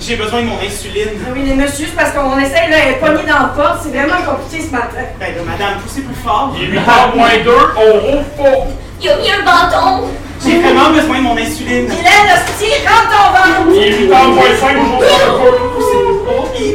J'ai 0.00 0.16
besoin 0.16 0.40
de 0.40 0.46
mon 0.46 0.58
insuline. 0.58 1.10
Ah 1.24 1.30
oui, 1.32 1.42
les 1.46 1.54
messieurs, 1.54 1.86
c'est 1.88 1.96
parce 1.96 2.10
qu'on 2.10 2.36
essaye, 2.40 2.68
là, 2.70 2.76
elle 2.84 2.92
est 2.94 2.98
pognée 2.98 3.22
dans 3.22 3.38
la 3.38 3.52
porte. 3.54 3.82
C'est 3.84 3.90
vraiment 3.90 4.20
compliqué 4.26 4.64
ce 4.66 4.72
matin. 4.72 5.04
Ben 5.20 5.34
là, 5.36 5.42
madame, 5.46 5.78
poussez 5.80 6.02
plus 6.02 6.16
fort. 6.24 6.52
Il 6.56 6.64
est 6.64 6.78
8h 6.78 7.14
moins 7.14 7.38
2, 7.44 7.50
on 7.76 7.92
rouvre 8.00 8.24
pas. 8.36 8.66
Il 9.00 9.08
a 9.08 9.16
mis 9.16 9.30
un 9.30 9.44
bâton. 9.44 10.08
J'ai 10.44 10.58
vraiment 10.60 10.90
besoin 10.90 11.18
de 11.18 11.22
mon 11.22 11.36
insuline. 11.36 11.86
Hélène, 11.86 12.30
hostie, 12.34 12.74
rentre 12.84 13.10
ton 13.10 13.26
ventre! 13.30 13.70
Il 13.76 13.82
est 13.82 13.92
8h 14.08 14.26
moins 14.26 14.54
5, 14.58 14.76
aujourd'hui 14.76 15.06
un 15.06 15.32
peu. 15.38 15.50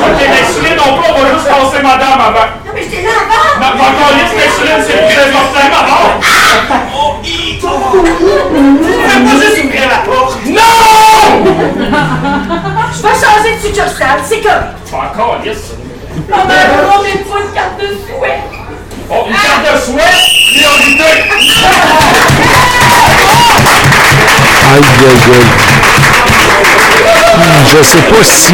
Ok, 0.05 0.19
l'insuline, 0.21 0.79
on 0.79 0.93
peut, 0.97 1.09
on 1.09 1.13
va 1.19 1.25
juste 1.33 1.47
passer 1.47 1.81
madame 1.81 2.19
avant. 2.19 2.49
Non, 2.65 2.71
mais 2.73 2.83
j'étais 2.83 3.01
là 3.01 3.09
avant. 3.25 3.53
Ma, 3.59 3.67
ma 3.73 3.87
calice, 3.97 4.33
l'insuline, 4.37 4.81
c'est 4.85 5.01
plus 5.07 5.19
important, 5.23 5.65
maman. 5.73 6.03
Oh! 6.95 7.11
Tu 7.23 7.31
peux 7.61 7.69
pas 9.23 9.35
juste 9.41 9.59
ouvrir 9.65 9.85
la 9.89 9.99
porte! 10.05 10.35
Non! 10.45 10.75
Je 12.93 12.99
vais 13.01 13.15
changer 13.15 13.51
de 13.55 13.61
succursale, 13.61 14.19
c'est 14.23 14.41
correct. 14.41 14.77
Ma 14.91 15.07
calice. 15.15 15.65
Ma 16.29 16.41
mère, 16.45 16.69
on 16.93 17.01
met 17.03 17.17
pas 17.23 17.39
une 17.43 17.51
carte 17.53 17.77
de 17.79 17.87
souhait. 17.87 18.41
Oh, 19.09 19.13
une 19.27 19.33
carte 19.33 19.63
de 19.73 19.79
souhait, 19.79 20.17
priorité. 20.51 21.11
Aïe, 24.71 24.89
aïe, 24.99 25.23
aïe. 25.33 25.49
Je 27.67 27.79
sais 27.83 28.03
pas 28.03 28.23
si. 28.23 28.53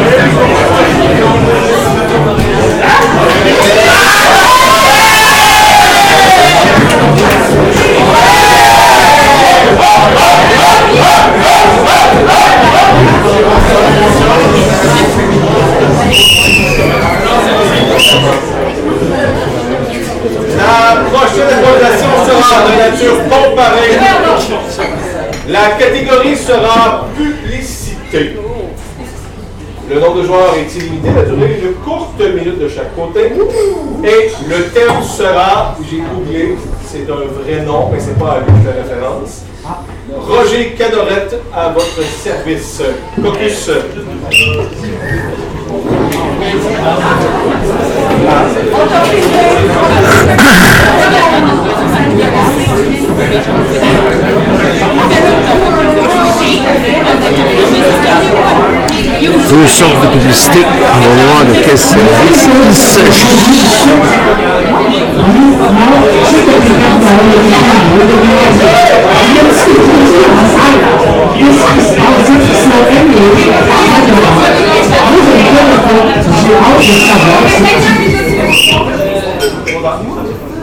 La 20.57 21.01
prochaine 21.09 21.47
évaluation 21.47 22.13
sera 22.25 22.67
de 22.67 22.73
nature 22.77 23.17
comparée. 23.29 23.95
La 25.47 25.65
catégorie 25.79 26.35
sera 26.35 27.07
publicité. 27.15 28.35
Le 29.89 29.99
nombre 29.99 30.21
de 30.21 30.23
joueurs 30.23 30.55
est 30.55 30.73
illimité, 30.77 31.09
la 31.13 31.23
durée 31.23 31.57
est 31.57 31.67
de 31.67 31.73
courte 31.85 32.19
minute 32.19 32.59
de 32.59 32.69
chaque 32.69 32.95
côté. 32.95 33.31
Et 34.03 34.31
le 34.47 34.63
thème 34.69 35.03
sera, 35.03 35.75
j'ai 35.89 36.01
oublié, 36.15 36.57
c'est 36.85 37.09
un 37.09 37.15
vrai 37.15 37.65
nom, 37.65 37.89
mais 37.91 37.99
c'est 37.99 38.17
pas 38.17 38.33
à 38.33 38.39
lui 38.39 38.53
de 38.63 38.69
référence. 38.69 39.43
Roger 40.17 40.75
Cadorette 40.77 41.35
à 41.53 41.69
votre 41.69 42.01
service. 42.03 42.81
Caucus. 43.21 43.69
Deux 59.49 59.67
sortes 59.67 60.01
de 60.01 60.07
publicité. 60.07 60.59
Va 60.61 60.99
voir 60.99 61.45
de 61.45 61.53
quel 61.63 61.77
service 61.77 62.47
il. 76.25 76.30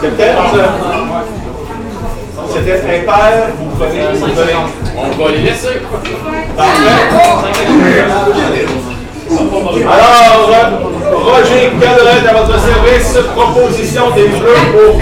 C'était 0.01 0.35
C'était 2.53 2.83
impair, 2.83 3.49
vous 3.59 3.71
prenez, 3.79 4.03
vous 4.15 4.27
prenez. 4.27 4.57
On 4.97 5.25
va 5.25 5.31
les 5.31 5.43
laisser. 5.43 5.81
Alors, 9.87 10.51
Roger 11.13 11.71
Cadret 11.81 12.29
à 12.29 12.31
votre 12.35 12.59
service, 12.61 13.19
proposition 13.37 14.11
des 14.11 14.29
bleus 14.29 14.65
pour 14.73 14.93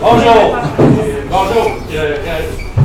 Bonjour. 0.00 0.56
Bonjour. 1.30 1.66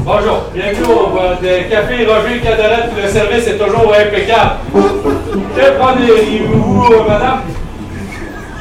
Bonjour. 0.06 0.44
Bienvenue 0.54 0.86
au 0.86 1.18
euh, 1.18 1.34
Café 1.68 2.06
Roger 2.06 2.40
Cadorette. 2.40 2.92
Le 2.96 3.10
service 3.10 3.48
est 3.48 3.58
toujours 3.58 3.92
impeccable. 3.92 4.58
Que 4.72 5.80
prenez-vous, 5.80 6.94
euh, 6.94 7.08
madame? 7.08 7.42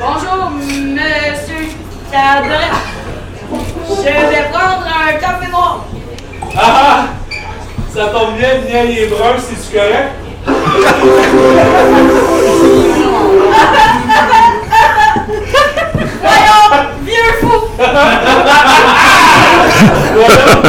Bonjour, 0.00 0.50
monsieur 0.56 1.68
Cadret. 2.10 2.70
Je 3.90 4.04
vais 4.04 4.48
prendre 4.50 4.86
un 4.88 5.12
café 5.18 5.46
noir. 5.50 5.84
Ah 6.56 6.60
ah! 6.64 7.04
Ça 7.94 8.06
tombe 8.06 8.38
bien, 8.38 8.48
le 8.54 8.60
miel 8.66 8.98
est 8.98 9.08
brun, 9.08 9.36
c'est-tu 9.38 9.76
correct? 9.76 10.12
Voyons, 16.22 16.68
vieux 17.04 17.32
fou. 17.42 17.58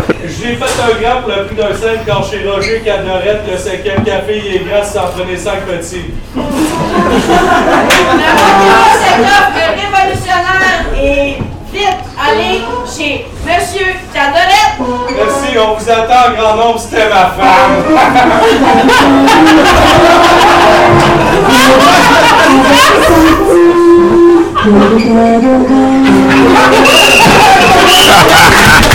J'ai 0.47 0.55
fait 0.57 0.65
un 0.79 1.01
grand 1.01 1.21
pour 1.21 1.31
le 1.31 1.45
prix 1.47 1.55
d'un 1.55 1.73
cent 1.73 1.97
quand 2.05 2.21
chez 2.23 2.47
Roger 2.47 2.79
Cadorette, 2.85 3.41
le 3.51 3.57
cinquième 3.57 4.03
café, 4.03 4.43
il 4.45 4.55
est 4.57 4.59
gras 4.59 4.83
si 4.83 4.93
t'en 4.93 5.07
prenez 5.07 5.37
cinq 5.37 5.65
petits. 5.65 6.13
Cette 9.01 9.25
offre 9.25 9.57
révolutionnaire 9.71 10.85
et 11.01 11.37
vite, 11.73 12.03
allez 12.21 12.61
chez 12.85 13.25
monsieur 13.43 13.87
Cadorette. 14.13 14.77
Merci, 15.15 15.57
on 15.57 15.73
vous 15.79 15.89
attend 15.89 16.29
en 16.29 16.33
grand 16.39 16.55
nombre, 16.57 16.79
c'était 16.79 17.09
ma 17.09 17.25
femme. 17.31 17.73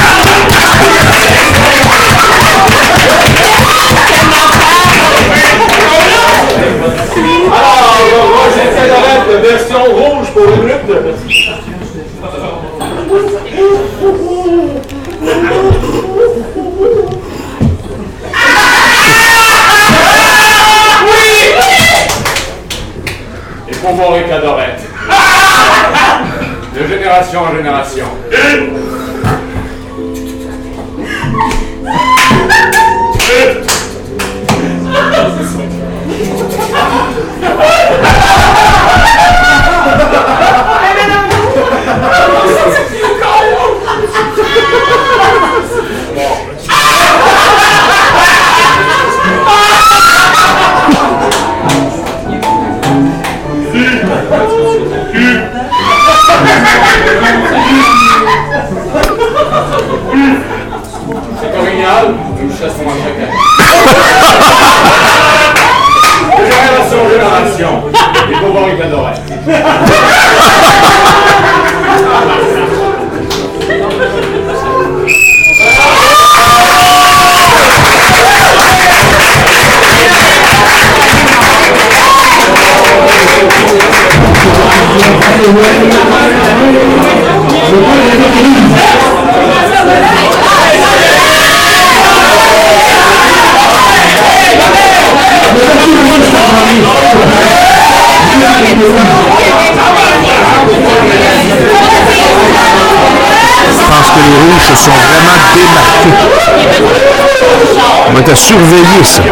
On 108.11 108.12
va 108.12 108.23
te 108.23 108.35
surveiller 108.35 109.05
ça. 109.05 109.23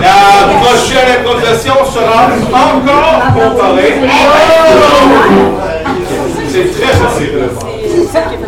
La 0.00 0.54
prochaine 0.60 1.24
progression 1.24 1.74
sera 1.92 2.28
encore 2.52 3.22
comparée. 3.34 3.94
C'est 6.48 6.80
très 6.80 6.92
facile. 6.92 7.34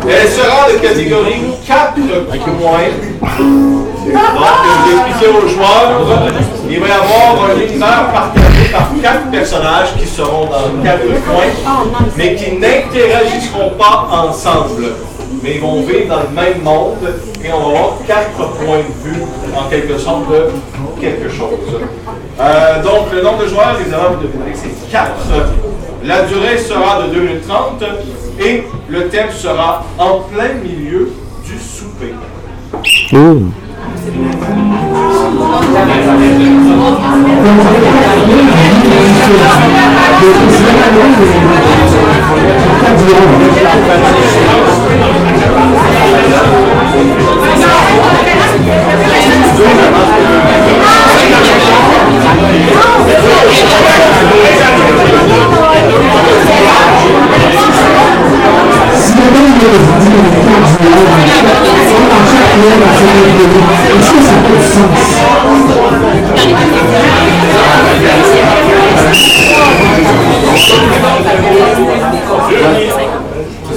Elle 0.07 0.29
sera 0.29 0.71
de 0.71 0.77
catégorie 0.77 1.43
4 1.67 1.93
points. 1.95 2.93
Donc, 4.07 4.55
expliquer 4.87 5.29
aux 5.33 5.47
joueurs, 5.49 5.89
il 6.69 6.79
va 6.79 6.87
y 6.87 6.91
avoir 6.91 7.49
un 7.49 7.59
univers 7.59 8.11
partagé 8.11 8.71
par 8.71 8.89
quatre 9.01 9.31
personnages 9.31 9.95
qui 9.97 10.07
seront 10.07 10.45
dans 10.45 10.83
quatre 10.83 11.05
points, 11.25 11.71
mais 12.17 12.35
qui 12.35 12.53
n'interagiront 12.53 13.71
pas 13.77 14.07
ensemble. 14.11 14.85
Mais 15.43 15.55
ils 15.55 15.61
vont 15.61 15.81
vivre 15.81 16.07
dans 16.07 16.21
le 16.21 16.35
même 16.35 16.61
monde 16.63 16.97
et 17.43 17.51
on 17.53 17.59
va 17.59 17.65
avoir 17.67 17.97
quatre 18.07 18.49
points 18.53 18.77
de 18.79 19.09
vue, 19.09 19.21
en 19.55 19.69
quelque 19.69 19.97
sorte, 19.97 20.29
de 20.29 20.49
quelque 21.01 21.29
chose. 21.29 21.81
Euh, 22.39 22.83
donc, 22.83 23.11
le 23.13 23.21
nombre 23.21 23.43
de 23.43 23.47
joueurs, 23.47 23.77
évidemment, 23.79 24.11
vous 24.17 24.25
devinerez 24.25 24.51
que 24.51 24.57
c'est 24.57 24.91
4. 24.91 25.11
La 26.03 26.23
durée 26.23 26.57
sera 26.57 27.01
de 27.03 27.13
2 27.13 27.19
minutes 27.21 27.47
30 27.47 27.83
et 28.39 28.63
le 28.89 29.07
thème 29.09 29.31
sera 29.31 29.83
en 29.97 30.19
plein 30.31 30.53
milieu 30.63 31.11
du 31.45 31.59
souper. 31.59 32.13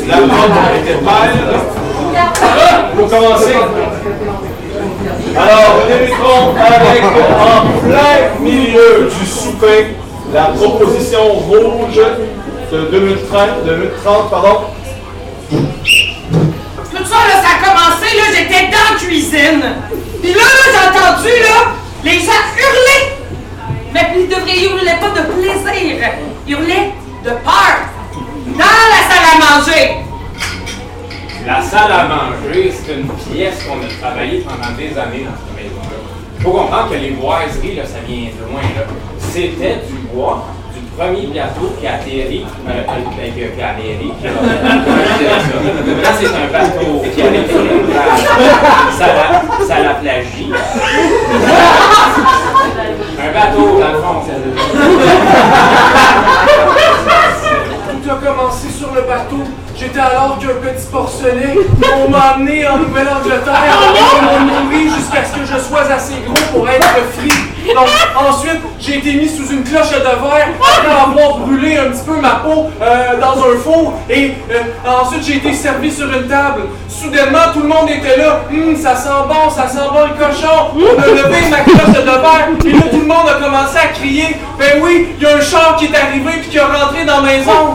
La 0.09 0.17
était 0.77 0.99
pâle. 1.05 1.37
Pour 2.97 3.09
commencer. 3.09 3.55
Alors, 5.37 5.71
nous 5.77 5.89
débuterons 5.99 6.55
avec, 6.57 7.03
en 7.05 7.79
plein 7.81 8.41
milieu 8.41 9.09
du 9.09 9.27
souper, 9.27 9.95
la 10.35 10.45
proposition 10.47 11.25
rouge 11.35 12.01
de 12.73 12.79
2030, 12.91 13.65
2030 13.65 14.31
pardon. 14.31 14.68
Puis 20.23 20.35
là, 20.35 20.43
j'ai 20.65 20.89
entendu, 20.89 21.29
là, 21.43 21.73
les 22.05 22.19
gens 22.21 22.45
hurler. 22.57 23.17
Mais 23.93 24.05
puis, 24.13 24.23
ils 24.23 24.29
devraient 24.29 24.63
hurler 24.63 24.93
pas 25.01 25.11
de 25.11 25.27
plaisir. 25.27 26.09
Ils 26.47 26.53
hurlaient 26.53 26.93
de 27.25 27.31
peur. 27.31 27.79
Dans 28.47 28.65
la 28.65 29.01
salle 29.09 29.27
à 29.33 29.59
manger. 29.59 29.97
La 31.47 31.63
salle 31.63 31.93
à 31.93 32.05
manger, 32.05 32.73
c'est 32.73 32.95
une 32.95 33.09
pièce 33.09 33.65
qu'on 33.65 33.79
a 33.79 33.89
travaillé 34.03 34.41
pendant 34.41 34.77
des 34.77 34.99
années 34.99 35.25
dans 35.25 35.37
cette 35.39 35.57
maison-là. 35.57 35.99
Il 36.37 36.43
faut 36.43 36.51
comprendre 36.51 36.91
que 36.91 36.97
les 36.97 37.11
boiseries, 37.11 37.77
là, 37.77 37.85
ça 37.87 38.01
vient 38.07 38.29
de 38.29 38.53
loin. 38.53 38.63
là. 38.63 38.85
C'était 39.19 39.77
du 39.89 39.99
bois 40.13 40.47
premier 40.99 41.29
plateau 41.29 41.73
qui 41.81 41.87
atterrit, 41.87 42.45
qui, 42.45 43.63
atterrit? 43.63 44.13
Là, 46.03 46.11
c'est 46.19 46.27
un 46.27 46.49
bateau 46.53 47.03
qui 47.15 47.23
arrive 47.23 47.49
sur 47.49 47.61
une 47.61 47.87
plage, 47.87 48.23
ça 48.99 49.07
ça. 49.65 49.77
Un 53.21 53.33
bateau, 53.33 53.79
dans 53.79 53.93
le 53.93 53.99
fond, 54.03 54.17
Tout 58.03 58.11
a 58.11 58.15
commencé 58.15 58.69
sur 58.77 58.93
le 58.93 59.03
bateau. 59.03 59.45
J'étais 59.77 60.01
alors 60.01 60.39
qu'un 60.41 60.49
petit 60.49 60.87
porcelet. 60.91 61.55
On 62.05 62.11
m'a 62.11 62.35
amené 62.35 62.67
en 62.67 62.79
Nouvelle-Angleterre. 62.79 63.55
On 64.21 64.25
m'a 64.25 64.41
nourri 64.41 64.89
jusqu'à 64.89 65.25
ce 65.25 65.33
que 65.39 65.47
je 65.47 65.59
sois 65.63 65.93
assez 65.93 66.15
gros 66.27 66.59
pour 66.59 66.69
être 66.69 66.89
frit. 67.13 67.58
Donc, 67.75 67.89
ensuite, 68.17 68.61
j'ai 68.81 68.97
été 68.99 69.13
mis 69.15 69.29
sous 69.29 69.49
une 69.53 69.63
cloche 69.63 69.91
de 69.91 69.97
verre 70.03 70.49
après 70.61 70.91
avoir 70.91 71.39
brûlé 71.39 71.77
un 71.77 71.91
petit 71.91 72.05
peu 72.07 72.17
ma 72.17 72.37
peau 72.37 72.71
euh, 72.81 73.21
dans 73.21 73.39
un 73.43 73.57
four. 73.63 73.93
Et 74.09 74.33
euh, 74.51 74.63
ensuite, 74.87 75.23
j'ai 75.25 75.37
été 75.37 75.53
servi 75.53 75.93
sur 75.93 76.07
une 76.07 76.27
table. 76.29 76.63
Soudainement, 76.89 77.53
tout 77.53 77.61
le 77.61 77.69
monde 77.69 77.91
était 77.91 78.17
là. 78.17 78.41
Hum, 78.51 78.75
ça 78.77 78.97
sent 78.97 79.11
bon, 79.29 79.51
ça 79.51 79.69
sent 79.69 79.87
bon 79.93 80.07
le 80.07 80.15
cochon. 80.19 80.71
On 80.75 80.99
a 81.03 81.07
levé 81.07 81.51
ma 81.51 81.61
cloche 81.61 81.95
de 81.95 82.01
verre. 82.05 82.49
Et 82.65 82.73
là, 82.73 82.83
tout 82.91 83.01
le 83.01 83.07
monde 83.07 83.29
a 83.29 83.35
commencé 83.45 83.77
à 83.77 83.89
crier. 83.89 84.37
Ben 84.59 84.81
oui, 84.83 85.09
il 85.19 85.23
y 85.23 85.27
a 85.27 85.37
un 85.37 85.41
char 85.41 85.77
qui 85.77 85.85
est 85.87 85.95
arrivé 85.97 86.31
puis 86.41 86.49
qui 86.51 86.57
est 86.57 86.61
rentré 86.61 87.05
dans 87.05 87.21
la 87.21 87.23
maison. 87.23 87.75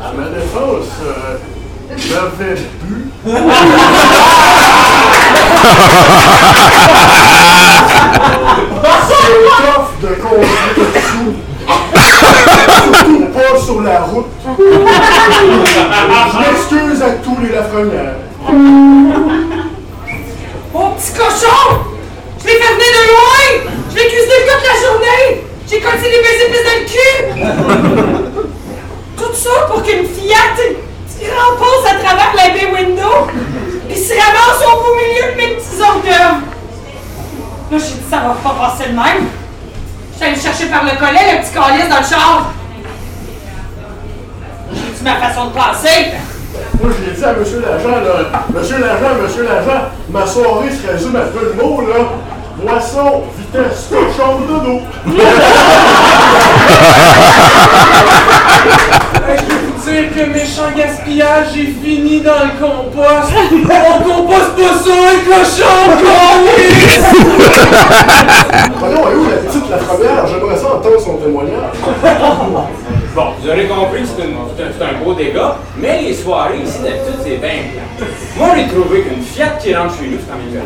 À 0.00 0.12
ma 0.12 0.28
défense, 0.28 0.86
j'avais 1.96 2.54
bu. 2.82 3.10
C'est 16.68 17.04
à 17.04 17.10
tous 17.22 17.36
les. 17.40 17.50
Oh, 20.74 20.88
petit 20.96 21.12
cochon! 21.12 21.60
Je 22.40 22.46
l'ai 22.46 22.54
de 22.54 23.02
loin! 23.08 23.44
Je 23.90 23.96
l'ai 23.96 24.08
cuisiné 24.08 24.36
toute 24.46 24.64
la 24.64 24.76
journée! 24.86 25.44
J'ai 25.68 25.80
des 26.10 26.20
baies 26.22 26.40
épices 26.46 26.64
dans 26.64 26.78
le 26.78 26.84
cul! 26.86 27.18
Tout 29.16 29.34
ça 29.34 29.54
pour 29.68 29.82
qu'une 29.82 30.06
fillette 30.06 30.62
se 31.08 31.24
rempose 31.30 31.84
à 31.86 31.94
travers 32.02 32.32
la 32.34 32.46
baie 32.50 32.70
window 32.72 33.14
puis 33.88 33.98
se 33.98 34.12
ramasse 34.12 34.62
au 34.66 34.76
beau 34.76 34.94
milieu 34.94 35.32
de 35.32 35.36
mes 35.36 35.56
petits 35.56 35.80
hors 35.80 36.00
d'œuvre. 36.00 36.42
Là, 37.70 37.78
j'ai 37.78 37.78
dit, 37.78 38.04
ça 38.10 38.16
va 38.18 38.36
pas 38.42 38.54
passer 38.66 38.90
de 38.90 38.94
même. 38.94 39.28
J'étais 40.12 40.26
allé 40.26 40.40
chercher 40.40 40.66
par 40.66 40.84
le 40.84 40.90
collet 40.90 41.34
le 41.34 41.40
petit 41.42 41.52
calice 41.52 41.88
dans 41.88 41.98
le 41.98 42.04
char. 42.04 42.52
J'ai 44.72 44.80
dit 44.80 45.02
ma 45.04 45.16
façon 45.16 45.46
de 45.46 45.52
penser. 45.52 46.12
Moi, 46.80 46.92
je 46.98 47.04
l'ai 47.06 47.16
dit 47.16 47.24
à 47.24 47.32
Monsieur 47.32 47.60
l'agent, 47.60 47.88
là. 47.88 48.44
Monsieur 48.54 48.78
l'agent, 48.78 49.14
Monsieur 49.22 49.44
l'agent, 49.44 49.80
ma 50.10 50.26
soirée 50.26 50.70
se 50.70 50.90
résume 50.90 51.16
à 51.16 51.20
peu 51.20 51.46
de 51.46 51.62
mots, 51.62 51.82
là. 51.82 52.04
Boisson, 52.60 53.22
vitesse, 53.36 53.88
cochon, 53.88 54.40
dodo. 54.48 54.80
Dire 59.84 60.12
que 60.14 60.24
méchant 60.32 60.70
gaspillage, 60.76 61.48
j'ai 61.54 61.66
fini 61.66 62.20
dans 62.20 62.32
le 62.32 62.50
compost. 62.60 63.32
On 63.52 64.02
composte 64.02 64.56
pas 64.56 64.74
ça, 64.84 64.92
un 64.92 65.18
cochon, 65.24 65.78
câlisse! 66.02 67.06
Voyons, 68.78 69.02
elle 69.06 69.12
est 69.12 69.16
où 69.16 69.30
la 69.30 69.36
petite, 69.36 69.70
la 69.70 69.76
première? 69.78 70.26
J'aimerais 70.26 70.56
ça 70.56 70.66
entendre 70.74 71.00
son 71.00 71.16
témoignage. 71.16 71.76
Bon, 73.14 73.24
vous 73.40 73.48
aurez 73.48 73.66
compris 73.66 74.02
que 74.02 74.08
c'est 74.16 74.84
un, 74.84 75.04
beau 75.04 75.14
dégât, 75.14 75.56
mais 75.76 76.02
les 76.02 76.14
soirées 76.14 76.58
ici, 76.64 76.78
d'habitude, 76.82 77.18
c'est 77.22 77.36
bien 77.36 77.48
plat. 77.72 78.06
Moi, 78.36 78.48
j'ai 78.56 78.66
trouvé 78.68 79.02
qu'une 79.02 79.22
Fiat 79.22 79.58
qui 79.60 79.74
rentre 79.74 79.94
chez 79.98 80.06
nous, 80.08 80.18
c'est 80.18 80.28
quand 80.30 80.38
même 80.38 80.50
bien. 80.52 80.62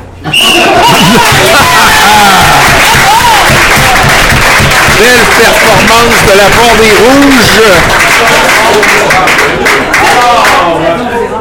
Belle 5.02 5.18
performance 5.34 6.22
de 6.30 6.36
la 6.38 6.48
part 6.54 6.76
des 6.78 6.94
Rouges. 7.02 7.58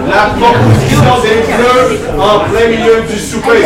La 0.10 0.24
proposition 0.40 1.14
des 1.22 1.38
Bleus 1.54 1.92
en 2.20 2.40
plein 2.50 2.68
milieu 2.70 2.98
du 3.04 3.20
souper. 3.20 3.64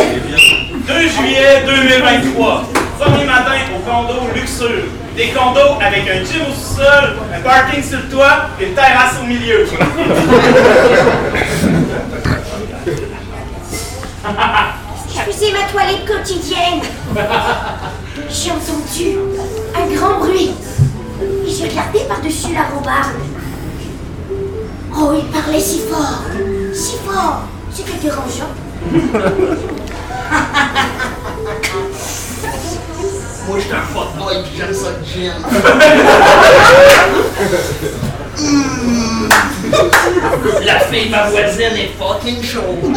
2 0.86 1.08
juillet 1.08 1.64
2023. 1.66 2.64
Premier 2.98 3.24
matin 3.24 3.56
au 3.74 3.78
condo 3.90 4.28
luxueux. 4.34 4.90
Des 5.16 5.28
condos 5.28 5.80
avec 5.80 6.02
un 6.10 6.22
gym 6.24 6.42
au 6.42 6.52
sous-sol, 6.52 7.16
un 7.34 7.40
parking 7.40 7.82
sur 7.82 7.98
le 7.98 8.04
toit 8.10 8.50
et 8.60 8.66
une 8.66 8.74
terrasse 8.74 9.14
au 9.22 9.26
milieu. 9.26 9.66
Je 15.08 15.32
faisais 15.32 15.52
ma 15.52 15.64
toilette 15.72 16.04
quotidienne. 16.06 16.82
J'ai 18.30 18.50
entendu 18.50 19.18
un 19.74 19.86
grand 19.94 20.18
bruit. 20.18 20.52
Et 21.46 21.50
j'ai 21.50 21.68
regardé 21.68 22.00
par-dessus 22.08 22.54
la 22.54 22.64
rambarde. 22.74 23.16
Oh, 24.98 25.12
il 25.16 25.24
parlait 25.26 25.60
si 25.60 25.80
fort, 25.80 26.22
si 26.74 26.96
fort. 27.04 27.42
C'était 27.72 27.98
dérangeant. 28.02 28.52
Moi, 33.46 33.58
je 33.58 33.62
suis 33.62 33.72
un 33.72 33.82
fuckboy 33.82 34.42
pis 34.42 34.56
j'aime 34.56 34.74
ça 34.74 34.90
gin. 35.04 35.34
Mm. 38.38 39.28
La 40.64 40.80
fille, 40.80 41.10
ma 41.10 41.28
voisine, 41.30 41.76
est 41.76 41.92
fucking 41.98 42.42
chaude. 42.42 42.96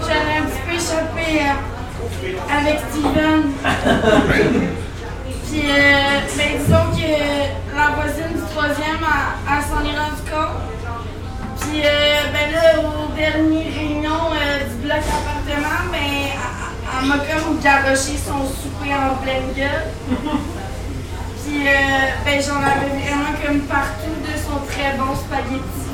J'avais 0.00 0.36
un 0.36 0.42
petit 0.42 0.62
peu 0.66 0.72
échappé 0.74 1.26
euh, 1.40 1.54
avec 2.68 2.80
Steven. 2.90 3.42
Puis, 5.48 5.62
euh, 5.64 6.20
ben, 6.36 6.50
disons 6.58 6.86
que 6.92 7.12
la 7.74 7.86
voisine 7.96 8.32
du 8.36 8.44
troisième, 8.52 9.04
elle, 9.48 9.64
s'en 9.64 9.82
est 9.84 9.98
rendue 9.98 10.26
compte. 10.28 10.60
Puis, 11.60 11.80
euh, 11.84 11.88
ben 12.32 12.52
là, 12.52 12.80
aux 12.80 13.12
dernières 13.16 13.74
réunions 13.74 14.28
euh, 14.32 14.68
du 14.68 14.86
bloc 14.86 14.98
appartement, 14.98 15.82
ben, 15.90 15.98
elle, 15.98 17.00
elle 17.00 17.08
m'a 17.08 17.18
comme 17.18 17.58
garoché 17.60 18.16
son 18.16 18.44
souper 18.44 18.92
en 18.94 19.16
pleine 19.22 19.52
gueule. 19.56 19.88
Puis, 21.44 21.66
euh, 21.66 21.70
ben, 22.24 22.42
j'en 22.42 22.56
avais 22.56 22.92
vraiment 22.92 23.34
comme 23.44 23.60
partout 23.60 24.16
de 24.22 24.32
son 24.36 24.58
très 24.66 24.96
bon 24.98 25.14
spaghetti. 25.16 25.88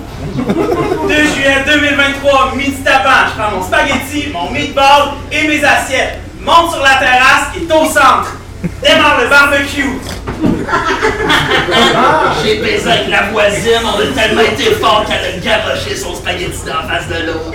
2 1.07 1.15
juillet 1.35 1.65
2023, 1.67 2.55
midi 2.57 2.83
tapant, 2.83 3.29
je 3.29 3.41
prends 3.41 3.57
mon 3.57 3.63
spaghetti, 3.63 4.31
mon 4.33 4.51
meatball 4.51 5.15
et 5.31 5.47
mes 5.47 5.63
assiettes. 5.65 6.24
Monte 6.45 6.73
sur 6.73 6.83
la 6.83 6.97
terrasse 6.97 7.49
et 7.57 7.62
est 7.65 7.73
au 7.73 7.85
centre. 7.87 8.33
Démarre 8.83 9.21
le 9.23 9.29
barbecue. 9.29 9.99
J'ai 12.43 12.57
baisé 12.59 12.91
avec 12.91 13.09
la 13.09 13.23
voisine, 13.31 13.81
on 13.85 13.99
a 14.01 14.07
tellement 14.15 14.43
été 14.43 14.73
fort 14.75 15.05
qu'elle 15.07 15.25
a 15.25 15.39
garoché 15.39 15.97
son 15.97 16.15
spaghetti 16.15 16.61
d'en 16.66 16.87
face 16.89 17.09
de 17.09 17.27
l'autre. 17.27 17.53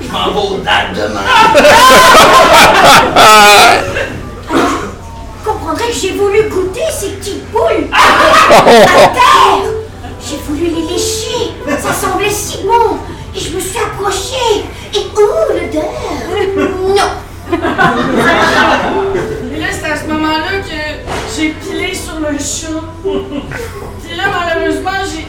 Je 0.00 0.12
m'en 0.12 0.30
vais 0.30 0.48
au 0.48 0.58
date 0.58 0.92
demain. 0.94 1.20
Vous 4.48 5.50
comprendrez 5.50 5.88
que 5.88 5.94
j'ai 5.94 6.12
voulu 6.12 6.48
goûter 6.48 6.84
ces 6.90 7.10
petites 7.10 7.50
boules 7.50 7.88
à 7.92 9.08
terre. 9.08 9.70
J'ai 10.28 10.36
voulu 10.46 10.66
les 10.66 10.92
lécher. 10.92 11.52
Ça 11.80 11.92
semblait 11.92 12.30
si 12.30 12.58
bon. 12.64 12.98
Et 13.34 13.40
je 13.40 13.50
me 13.50 13.60
suis 13.60 13.78
approchée. 13.78 14.64
Et 14.94 15.06
oh, 15.16 15.52
l'odeur? 15.52 15.84
Non 16.96 17.10
Et 19.52 19.60
là, 19.60 19.66
c'est 19.70 19.90
à 19.90 19.96
ce 19.96 20.06
moment-là 20.06 20.60
que 20.62 21.36
j'ai 21.36 21.48
pilé 21.50 21.94
sur 21.94 22.20
le 22.20 22.38
chat. 22.38 22.80
Puis 23.02 24.16
là, 24.16 24.24
malheureusement, 24.32 24.90
j'ai. 25.12 25.26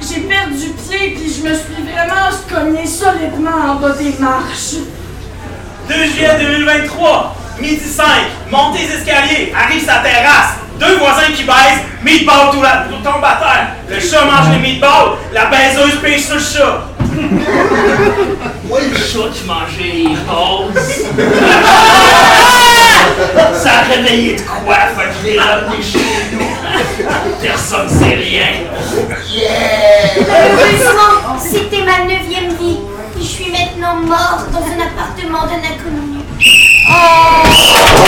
J'ai 0.00 0.20
perdu 0.20 0.72
pied, 0.88 1.10
puis 1.10 1.30
je 1.30 1.42
me 1.42 1.52
suis 1.54 1.82
vraiment 1.82 2.30
cognée 2.48 2.86
solidement 2.86 3.72
en 3.72 3.74
bas 3.74 3.90
des 3.90 4.14
marches. 4.18 4.76
2 5.88 5.94
juillet 6.04 6.38
2023, 6.40 7.36
midi 7.60 7.80
5, 7.80 8.06
monte 8.50 8.78
les 8.78 8.94
escaliers, 8.94 9.52
arrive 9.54 9.84
sa 9.84 9.98
terrasse, 9.98 10.54
deux 10.78 10.96
voisins 10.98 11.32
qui 11.34 11.42
baisent, 11.42 11.82
meatball 12.02 12.52
tout, 12.52 12.62
la, 12.62 12.86
tout 12.88 13.02
tombe 13.02 13.24
à 13.24 13.36
terre. 13.36 13.68
Le 13.88 14.00
chat 14.00 14.24
mange 14.24 14.50
les 14.52 14.60
meatballs, 14.60 15.16
la 15.32 15.46
baiseuse 15.46 15.96
pêche 16.00 16.26
sur 16.26 16.36
le 16.36 16.40
chat. 16.40 16.97
Moi, 18.68 18.78
le 18.80 18.96
chat 18.96 19.28
qui 19.32 19.44
mangeait 19.46 19.94
les 19.94 20.16
balls. 20.26 20.74
Ça 23.54 23.70
a 23.70 23.72
réveillé 23.92 24.36
de 24.36 24.40
quoi? 24.42 24.76
Fait 24.76 25.08
que 25.08 25.14
je 25.20 25.24
l'ai 25.26 25.38
ramené 25.38 25.78
chez 25.82 25.98
nous. 26.32 26.40
Personne 27.42 27.88
sait 27.88 28.14
rien. 28.14 28.52
Yeah! 29.32 30.24
Malheureusement, 30.28 31.14
c'était 31.38 31.82
ma 31.84 31.98
neuvième 32.04 32.50
vie. 32.58 32.78
Et 33.18 33.20
je 33.20 33.26
suis 33.26 33.50
maintenant 33.50 33.96
morte 33.96 34.50
dans 34.52 34.60
un 34.60 34.80
appartement 34.86 35.46
d'un 35.46 35.58
inconnu. 35.58 36.22
On 38.00 38.04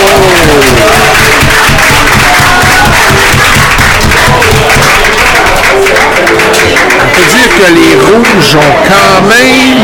dire 7.27 7.49
que 7.49 7.67
les 7.75 7.95
rouges 7.97 8.57
ont 8.57 8.75
quand 8.89 9.21
même 9.29 9.81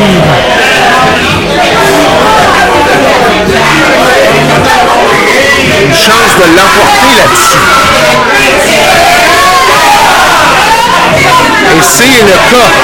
une 5.82 5.94
chance 5.94 6.34
de 6.38 6.46
l'emporter 6.56 7.12
là-dessus. 7.16 7.58
Et 11.72 11.82
c'est 11.82 12.22
le 12.24 12.36
cas. 12.50 12.76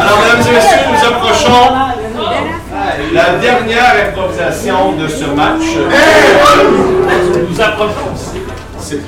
Alors, 0.00 0.18
mesdames 0.20 0.40
et 0.48 0.54
messieurs, 0.54 0.78
nous 0.90 1.08
approchons 1.08 1.72
la 3.12 3.30
dernière 3.38 4.08
improvisation 4.08 4.92
de 4.92 5.08
ce 5.08 5.24
match. 5.24 5.62
Nous 7.48 7.60
approchons 7.60 8.12
c'est- 8.80 9.00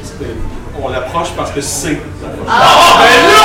On 0.83 0.89
l'approche 0.91 1.29
parce 1.37 1.51
que 1.53 1.61
c'est. 1.61 1.99
Ah, 2.49 2.99
ben 3.01 3.36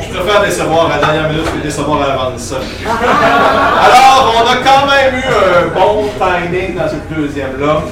Je 0.00 0.18
préfère 0.18 0.42
décevoir 0.42 0.86
à 0.86 0.88
la 0.88 1.06
dernière 1.06 1.28
minute 1.30 1.46
que 1.52 1.58
décevoir 1.62 2.00
à 2.02 2.32
ça. 2.36 2.56
Alors, 2.86 4.34
on 4.36 4.46
a 4.46 4.56
quand 4.56 4.86
même 4.86 5.14
eu 5.16 5.24
un 5.26 5.66
bon 5.74 6.10
timing 6.18 6.76
dans 6.76 6.88
cette 6.88 7.08
deuxième-là. 7.14 7.82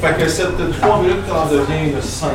Fait 0.00 0.14
que 0.14 0.28
cette 0.28 0.80
3 0.80 0.98
minutes 1.02 1.30
en 1.30 1.44
devient 1.46 1.92
une 1.92 2.00
5. 2.00 2.30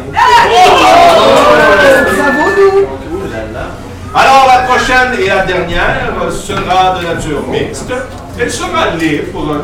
Alors, 4.13 4.47
la 4.47 4.59
prochaine 4.67 5.19
et 5.19 5.27
la 5.27 5.45
dernière 5.45 6.13
sera 6.31 6.99
de 6.99 7.05
nature 7.07 7.47
mixte. 7.47 7.91
Elle 8.39 8.51
sera 8.51 8.89
libre. 8.99 9.61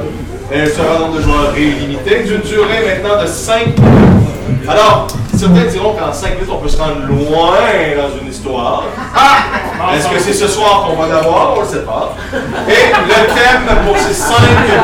Elle 0.51 0.69
sera 0.69 0.97
donc 0.97 1.15
de 1.17 1.21
joueurs 1.21 1.53
illimitée, 1.55 2.23
d'une 2.23 2.41
durée 2.41 2.83
maintenant 2.85 3.21
de 3.21 3.27
5 3.27 3.77
minutes. 3.77 4.20
Alors, 4.67 5.07
certains 5.35 5.65
diront 5.65 5.93
qu'en 5.93 6.13
5 6.13 6.35
minutes, 6.35 6.49
on 6.51 6.57
peut 6.57 6.69
se 6.69 6.77
rendre 6.77 7.01
loin 7.07 7.55
dans 7.97 8.19
une 8.21 8.29
histoire. 8.29 8.83
Ah! 9.15 9.93
Est-ce 9.95 10.07
que 10.07 10.19
c'est 10.19 10.33
ce 10.33 10.47
soir 10.47 10.85
qu'on 10.87 11.01
va 11.01 11.07
l'avoir? 11.07 11.53
On 11.53 11.61
ne 11.61 11.61
le 11.61 11.67
sait 11.67 11.85
pas. 11.85 12.15
Et 12.67 12.91
le 13.07 13.33
thème 13.33 13.77
pour 13.85 13.97
ces 13.97 14.13
5 14.13 14.35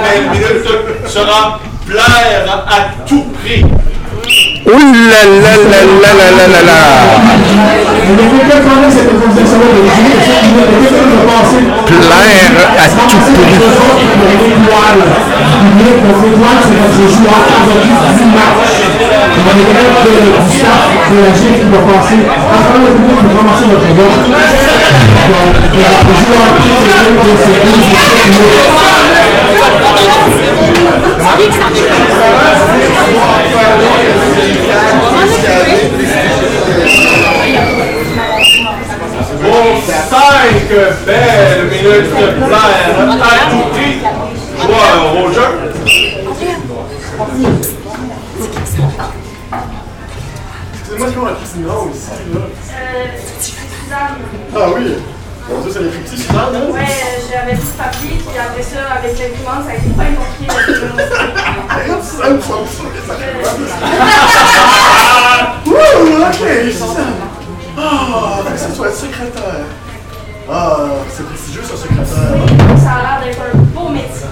belles 0.04 0.30
minutes 0.32 1.08
sera 1.08 1.60
plaire 1.86 2.66
à 2.68 3.06
tout 3.06 3.26
prix. 3.42 3.64
Ouh 4.68 4.74
là 4.74 5.24
là 5.24 5.56
là 5.56 5.82
là 6.02 6.14
là 6.14 6.30
là 6.32 6.48
là 6.48 6.62
là 6.62 6.80
Il 8.04 8.10
y 8.10 8.14
a 8.14 8.26
quelqu'un 33.38 33.57
quelques 40.68 41.06
belles 41.06 41.66
minutes 41.70 42.12
de 42.12 42.46
plaire 42.46 42.96
à 43.22 43.50
jeu. 45.32 45.48
Excusez-moi, 50.74 51.08
c'est 51.08 51.16
quoi 51.16 51.32
ici, 51.44 51.60
Ah 54.56 54.68
oui! 54.76 54.96
Mon 55.50 55.62
dieu, 55.62 55.72
ça 55.72 55.80
les 55.80 55.88
plus 55.88 56.00
petits, 56.00 56.18
Suzanne, 56.18 56.52
là? 56.52 56.60
Ouais, 56.70 56.82
j'avais 57.32 57.54
dit 57.54 57.72
papier, 57.78 58.10
puis 58.18 58.38
après 58.38 58.62
ça, 58.62 58.80
avec 59.00 59.18
les 59.18 59.30
piment, 59.30 59.64
ça 59.64 59.72
a 59.72 59.76
été 59.76 59.90
pas 59.96 60.04
compliqué. 60.04 60.52
Arrête, 61.70 62.04
Suzanne, 62.04 62.40
tu 62.42 62.48
ça 62.48 63.14
ok, 66.28 66.42
Suzanne! 66.74 67.16
Secrétaire! 68.94 69.87
Ah, 70.50 70.78
c'est 71.10 71.26
prestigieux, 71.28 71.62
ça, 71.64 71.76
secrétaire. 71.76 72.08
Ça 72.78 72.92
a 72.94 73.20
l'air 73.20 73.20
d'être 73.26 73.42
un 73.54 73.58
beau 73.76 73.90
métier. 73.90 74.28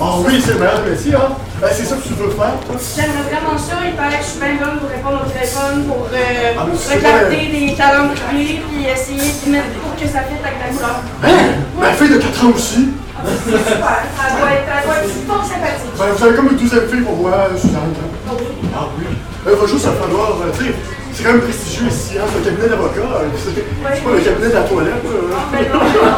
Ah 0.00 0.14
oui, 0.24 0.40
c'est 0.44 0.52
le 0.52 0.58
meilleur 0.60 0.82
métier, 0.84 1.14
hein? 1.14 1.32
Ben, 1.60 1.68
c'est 1.72 1.84
ça 1.84 1.96
que 1.96 2.02
tu 2.06 2.14
veux 2.14 2.30
faire? 2.30 2.54
J'aimerais 2.94 3.26
vraiment 3.34 3.58
ça, 3.58 3.74
il 3.84 3.96
paraît 3.96 4.18
que 4.18 4.22
je 4.22 4.30
suis 4.30 4.38
bien 4.40 4.54
bonne 4.62 4.78
pour 4.78 4.88
répondre 4.90 5.26
au 5.26 5.30
téléphone, 5.30 5.84
pour 5.88 6.06
euh, 6.12 6.54
Ah, 6.54 6.62
mais 6.70 6.76
c'est 6.78 6.96
regarder 7.02 7.46
des 7.50 7.74
calendriers, 7.74 8.62
puis 8.68 8.86
essayer 8.86 9.32
de 9.42 9.50
mettre 9.50 9.74
pour 9.82 9.96
que 9.98 10.06
ça 10.06 10.22
fitte 10.28 10.38
avec 10.44 10.60
la 10.62 10.68
couleur. 10.70 11.02
Hein? 11.24 11.58
Ma 11.80 11.90
fille 11.98 12.10
de 12.14 12.18
4 12.18 12.44
ans 12.44 12.52
aussi. 12.54 12.88
C'est 13.18 13.58
super, 13.58 13.98
elle 13.98 14.38
doit 14.38 14.52
être, 14.54 14.70
elle 14.70 14.84
doit 14.86 14.98
être 15.02 15.10
super 15.10 15.40
sympathique. 15.42 15.94
Ben, 15.98 16.06
vous 16.14 16.22
avez 16.24 16.34
comme 16.36 16.48
une 16.54 16.56
douzième 16.62 16.86
fille 16.86 17.00
pour 17.02 17.16
moi, 17.16 17.32
Suzanne. 17.58 17.90
hein? 17.98 18.36
Ah 18.76 18.86
oui. 19.00 19.06
Il 19.48 19.56
va 19.58 19.66
juste 19.66 19.82
falloir, 19.98 20.30
euh, 20.44 20.52
tu 20.56 20.66
sais, 20.66 20.74
c'est 21.12 21.24
quand 21.24 21.32
même 21.32 21.40
prestigieux 21.42 21.86
ici, 21.88 22.14
hein, 22.18 22.24
c'est 22.30 22.38
un 22.40 22.44
cabinet 22.44 22.68
d'avocat. 22.68 23.00
euh, 23.00 23.28
C'est 23.36 23.54
c'est 23.54 24.04
pas 24.04 24.10
le 24.12 24.20
cabinet 24.20 24.48
de 24.48 24.54
la 24.54 24.62
toilette. 24.62 25.04
euh. 25.06 25.32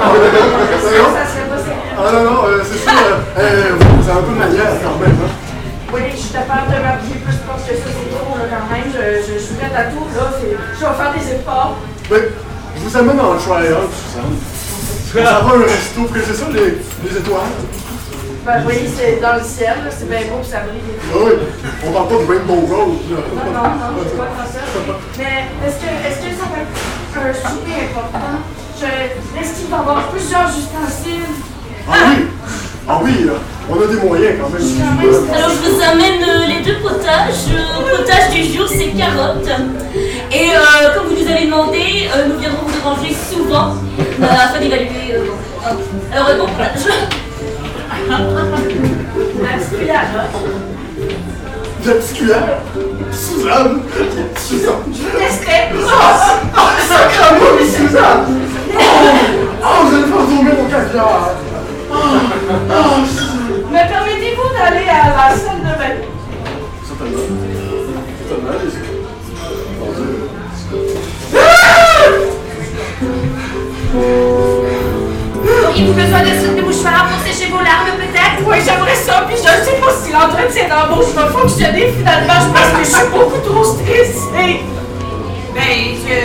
Ça 0.01 1.25
serait 1.27 1.49
pas 1.49 1.59
sérieux. 1.59 1.97
Ah 1.99 2.13
non, 2.13 2.23
non, 2.31 2.39
euh, 2.47 2.63
c'est 2.65 2.79
sûr, 2.79 2.93
euh, 3.39 3.73
vous 3.79 4.09
avez 4.09 4.19
un 4.19 4.23
peu 4.23 4.33
de 4.33 4.39
manière 4.39 4.73
quand 4.83 4.99
même. 5.01 5.17
Hein. 5.25 5.33
Oui, 5.93 6.01
je 6.13 6.17
suis 6.17 6.31
capable 6.31 6.69
de 6.71 6.79
m'appuyer 6.83 7.17
plus 7.25 7.37
parce 7.47 7.63
que 7.67 7.75
ça, 7.75 7.89
c'est 7.91 8.11
trop, 8.15 8.37
là, 8.39 8.45
quand 8.49 8.67
même. 8.73 8.87
Je, 8.95 9.27
je, 9.27 9.39
je 9.39 9.45
suis 9.45 9.55
prête 9.55 9.75
à 9.75 9.85
tout, 9.91 10.07
là. 10.15 10.31
c'est- 10.41 10.57
Je 10.57 10.81
vais 10.81 10.95
faire 10.95 11.13
des 11.13 11.27
efforts. 11.35 11.77
Ben, 12.09 12.23
je 12.77 12.81
vous 12.83 12.97
amène 12.97 13.21
en 13.21 13.35
try-out, 13.37 13.91
Suzanne. 13.91 15.25
Ça 15.27 15.41
va 15.41 15.57
un 15.57 15.63
resto, 15.67 16.03
puis 16.13 16.23
c'est 16.25 16.35
ça, 16.35 16.47
les, 16.53 16.79
les 17.03 17.17
étoiles. 17.19 17.51
Ben 18.47 18.63
oui, 18.67 18.75
c'est 18.97 19.21
dans 19.21 19.35
le 19.37 19.43
ciel, 19.45 19.77
c'est 19.91 20.09
bien 20.09 20.21
beau, 20.31 20.43
ça 20.43 20.61
brille. 20.61 20.81
Ah 21.13 21.17
oui, 21.25 21.33
on 21.87 21.93
parle 21.93 22.09
pas 22.09 22.15
de 22.15 22.27
Rainbow 22.27 22.61
Road. 22.67 22.97
là. 23.11 23.21
Non, 23.37 23.53
non, 23.53 23.69
non, 23.93 24.03
c'est 24.03 24.17
pas 24.17 24.25
comme 24.33 24.53
ça. 24.53 24.95
Mais 25.19 25.45
est-ce 25.67 25.77
que, 25.77 25.91
est 25.91 26.31
que 26.31 26.37
ça 26.41 26.47
va 26.49 26.57
être 26.65 27.29
un 27.29 27.35
souper 27.35 27.77
important? 27.93 28.41
Je- 28.81 29.41
Est-ce 29.41 29.61
qu'il 29.61 29.69
va 29.71 29.77
y 29.77 29.81
avoir 29.81 30.09
plusieurs 30.09 30.49
ustensiles? 30.49 31.29
Ah 31.87 31.93
oui, 32.09 32.27
ah 32.89 33.01
oui, 33.03 33.25
là, 33.27 33.33
on 33.69 33.75
a 33.83 33.87
des 33.87 34.01
moyens 34.01 34.39
quand 34.41 34.49
même. 34.49 35.35
Alors 35.35 35.51
je 35.51 35.71
vous 35.71 35.83
amène 35.83 36.23
euh, 36.23 36.47
les 36.47 36.61
deux 36.65 36.79
potages. 36.81 37.45
Le 37.53 37.97
potage 37.99 38.31
du 38.33 38.45
jour 38.57 38.67
c'est 38.69 38.89
carottes. 38.97 39.49
Et 40.33 40.51
euh, 40.51 40.95
comme 40.95 41.09
vous 41.09 41.23
nous 41.23 41.31
avez 41.31 41.45
demandé, 41.45 42.09
euh, 42.17 42.29
nous 42.29 42.39
viendrons 42.39 42.65
vous 42.67 42.73
déranger 42.73 43.15
souvent 43.31 43.75
euh, 43.99 44.25
afin 44.25 44.61
d'évaluer. 44.61 45.13
euh, 45.15 45.25
bon, 45.27 45.67
hein. 45.67 45.77
Alors 46.15 46.29
euh, 46.31 46.39
bon 46.39 46.47
potage. 46.47 46.87
La 48.09 48.17
petite 49.57 49.79
cuillère, 49.79 50.09
là. 50.17 50.25
La 51.87 51.93
petite 51.93 52.17
cuillère. 52.17 52.59
Suzanne. 53.13 53.81
Suzanne. 54.37 54.93
Je. 54.93 55.03
Ah, 55.93 56.41
ah, 56.57 56.71
sacrément, 56.89 57.51
mais 57.59 57.67
Suzanne. 57.67 58.41
Si 80.71 80.77
l'entretien 80.77 80.77
d'embauche 80.77 81.13
va 81.15 81.27
fonctionner. 81.27 81.93
Finalement, 81.97 82.39
je 82.41 82.49
pense 82.53 82.71
que 82.71 82.85
je 82.85 82.91
suis 82.91 83.09
beaucoup 83.11 83.41
trop 83.45 83.65
stressée. 83.65 84.61
Ben, 85.55 85.97
je... 86.07 86.17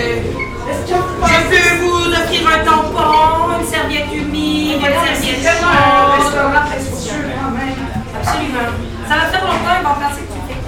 Est-ce 0.67 0.83
que 0.89 0.97
vous 0.97 1.27
Je 1.27 1.33
peux 1.49 1.69
vous 1.83 2.07
offrir 2.09 2.41
un 2.47 2.59
tampon, 2.65 3.59
une 3.59 3.67
serviette 3.67 4.11
humide, 4.13 4.77
une 4.77 4.81
serviette 4.81 5.63
un 5.63 6.21
restaurant 6.21 6.63
prestigieux, 6.69 7.25
quand 7.39 7.51
même. 7.51 7.79
Absolument. 8.19 8.71
Ça 9.07 9.15
va 9.15 9.25
faire 9.27 9.45
longtemps, 9.45 9.75
ils 9.79 9.85
vont 9.85 9.97
penser 10.01 10.21
que 10.21 10.31
tu 10.33 10.39
fais. 10.47 10.59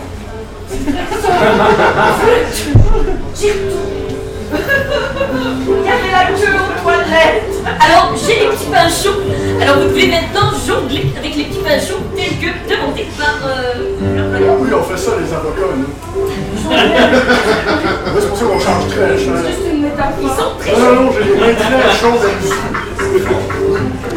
J'ai 3.39 3.53
tout. 3.53 3.87
Il 4.49 5.85
y 5.85 5.89
avait 5.89 6.11
la 6.11 6.23
queue 6.37 6.55
aux 6.55 6.81
toilettes. 6.83 7.55
Alors 7.65 8.15
j'ai 8.15 8.39
les 8.39 8.47
petits 8.47 8.69
pains 8.71 8.89
chauds. 8.89 9.21
Alors 9.61 9.75
vous 9.79 9.89
pouvez 9.89 10.07
maintenant 10.07 10.49
jongler 10.65 11.11
avec 11.17 11.35
les 11.35 11.45
petits 11.45 11.59
pains 11.59 11.79
chauds 11.79 12.06
que 12.39 12.49
demandés 12.69 13.07
par 13.17 13.37
euh. 13.47 14.57
Oui, 14.59 14.69
on 14.73 14.83
fait 14.83 14.97
ça, 14.97 15.11
les 15.19 15.31
avocats, 15.33 15.73
nous. 15.75 15.91
C'est 18.19 18.29
pour 18.29 18.37
ça 18.37 18.45
qu'on 18.45 18.59
change 18.59 18.87
très 18.89 19.17
cher. 19.17 19.33
Juste 19.37 19.65
une 19.71 19.81
métaphore. 19.83 20.21
Ils 20.21 20.29
sont 20.29 20.53
très 20.59 20.71
Non, 20.73 20.79
non, 20.95 21.01
non, 21.03 21.11
j'ai 21.13 21.23
les 21.23 21.35
mains 21.39 21.55
très 21.55 21.91
chaudes 21.99 22.21
là-dessus. 22.23 22.61
Euh, 22.99 23.19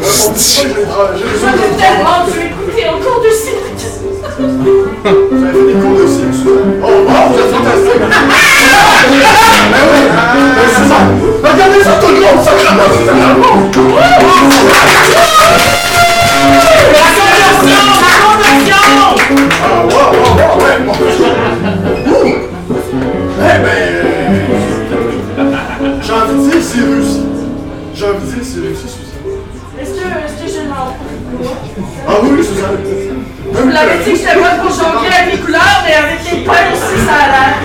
On 0.03 0.31
dit 0.31 0.55
pas 0.55 0.61
que 0.61 0.67
j'ai 0.67 0.67
des- 0.67 0.73
j'ai 0.73 0.81
des 0.81 0.85
Je 1.21 1.33
veux 1.37 1.73
tellement 1.77 2.19
écouter 2.27 2.83
en 2.89 2.97
cours 2.99 3.21
de 3.23 3.29
cirque. 3.29 3.81
Vous 4.39 5.43
avez 5.43 5.53
fait 5.53 5.67
des 5.73 5.79
cours 5.79 5.97
de 5.97 6.05
cirque, 6.07 6.33
ça? 6.33 6.49
Oh, 6.83 6.85
wow, 6.85 7.23
vous 7.29 7.39
êtes 7.39 7.51
fantastique! 7.53 8.01
Ben 8.01 9.83
oui, 9.91 10.01
ben 10.55 10.67
c'est 10.67 10.87
ça! 10.89 10.99
Regardez 11.51 11.81
ça, 11.83 11.93
tout 12.01 12.11
le 12.13 12.19
monde, 12.21 12.39
sacrément! 12.43 13.91
Ah, 18.93 19.15
j'ai 26.01 26.13
envie 26.13 26.33
de 26.33 26.51
dire, 26.51 26.61
c'est 26.61 26.81
réussi. 26.81 27.23
J'ai 27.95 28.05
envie 28.05 28.19
de 28.19 28.25
dire, 28.25 28.43
c'est 28.43 28.59
réussi, 28.61 28.87
Suzanne. 28.87 29.21
Est-ce 29.79 29.91
que, 29.91 29.95
est-ce 29.95 30.35
que 30.43 30.61
je 30.61 30.67
m'en 30.69 30.95
Ah 32.07 32.13
oui, 32.21 32.29
oui, 32.37 32.43
Suzanne. 32.43 32.77
Vous 33.53 33.69
l'avez 33.69 33.97
dit 34.03 34.11
que 34.11 34.17
j'étais 34.17 34.35
bonne 34.35 34.59
pour 34.61 34.71
jongler 34.71 35.09
avec 35.11 35.33
les 35.33 35.39
couleurs, 35.39 35.83
mais 35.85 35.93
avec 35.95 36.19
les 36.31 36.37
pains 36.45 36.71
aussi, 36.71 36.97
ça 37.05 37.15
a 37.15 37.27
l'air. 37.31 37.55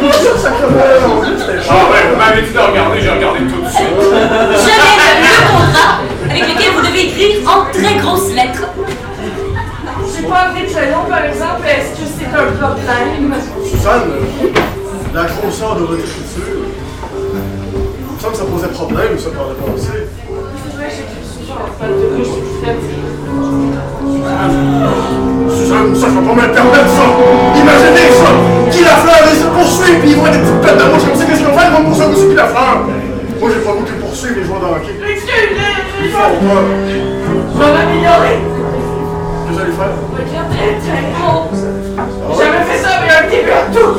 Bonjour, 0.00 0.36
sacrément! 0.38 1.22
Ah 1.68 1.72
ouais, 1.90 2.02
vous 2.10 2.16
m'avez 2.16 2.42
dit 2.42 2.52
de 2.52 2.58
regarder, 2.58 3.00
j'ai 3.00 3.10
regardé 3.10 3.40
tout 3.40 3.59
Suzanne, 13.64 14.10
la 15.12 15.24
grosseur 15.24 15.74
de 15.74 15.80
votre 15.80 15.98
écriture, 15.98 16.62
il 17.12 18.14
me 18.14 18.20
semble 18.20 18.32
que 18.32 18.38
ça 18.38 18.44
posait 18.44 18.68
problème, 18.68 19.18
ça, 19.18 19.30
par 19.30 19.48
le 19.48 19.54
passé. 19.56 20.06
Suzanne, 25.50 25.96
ça, 25.96 26.06
je 26.06 26.14
peux 26.14 26.22
pas 26.22 26.34
permettre, 26.34 26.90
ça! 26.94 27.06
Imaginez 27.56 28.10
ça! 28.14 28.30
Qui 28.70 28.84
la 28.84 28.96
fleur, 28.96 29.22
ils 29.32 29.38
se 29.40 29.46
poursuivent, 29.46 30.00
puis 30.00 30.10
ils 30.10 30.16
vont 30.16 30.26
être 30.26 30.32
des 30.34 30.38
petites 30.38 30.60
pètes 30.60 30.78
de 30.78 30.84
mouche 30.84 31.04
comme 31.08 31.16
ça, 31.16 31.24
qu'est-ce 31.24 31.42
vont 31.42 31.58
faire? 31.58 31.70
Ils 31.70 31.76
vont 31.82 31.88
poursuivre 31.90 32.12
aussi 32.12 32.28
qui 32.28 32.34
la 32.34 32.46
fleur! 32.46 32.86
Moi, 33.40 33.50
j'ai 33.52 33.60
pas 33.64 33.72
voulu 33.72 33.84
qu'ils 33.86 33.94
poursuivent 33.96 34.36
les 34.38 34.44
joueurs 34.44 34.60
de 34.60 34.66
hockey. 34.66 34.94
Excusez, 35.02 35.56
Ils 36.04 36.10
font 36.10 36.18
pas. 36.20 36.62
je 37.26 37.58
vais 37.58 37.72
m'améliorer. 37.72 38.38
Qu'est-ce 38.38 39.48
que 39.48 39.52
vous 39.52 39.60
allez 39.60 39.72
faire? 39.72 39.94
Regardez. 40.14 41.39
J'ai 42.08 42.44
jamais 42.44 42.64
fait 42.64 42.78
ça, 42.78 42.88
mais 43.02 43.10
un 43.12 43.30
début 43.30 43.50
à 43.50 43.62
tout. 43.72 43.96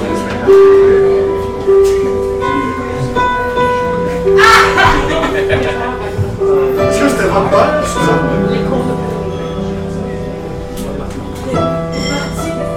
Est-ce 5.61 6.99
que 6.99 7.10
c'était 7.10 7.30
père, 7.49 7.84
Suzanne? 7.86 8.26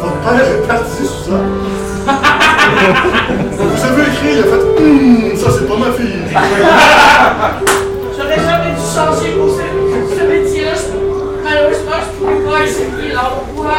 Votre 0.00 0.18
père 0.22 0.46
est 0.48 0.66
parti, 0.68 1.02
Suzanne. 1.06 1.52
Vous 3.52 3.84
avez 3.84 4.02
écrit, 4.02 4.32
il 4.32 4.38
a 4.40 4.42
fait 4.42 4.62
Hum, 4.76 5.36
ça 5.36 5.50
c'est 5.50 5.66
pas 5.68 5.76
ma 5.78 5.92
fille. 5.92 6.20
J'aurais 8.16 8.36
jamais 8.36 8.72
dû 8.74 8.84
changer 8.94 9.30
pour 9.32 9.48
ce, 9.50 9.62
ce 10.16 10.22
métier-là. 10.26 10.70
Je- 10.74 11.42
Malheureusement, 11.42 11.98
je 12.00 12.24
ne 12.24 12.30
pouvais 12.38 12.50
pas 12.50 12.64
essayer 12.64 13.12
l'emploi. 13.12 13.74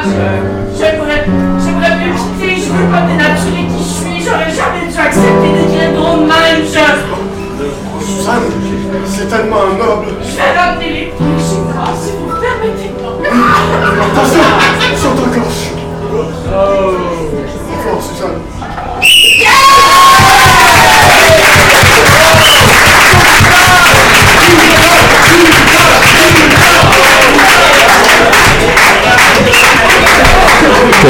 Je- 0.75 0.79
J'aimerais 0.79 1.23
j'aimerais 1.63 1.95
mieux 1.97 2.13
quitter. 2.13 2.55
Je 2.61 2.71
veux 2.71 2.87
pas 2.91 3.01
dénaturer 3.07 3.63
qui 3.69 3.79
je 3.79 3.93
suis. 4.03 4.21
J'aurais 4.23 4.51
jamais 4.51 4.91
dû 4.91 4.97
accepter 4.99 5.49
d'écrire 5.55 5.93
gros 5.99 6.17
de 6.17 6.25
même. 6.27 6.61
Je, 6.65 8.05
Suzanne, 8.05 8.43
c'est 9.07 9.29
tellement 9.29 9.65
noble. 9.77 10.07
je 10.21 10.35
vais 10.35 10.59
ramener 10.59 10.89
les 10.89 11.09
trucs 11.15 11.39
chez 11.39 11.59
moi, 11.61 11.85
si 11.99 12.11
vous 12.11 12.25
me 12.25 12.39
permettez. 12.39 12.91
Attention, 14.05 14.45
sur 14.97 15.11
ta 15.15 15.25
gauche. 15.37 15.65
Oh, 16.13 16.93
fort, 17.83 18.01
Suzanne. 18.01 18.34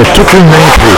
Toute 0.03 0.33
une 0.33 0.49
impro. 0.49 0.89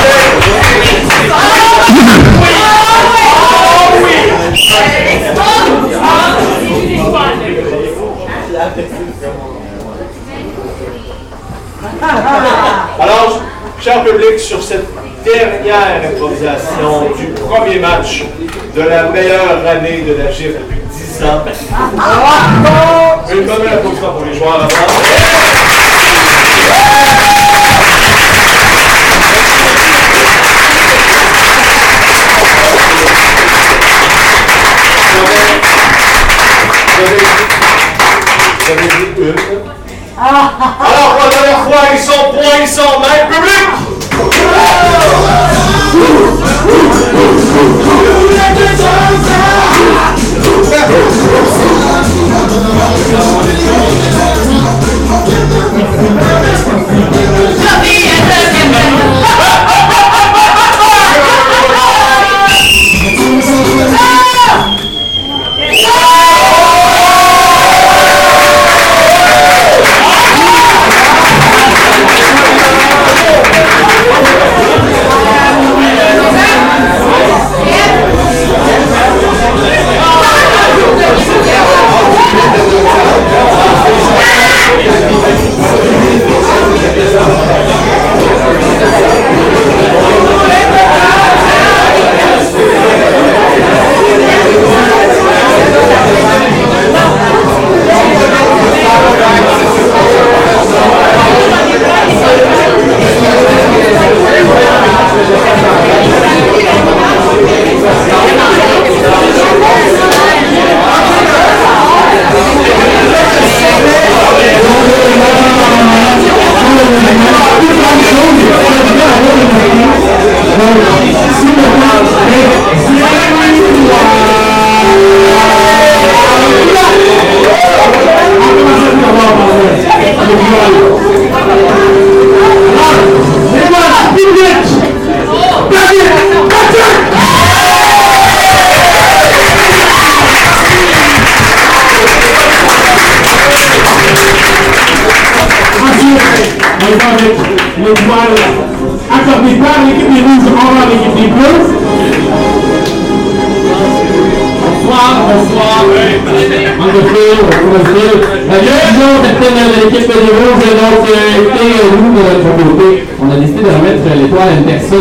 Alors, 12.99 13.41
cher 13.79 14.03
public, 14.03 14.39
sur 14.39 14.63
cette 14.63 14.87
dernière 15.23 16.01
improvisation 16.11 17.11
du 17.17 17.27
premier 17.27 17.79
match 17.79 18.25
de 18.75 18.81
la 18.81 19.03
meilleure 19.03 19.65
année 19.67 20.01
de 20.07 20.13
la 20.23 20.31
GIF 20.31 20.53
depuis 20.53 20.79
10 20.91 21.23
ans, 21.25 21.43
une 23.31 23.45
bonne 23.45 23.67
applaudissement 23.67 24.13
pour 24.13 24.25
les 24.25 24.33
joueurs 24.33 24.67
dit 38.75 38.87
une. 39.17 39.35
Alors, 40.19 41.15
pour 41.15 41.23
la 41.23 41.29
dernière 41.29 41.63
fois, 41.63 41.83
ils 41.93 41.99
sont 41.99 42.31
points, 42.31 42.59
ils 42.61 42.67
sont 42.67 42.99
main, 42.99 43.27
public! 43.29 43.67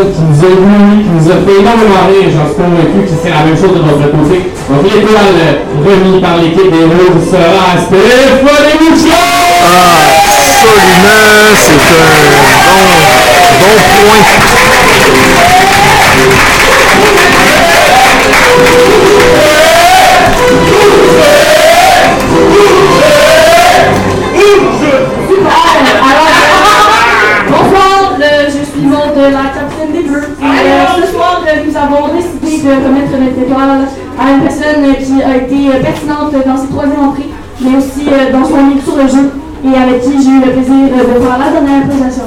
Qui 0.05 0.21
nous 0.21 0.39
a 0.45 0.49
ébloui, 0.53 1.05
qui 1.05 1.11
nous 1.11 1.29
a 1.31 1.37
fait 1.41 1.57
énormément 1.61 2.05
rire. 2.11 2.29
J'en 2.29 2.47
suis 2.47 2.57
convaincu 2.57 2.99
que 3.07 3.15
c'est 3.23 3.31
la 3.31 3.43
même 3.45 3.57
chose 3.57 3.73
de 3.73 3.81
notre 3.81 4.07
côté. 4.13 4.53
Donc 4.69 4.83
l'étoile 4.85 5.37
euh, 5.41 5.65
remise 5.81 6.21
par 6.21 6.37
l'équipe 6.39 6.71
des 6.71 6.85
rouges 6.85 7.25
sera 7.31 7.81
Stéphane 7.81 8.77
Mouchard! 8.81 9.57
Absolument, 10.37 11.57
c'est 11.57 11.81
un 11.81 12.05
bon, 13.61 13.71
bon 13.71 13.81
point. 13.95 14.37
Pertinente 35.81 36.33
dans 36.47 36.57
ses 36.57 36.69
troisième 36.69 37.01
entrées, 37.01 37.31
mais 37.61 37.77
aussi 37.77 38.09
euh, 38.09 38.33
dans 38.33 38.45
son 38.45 38.57
sur 38.85 38.97
le 38.97 39.09
jeu, 39.09 39.31
et 39.65 39.77
avec 39.77 40.03
qui 40.03 40.23
j'ai 40.23 40.31
eu 40.31 40.41
le 40.45 40.53
plaisir 40.53 40.75
euh, 40.75 41.15
de 41.15 41.21
faire 41.21 41.39
la 41.39 41.51
dernière 41.51 41.85
improvisation. 41.85 42.25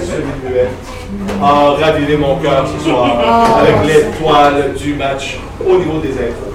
Semi-muette 0.00 0.70
a 1.42 1.70
ravivé 1.80 2.16
mon 2.16 2.36
cœur 2.36 2.66
ce 2.66 2.84
soir 2.88 3.58
avec 3.60 3.76
l'étoile 3.86 4.74
du 4.74 4.94
match 4.94 5.38
au 5.64 5.78
niveau 5.78 5.98
des 5.98 6.10
infos. 6.10 6.52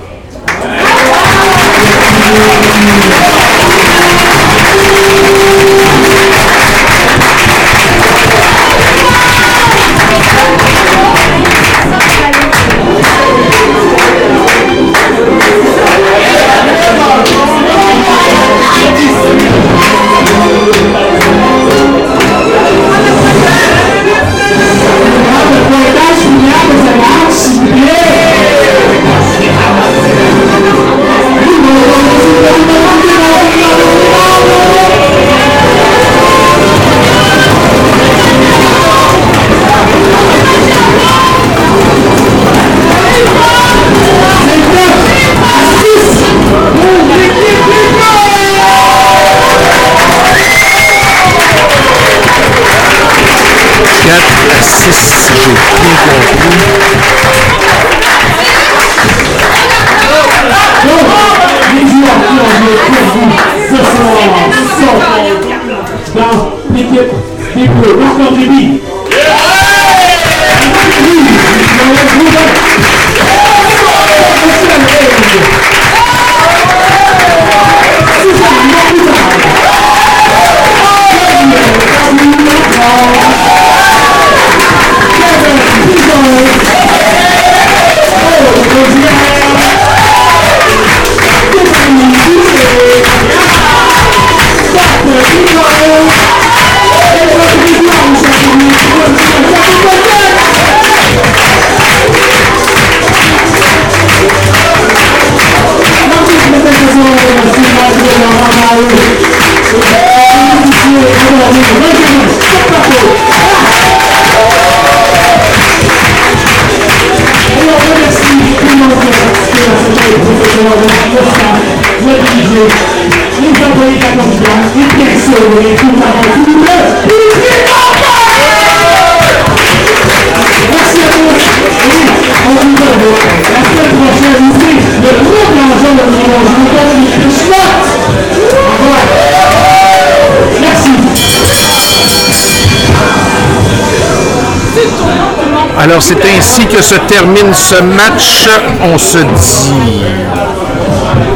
Alors, 145.78 146.02
c'est 146.02 146.16
ainsi 146.38 146.66
que 146.68 146.82
se 146.82 146.96
termine 147.08 147.54
ce 147.54 147.82
match. 147.82 148.48
On 148.84 148.98
se 148.98 149.18
dit, 149.18 149.74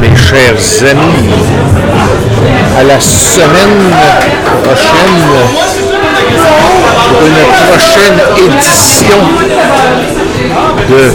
mes 0.00 0.16
chers 0.16 0.90
amis, 0.90 1.28
à 2.78 2.82
la 2.84 3.00
semaine 3.00 3.92
prochaine 4.62 5.22
pour 7.08 7.26
une 7.26 7.42
prochaine 7.66 8.20
édition 8.36 9.20
de. 10.88 11.12